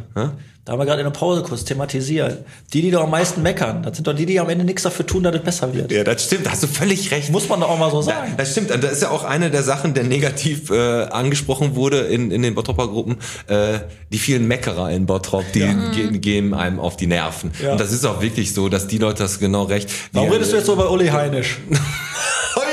[0.66, 2.44] Da haben wir gerade in der Pause kurz thematisiert.
[2.74, 5.06] Die, die doch am meisten meckern, das sind doch die, die am Ende nichts dafür
[5.06, 5.90] tun, dass es besser wird.
[5.90, 7.30] Ja, das stimmt, da hast du völlig recht.
[7.30, 8.34] Muss man doch auch mal so Ja, sagen.
[8.36, 8.72] das stimmt.
[8.72, 12.42] Und das ist ja auch eine der Sachen, der negativ äh, angesprochen wurde in, in
[12.42, 13.18] den Bottropper Gruppen.
[13.46, 13.80] Äh,
[14.12, 15.61] die vielen Meckerer in Bottrop, die
[15.94, 17.53] ge gehen einem auf die Nerven.
[17.62, 17.72] Ja.
[17.72, 19.90] Und das ist auch wirklich so, dass die Leute das genau recht.
[20.12, 21.59] Warum redest du jetzt so über Uli Heinisch?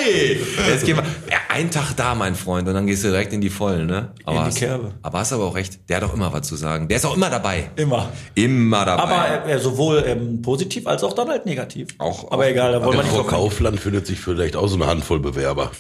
[0.08, 0.40] Hui!
[0.70, 1.04] Jetzt gehen wir.
[1.30, 4.12] Ja, ein Tag da, mein Freund, und dann gehst du direkt in die Vollen, ne?
[4.24, 4.92] Aber die hast, Kerbe.
[5.02, 5.90] Aber hast aber auch recht.
[5.90, 6.88] Der hat auch immer was zu sagen.
[6.88, 7.70] Der ist auch immer dabei.
[7.76, 8.10] Immer.
[8.36, 9.02] Immer dabei.
[9.04, 11.90] Aber äh, sowohl ähm, positiv als auch dann halt negativ.
[11.98, 14.88] Auch- aber auch- egal, da wollen wir nicht Kaufland findet sich vielleicht auch so eine
[14.88, 15.72] Handvoll Bewerber.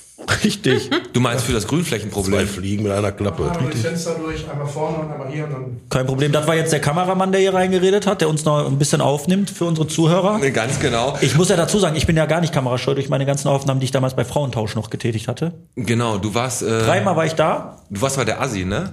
[0.44, 0.90] Richtig.
[1.14, 2.48] du meinst für das Zwei Grünflächenproblem?
[2.48, 3.44] Fliegen mit einer Klappe.
[3.44, 5.82] Einmal durchs Fenster durch, einmal vorne und einmal hier und dann.
[5.90, 6.32] Kein Problem.
[6.32, 9.50] Das war jetzt der Kameramann, der hier reingeredet hat, der uns noch ein bisschen aufnimmt
[9.50, 10.38] für unsere Zuhörer.
[10.40, 11.18] Nee, Ganz genau.
[11.22, 13.80] Ich muss ja dazu sagen, ich bin ja gar nicht kamerascheu durch meine ganzen Aufnahmen,
[13.80, 15.54] die ich damals bei Frauentausch noch getätigt hatte.
[15.76, 17.84] Genau, du warst, äh, Dreimal war ich da.
[17.90, 18.92] du warst bei der Assi, ne?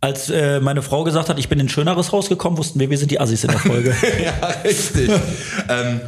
[0.00, 2.90] Als äh, meine Frau gesagt hat, ich bin in ein schöneres Haus gekommen, wussten wir,
[2.90, 3.94] wir sind die Assis in der Folge.
[4.24, 5.10] ja, richtig.
[5.68, 6.00] ähm,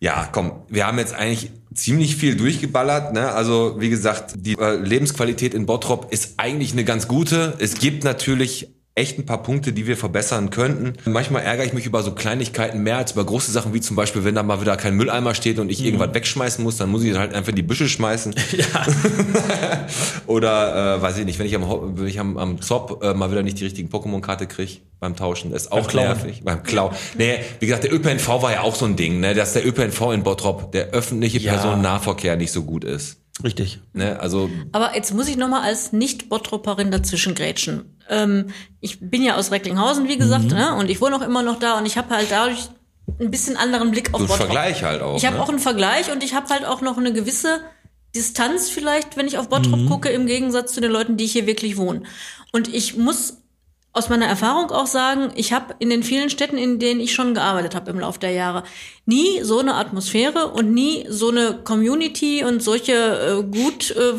[0.00, 3.12] ja, komm, wir haben jetzt eigentlich ziemlich viel durchgeballert.
[3.12, 3.32] Ne?
[3.32, 7.54] Also wie gesagt, die äh, Lebensqualität in Bottrop ist eigentlich eine ganz gute.
[7.58, 10.94] Es gibt natürlich echt ein paar Punkte, die wir verbessern könnten.
[11.04, 14.24] Manchmal ärgere ich mich über so Kleinigkeiten mehr als über große Sachen, wie zum Beispiel,
[14.24, 17.14] wenn da mal wieder kein Mülleimer steht und ich irgendwas wegschmeißen muss, dann muss ich
[17.14, 18.34] halt einfach in die Büsche schmeißen.
[20.26, 23.30] Oder äh, weiß ich nicht, wenn ich am, wenn ich am, am Zop äh, mal
[23.30, 26.08] wieder nicht die richtigen Pokémon-Karte kriege beim Tauschen, ist auch Klauen.
[26.08, 26.42] nervig.
[26.42, 26.90] Beim Klau.
[27.18, 30.12] Nee, wie gesagt, der ÖPNV war ja auch so ein Ding, ne, dass der ÖPNV
[30.12, 31.52] in Bottrop, der öffentliche Ja.
[31.52, 33.18] Personennahverkehr nicht so gut ist.
[33.44, 33.80] Richtig.
[33.92, 37.98] Ne, also Aber jetzt muss ich noch mal als Nicht-Bottropperin dazwischen grätschen.
[38.08, 38.46] Ähm,
[38.80, 40.74] ich bin ja aus Recklinghausen, wie gesagt, ne?
[40.74, 42.68] und ich wohne auch immer noch da und ich habe halt dadurch
[43.20, 44.46] ein bisschen anderen Blick auf so ein Bottrop.
[44.46, 45.16] Vergleich halt auch.
[45.16, 45.42] Ich habe ne?
[45.42, 47.60] auch einen Vergleich und ich habe halt auch noch eine gewisse
[48.14, 51.76] Distanz vielleicht, wenn ich auf Bottrop gucke, im Gegensatz zu den Leuten, die hier wirklich
[51.76, 52.06] wohnen.
[52.52, 53.42] Und ich muss
[53.96, 57.32] aus meiner Erfahrung auch sagen, ich habe in den vielen Städten, in denen ich schon
[57.32, 58.62] gearbeitet habe im Laufe der Jahre,
[59.06, 64.12] nie so eine Atmosphäre und nie so eine Community und solche äh, gut äh,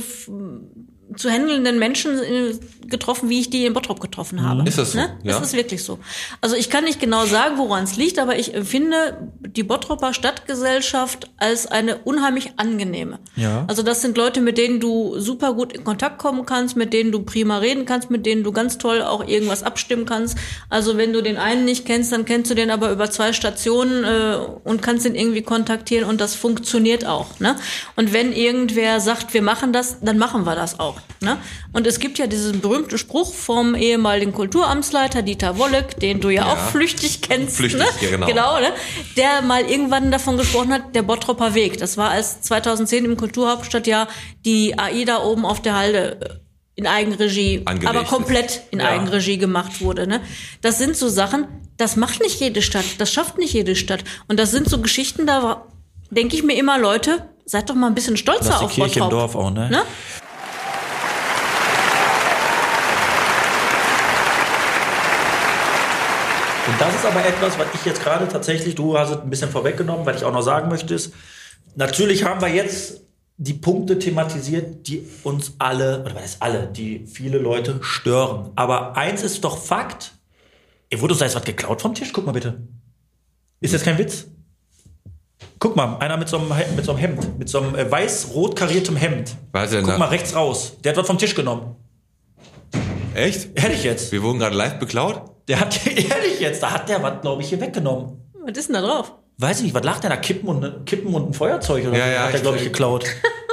[1.18, 2.54] zu handelnden Menschen äh,
[2.88, 4.68] getroffen, wie ich die in Bottrop getroffen habe.
[4.68, 5.00] Ist das so?
[5.00, 5.18] Ne?
[5.24, 5.34] Ja.
[5.34, 6.00] Das ist wirklich so.
[6.42, 11.30] Also ich kann nicht genau sagen, woran es liegt, aber ich empfinde die Bottroper Stadtgesellschaft
[11.38, 13.20] als eine unheimlich angenehme.
[13.36, 13.66] Ja.
[13.68, 17.12] Also das sind Leute, mit denen du super gut in Kontakt kommen kannst, mit denen
[17.12, 20.38] du prima reden kannst, mit denen du ganz toll auch irgendwas abstimmen kannst.
[20.70, 24.04] Also wenn du den einen nicht kennst, dann kennst du den aber über zwei Stationen
[24.04, 27.40] äh, und kannst ihn irgendwie kontaktieren und das funktioniert auch.
[27.40, 27.56] Ne?
[27.96, 31.02] Und wenn irgendwer sagt, wir machen das, dann machen wir das auch.
[31.20, 31.38] Ne?
[31.74, 36.46] Und es gibt ja diesen berühmten Spruch vom ehemaligen Kulturamtsleiter Dieter Wolleck, den du ja,
[36.46, 37.58] auch flüchtig kennst.
[37.58, 37.88] Flüchtig, ne?
[38.02, 38.28] ja, genau.
[38.28, 38.72] genau ne?
[39.16, 41.80] Der mal irgendwann davon gesprochen hat, der Bottropper Weg.
[41.80, 44.08] Das war als 2010 im Kulturhauptstadtjahr
[44.46, 48.90] die AIDA oben auf der Halde äh, in Eigenregie, Angelegt aber komplett in Ja.
[48.90, 50.06] Eigenregie gemacht wurde.
[50.06, 50.22] Ne?
[50.62, 51.48] Das sind so Sachen,
[51.78, 54.04] das macht nicht jede Stadt, das schafft nicht jede Stadt.
[54.28, 55.66] Und das sind so Geschichten, da
[56.12, 59.10] denke ich mir immer, Leute, seid doch mal ein bisschen stolzer auf Kirche im Bottrop.
[59.10, 59.70] Dorf auch, ne?
[59.72, 59.82] Ne?
[66.68, 69.50] Und das ist aber etwas, was ich jetzt gerade tatsächlich, du hast es ein bisschen
[69.50, 71.14] vorweggenommen, weil ich auch noch sagen möchte, ist,
[71.76, 73.02] natürlich haben wir jetzt
[73.38, 78.52] die Punkte thematisiert, die uns alle, oder was heißt alle, die viele Leute stören.
[78.56, 80.12] Aber eins ist doch Fakt.
[80.90, 82.12] Ey, wurde uns da jetzt was geklaut vom Tisch?
[82.12, 82.62] Guck mal bitte.
[83.62, 84.26] Ist das kein Witz?
[85.60, 88.56] Guck mal, einer mit so einem, mit so einem Hemd, mit so einem äh, weiß-rot
[88.56, 89.36] kariertem Hemd.
[89.52, 89.98] Was denn Guck da?
[90.00, 90.78] mal rechts raus.
[90.84, 91.76] Der hat was vom Tisch genommen.
[93.14, 93.50] Echt?
[93.56, 94.12] Ehrlich jetzt.
[94.12, 95.37] Wir wurden gerade live beklaut?
[95.48, 98.18] Der hat, ehrlich jetzt, da hat der was, glaube ich, hier weggenommen.
[98.46, 99.14] Was ist denn da drauf?
[99.38, 100.18] Weiß ich nicht, was lag denn da?
[100.18, 102.12] Kippen und, Kippen und ein Feuerzeug oder Ja, so?
[102.12, 103.06] ja, hat der, glaube ich, geklaut.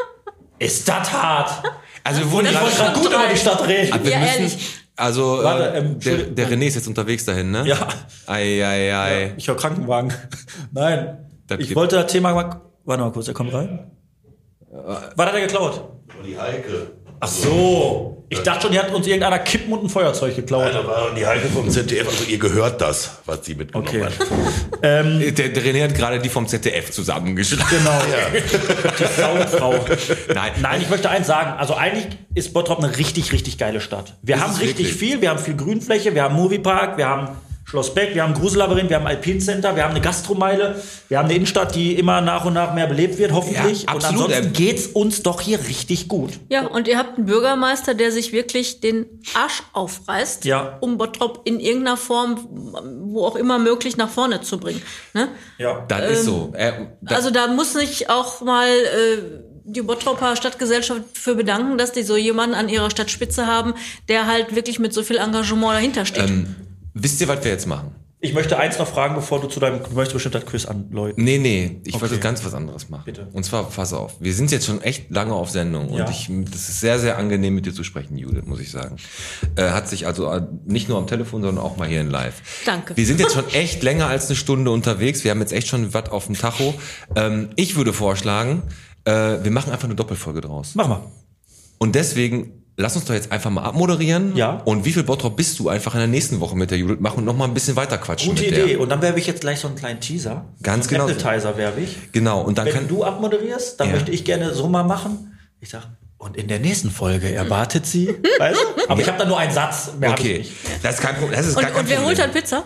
[0.59, 1.63] Ist das hart?
[2.05, 3.99] Also wir wurden Ich wollte gerade gut über die Stadt reden.
[4.05, 4.75] Wir Ja, müssen, ehrlich.
[4.97, 7.67] also Warte, äh, ähm, der, der René ist jetzt unterwegs dahin, ne?
[7.67, 7.87] Ja.
[8.27, 9.35] Ei, ei, ei.
[9.37, 10.13] Ich höre Krankenwagen.
[10.73, 11.27] Nein.
[11.47, 12.61] Das ich wollte das Thema mal.
[12.85, 13.91] Warte mal kurz, er kommt rein.
[14.71, 15.83] Was hat er geklaut?
[16.25, 16.93] Die Heike.
[17.21, 18.11] Ach so.
[18.31, 20.73] Ich dachte schon, hier hat uns irgendeiner Kippen und ein Feuerzeug geklaut.
[20.73, 24.03] Da war die Heike vom ZDF, also ihr gehört das, was sie mitgenommen Okay.
[24.05, 24.13] hat.
[24.83, 25.03] Der,
[25.49, 27.65] der René hat gerade die vom ZDF zusammengeschlagen.
[27.71, 28.03] Genau.
[28.99, 29.75] Die Soundfrau.
[30.35, 31.55] Nein, Nein, ich möchte eins sagen.
[31.59, 34.15] Also eigentlich ist Bottrop eine richtig, richtig geile Stadt.
[34.21, 34.93] Wir Ist haben richtig wirklich?
[34.95, 35.21] viel.
[35.23, 37.29] Wir haben viel Grünfläche, wir haben Moviepark, wir haben
[37.75, 41.35] Schloss Beck, wir haben Grusellabyrinth, wir haben Alpincenter, wir haben eine Gastromeile, wir haben eine
[41.35, 43.83] Innenstadt, die immer nach und nach mehr belebt wird, hoffentlich.
[43.83, 44.27] Ja, und absolut.
[44.27, 46.35] ansonsten Ähm, geht's uns doch hier richtig gut.
[46.51, 50.79] Ja, und ihr habt einen Bürgermeister, der sich wirklich den Arsch aufreißt, Ja.
[50.83, 52.47] um Bottrop in irgendeiner Form,
[53.07, 54.81] wo auch immer möglich, nach vorne zu bringen.
[55.13, 55.27] Ne?
[55.59, 55.85] Ja.
[55.89, 56.53] Das ist so.
[56.57, 59.19] Er, da, Also da muss sich auch mal äh,
[59.65, 63.75] die Bottroper Stadtgesellschaft für bedanken, dass die so jemanden an ihrer Stadtspitze haben,
[64.09, 66.29] der halt wirklich mit so viel Engagement dahinter steht.
[66.31, 66.55] ähm,
[66.95, 67.95] wisst ihr, was wir jetzt machen?
[68.21, 71.23] Ich möchte eins noch fragen, bevor du zu deinem, du möchtest bestimmt das Quiz anläuten.
[71.23, 72.23] Nee, nee, ich wollte Okay.
[72.23, 73.03] ganz was anderes machen.
[73.05, 73.29] Bitte.
[73.35, 76.09] Und zwar, pass auf, wir sind jetzt schon echt lange auf Sendung und Ja.
[76.09, 78.97] ich, das ist sehr, sehr angenehm mit dir zu sprechen, Judith, muss ich sagen.
[79.57, 82.41] Äh, hat sich also äh, nicht nur am Telefon, sondern auch mal hier in live.
[82.65, 82.97] Danke.
[82.97, 85.23] Wir sind jetzt schon echt länger als eine Stunde unterwegs.
[85.23, 86.73] Wir haben jetzt echt schon was auf dem Tacho.
[87.17, 88.63] Ähm, ich würde vorschlagen,
[89.05, 90.71] äh, wir machen einfach eine Doppelfolge draus.
[90.77, 91.03] Mach mal.
[91.77, 94.37] Und deswegen, lass uns doch jetzt einfach mal abmoderieren.
[94.37, 94.61] Ja.
[94.65, 97.19] Und wie viel Bottrop bist du einfach in der nächsten Woche mit der Judith machen
[97.19, 98.67] und noch mal ein bisschen weiter quatschen Gute mit Idee.
[98.69, 98.81] der.
[98.81, 100.45] Und dann werbe ich jetzt gleich so einen kleinen Teaser.
[100.63, 101.19] Ganz so einen genau.
[101.21, 102.13] Appetizer werbe ich.
[102.13, 102.41] Genau.
[102.43, 103.95] Und dann Wenn kann du abmoderierst, dann Ja.
[103.95, 105.39] möchte ich gerne so mal machen.
[105.61, 105.83] Ich sag,
[106.19, 108.09] und in der nächsten Folge erwartet sie,
[108.39, 108.89] weißt du?
[108.91, 109.91] Aber ich habe da nur einen Satz.
[109.99, 110.47] Mehr hab ich Okay,
[110.83, 111.37] das ist kein Problem.
[111.39, 112.09] Das ist und, gar kein und wer Problem.
[112.09, 112.65] holt dann Pizza?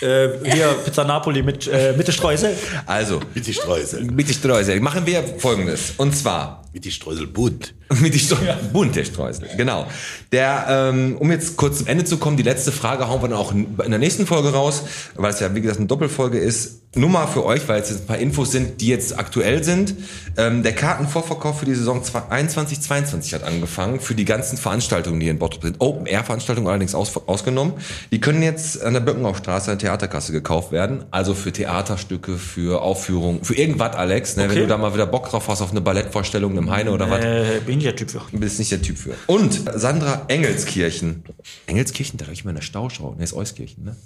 [0.00, 2.56] Äh, hier Pizza Napoli mit äh, Mitte Streusel.
[2.84, 4.02] Also, Mit die Streusel.
[4.04, 5.92] mit die Streusel machen wir folgendes.
[5.98, 7.72] Und zwar Mit die Streusel bunt.
[8.00, 9.86] mit die Streusel, bunte Streusel, genau.
[10.32, 13.38] Der, ähm, um jetzt kurz zum Ende zu kommen, die letzte Frage hauen wir dann
[13.38, 14.82] auch in der nächsten Folge raus,
[15.14, 16.80] weil es ja wie gesagt eine Doppelfolge ist.
[16.96, 19.94] Nur mal für euch, weil es jetzt ein paar Infos sind, die jetzt aktuell sind.
[20.36, 22.00] Ähm, der Kartenvorverkauf für die Saison
[22.30, 25.80] 21, 22 hat angefangen für die ganzen Veranstaltungen, die in Bottrop sind.
[25.80, 27.74] Open Air Veranstaltungen allerdings aus, ausgenommen.
[28.12, 31.04] Die können jetzt an der Böckenhausstraße an der Theaterkasse gekauft werden.
[31.10, 34.36] Also für Theaterstücke, für Aufführungen, für irgendwas, Alex.
[34.36, 34.44] Ne?
[34.44, 34.60] Wenn Okay.
[34.60, 37.24] du da mal wieder Bock drauf hast auf eine Ballettvorstellung im Heine oder was.
[37.24, 38.22] Äh, bin ich der Typ für.
[38.32, 39.14] Bist nicht der Typ für.
[39.26, 41.22] Und Sandra Engelskirchen.
[41.66, 43.14] Engelskirchen, da habe ich mal in der Stauschau.
[43.16, 43.96] Ne, ist Euskirchen, ne?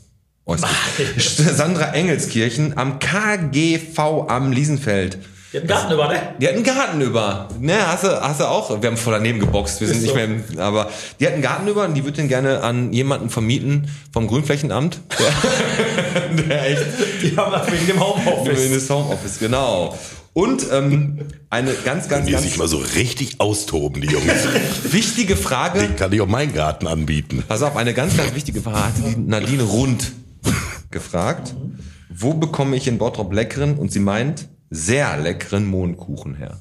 [0.46, 1.54] Euskirchen.
[1.56, 3.98] Sandra Engelskirchen am KGV
[4.28, 5.18] am Liesenfeld.
[5.52, 6.20] Die hat einen Garten über, ne?
[6.40, 7.48] Die hat einen Garten über.
[7.58, 8.82] Ne, hast du, hast du auch?
[8.82, 9.80] Wir haben voll daneben geboxt.
[9.80, 10.16] Wir sind Ist nicht so.
[10.16, 13.30] mehr im, aber die hat einen Garten über und die würde den gerne an jemanden
[13.30, 15.00] vermieten vom Grünflächenamt.
[15.18, 16.84] Der, der echt
[17.22, 18.64] Die haben das wegen dem Homeoffice.
[18.66, 19.96] in das Homeoffice, genau.
[20.38, 21.18] Und ähm,
[21.50, 24.46] eine ganz, ganz, Die ganz sich mal so richtig austoben, die Jungs.
[24.92, 25.80] wichtige Frage.
[25.80, 27.42] Den kann ich auch meinen Garten anbieten.
[27.48, 30.12] Pass auf, eine ganz, ganz wichtige Frage hat die Nadine Rund
[30.92, 31.56] gefragt.
[32.08, 36.60] Wo bekomme ich in Bottrop leckeren, und sie meint, sehr leckeren Mohnkuchen her?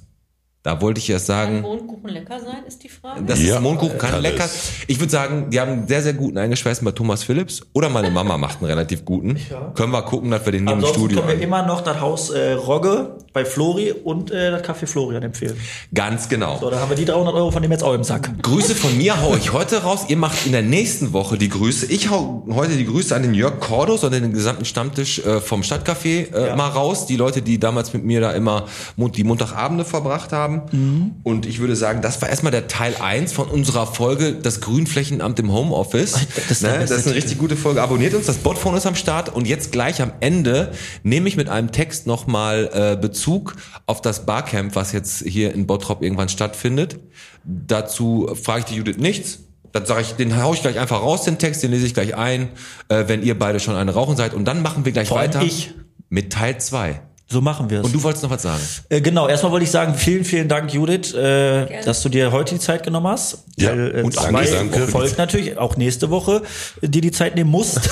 [0.68, 3.24] Da wollte ich erst sagen, Mondkuchen lecker sein, ist die Frage.
[3.24, 4.43] das Ja, ist Mondkuchen kann kann lecker.
[4.43, 4.72] es.
[4.88, 7.61] Ich würde sagen, die haben einen sehr, sehr guten eingeschweißten bei Thomas Phillips.
[7.72, 9.38] Oder meine Mama macht einen relativ guten.
[9.76, 12.32] Können wir gucken, dass wir den hier im Studio können wir immer noch das Haus
[12.32, 15.55] äh, Rogge bei Flori und äh, das Café Florian empfehlen.
[15.93, 16.57] Ganz genau.
[16.59, 18.30] So, dann haben wir die 300 Euro von dem jetzt auch im Sack.
[18.41, 20.05] Grüße von mir hau ich heute raus.
[20.09, 21.86] Ihr macht in der nächsten Woche die Grüße.
[21.86, 25.61] Ich hau heute die Grüße an den Jörg Cordos und den gesamten Stammtisch äh, vom
[25.61, 26.55] Stadtcafé äh, Ja.
[26.57, 27.05] mal raus.
[27.05, 28.65] Die Leute, die damals mit mir da immer
[28.97, 30.57] die Montagabende verbracht haben.
[30.72, 31.16] Mhm.
[31.24, 35.39] Und ich würde sagen, das war erstmal der Teil 1 von unserer Folge Das Grünflächenamt
[35.39, 36.28] im Homeoffice.
[36.49, 36.80] Das ne?
[36.80, 37.82] das ist eine richtig gute Folge.
[37.82, 39.34] Abonniert uns, das Botphone ist am Start.
[39.34, 40.72] Und jetzt gleich am Ende
[41.03, 43.55] nehme ich mit einem Text nochmal äh, Bezug
[43.86, 46.99] auf das Barcamp, was jetzt hier in Bottrop irgendwann stattfindet.
[47.43, 49.39] Dazu frage ich die Judith nichts.
[49.72, 52.16] Dann sage ich, den hau ich gleich einfach raus, den Text, den lese ich gleich
[52.16, 52.49] ein,
[52.89, 54.34] äh, wenn ihr beide schon eine rauchen seid.
[54.34, 55.74] Und dann machen wir gleich allem weiter ich.
[56.10, 57.01] mit Teil 2.
[57.30, 57.86] So machen wir es.
[57.86, 58.61] Und du wolltest noch was sagen?
[58.88, 62.55] Äh, genau, erstmal wollte ich sagen, vielen, vielen Dank, Judith, äh, dass du dir heute
[62.55, 63.43] die Zeit genommen hast.
[63.57, 66.43] Ja, Weil, äh, und zwei danke, folgt natürlich, auch nächste Woche,
[66.82, 67.89] dir die Zeit nehmen musst.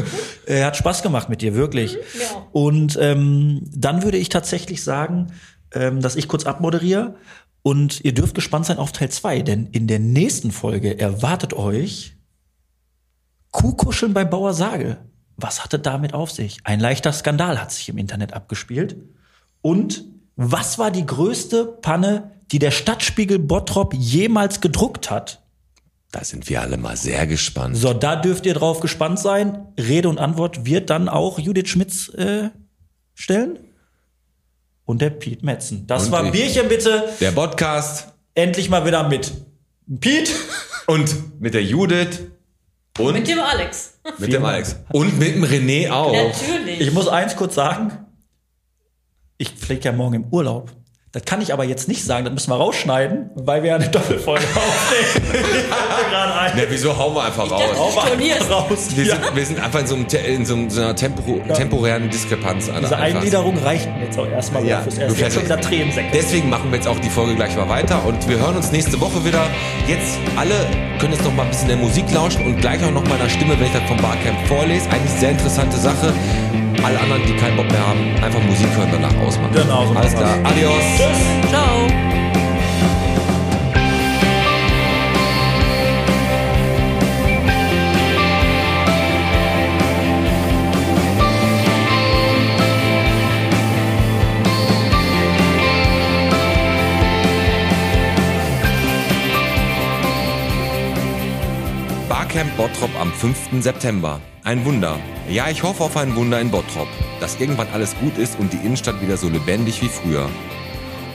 [0.46, 1.92] äh, hat Spaß gemacht mit dir, wirklich.
[1.92, 2.46] ja.
[2.52, 5.32] Und ähm, dann würde ich tatsächlich sagen,
[5.74, 7.14] ähm, dass ich kurz abmoderiere.
[7.62, 12.16] Und ihr dürft gespannt sein auf Teil 2, denn in der nächsten Folge erwartet euch
[13.50, 14.96] Kuhkuscheln bei Bauer Sage.
[15.38, 16.58] Was hatte damit auf sich?
[16.64, 18.96] Ein leichter Skandal hat sich im Internet abgespielt.
[19.62, 20.04] Und
[20.36, 25.42] was war die größte Panne, die der Stadtspiegel Bottrop jemals gedruckt hat?
[26.10, 27.76] Da sind wir alle mal sehr gespannt.
[27.76, 29.66] So, da dürft ihr drauf gespannt sein.
[29.78, 32.50] Rede und Antwort wird dann auch Judith Schmitz äh,
[33.14, 33.58] stellen.
[34.84, 35.86] Und der Piet Metzen.
[35.86, 36.32] Das Und war ich.
[36.32, 37.04] Bierchen bitte.
[37.20, 39.32] Der Podcast Endlich mal wieder mit
[40.00, 40.34] Piet.
[40.86, 42.20] und mit der Judith
[42.98, 43.97] und Mit dem Alex.
[44.18, 44.76] Mit dem Alex.
[44.92, 46.12] Und mit dem René auch.
[46.12, 46.80] Natürlich.
[46.80, 48.06] Ich muss eins kurz sagen.
[49.36, 50.70] Ich fliege ja morgen im Urlaub.
[51.12, 53.88] Das kann ich aber jetzt nicht sagen, das müssen wir rausschneiden, weil wir ja eine
[53.90, 55.32] Doppelfolge aufnehmen.
[56.54, 57.62] Na, wieso hauen wir einfach raus?
[57.62, 58.50] dachte, Hau mal Stornierst.
[58.50, 58.88] raus.
[58.94, 59.14] Wir Ja.
[59.16, 62.68] sind, wir sind einfach in so, einem, in so, einer Tempo, temporären Diskrepanz.
[62.68, 63.16] Alter, Diese einfach.
[63.20, 65.20] Eingliederung reicht mir jetzt auch erstmal Ja, ja, fürs erste.
[65.22, 65.60] Jetzt schon wieder.
[65.60, 66.08] Tränensäcke.
[66.12, 69.00] Deswegen machen wir jetzt auch die Folge gleich mal weiter und wir hören uns nächste
[69.00, 69.46] Woche wieder.
[69.86, 70.54] Jetzt alle
[71.00, 73.58] können jetzt noch mal ein bisschen der Musik lauschen und gleich auch noch meiner Stimme,
[73.58, 74.90] wenn ich das vom Barcamp vorlese.
[74.90, 76.12] Eigentlich sehr interessante Sache.
[76.84, 79.52] Alle anderen, die keinen Bock mehr haben, einfach Musik hören, danach ausmachen.
[79.52, 80.38] Genau, so Alles klar.
[80.44, 80.74] Adios.
[81.50, 82.07] Ciao.
[102.38, 103.64] Barcamp Bottrop am 5.
[103.64, 104.20] September.
[104.44, 105.00] Ein Wunder.
[105.28, 106.86] Ja, ich hoffe auf ein Wunder in Bottrop.
[107.18, 110.30] Dass irgendwann alles gut ist und die Innenstadt wieder so lebendig wie früher.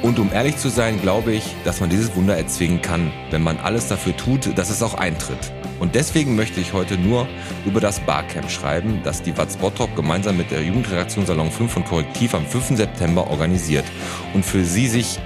[0.02, 3.58] Und um ehrlich zu sein, glaube ich, dass man dieses Wunder erzwingen kann, wenn man
[3.60, 5.54] alles dafür tut, dass es auch eintritt.
[5.80, 7.26] Und deswegen möchte ich heute nur
[7.66, 11.86] über das Barcamp schreiben, das die Watz Bottrop gemeinsam mit der Jugendredaktion Salon 5 von
[11.86, 12.76] Korrektiv am 5.
[12.76, 13.86] September organisiert
[14.34, 15.22] und für sie sich,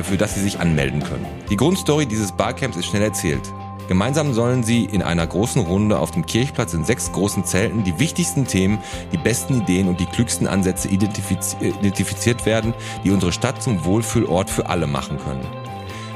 [0.00, 1.26] für das sie sich anmelden können.
[1.50, 3.42] Die Grundstory dieses Barcamps ist schnell erzählt.
[3.88, 7.98] Gemeinsam sollen sie in einer großen Runde auf dem Kirchplatz in sechs großen Zelten die
[7.98, 8.78] wichtigsten Themen,
[9.12, 12.72] die besten Ideen und die klügsten Ansätze identifiz identifiziert werden,
[13.04, 15.46] die unsere Stadt zum Wohlfühlort für alle machen können.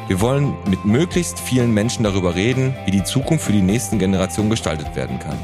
[0.07, 4.49] Wir wollen mit möglichst vielen Menschen darüber reden, wie die Zukunft für die nächsten Generationen
[4.49, 5.39] gestaltet werden kann.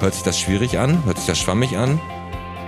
[0.00, 1.04] Hört sich das schwierig an?
[1.04, 2.00] Hört sich das schwammig an?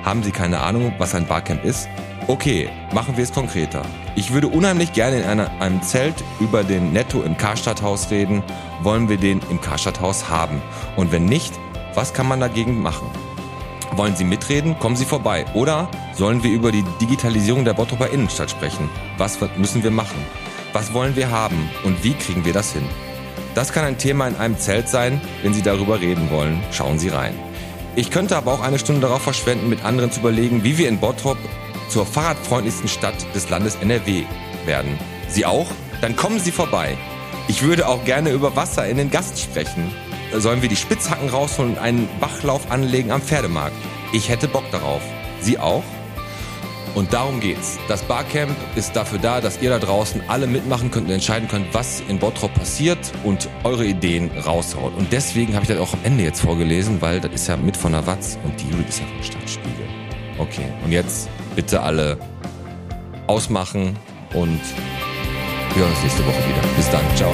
[0.05, 1.89] Haben Sie keine Ahnung, was ein Barcamp ist?
[2.29, 3.83] Okay, machen wir es konkreter.
[4.17, 8.43] Ich würde unheimlich gerne in einer, einem Zelt über den Netto im Karstadthaus reden.
[8.83, 10.61] Wollen wir den im Karstadthaus haben?
[10.97, 11.55] Und wenn nicht,
[11.95, 13.07] was kann man dagegen machen?
[13.93, 14.77] Wollen Sie mitreden?
[14.81, 15.45] Kommen Sie vorbei.
[15.55, 18.91] Oder sollen wir über die Digitalisierung der Bottroper Innenstadt sprechen?
[19.19, 20.19] Was müssen wir machen?
[20.73, 21.71] Was wollen wir haben?
[21.85, 22.89] Und wie kriegen wir das hin?
[23.55, 25.21] Das kann ein Thema in einem Zelt sein.
[25.45, 27.35] Wenn Sie darüber reden wollen, schauen Sie rein.
[27.95, 30.99] Ich könnte aber auch eine Stunde darauf verschwenden, mit anderen zu überlegen, wie wir in
[30.99, 31.39] Bottrop
[31.89, 34.25] zur fahrradfreundlichsten Stadt des Landes NRW
[34.65, 34.99] werden.
[35.29, 35.71] Sie auch?
[36.01, 36.97] Dann kommen Sie vorbei.
[37.49, 39.93] Ich würde auch gerne über Wasser in den Gast sprechen.
[40.35, 43.77] Sollen wir die Spitzhacken rausholen und einen Bachlauf anlegen am Pferdemarkt?
[44.13, 45.03] Ich hätte Bock darauf.
[45.41, 45.85] Sie auch?
[46.97, 47.79] Und darum geht's.
[47.89, 51.73] Das Barcamp ist dafür da, dass ihr da draußen alle mitmachen könnt und entscheiden könnt,
[51.75, 54.97] was in Bottrop passiert und eure Ideen raushaut.
[54.97, 57.77] Und deswegen habe ich das auch am Ende jetzt vorgelesen, weil das ist ja mit
[57.77, 59.87] von der Watz und die ist ja vom Stadtspiegel.
[60.39, 62.19] Okay, und jetzt bitte alle
[63.27, 63.97] ausmachen
[64.35, 64.61] und
[65.75, 66.63] wir hören uns nächste Woche wieder.
[66.77, 67.33] Bis dann, ciao.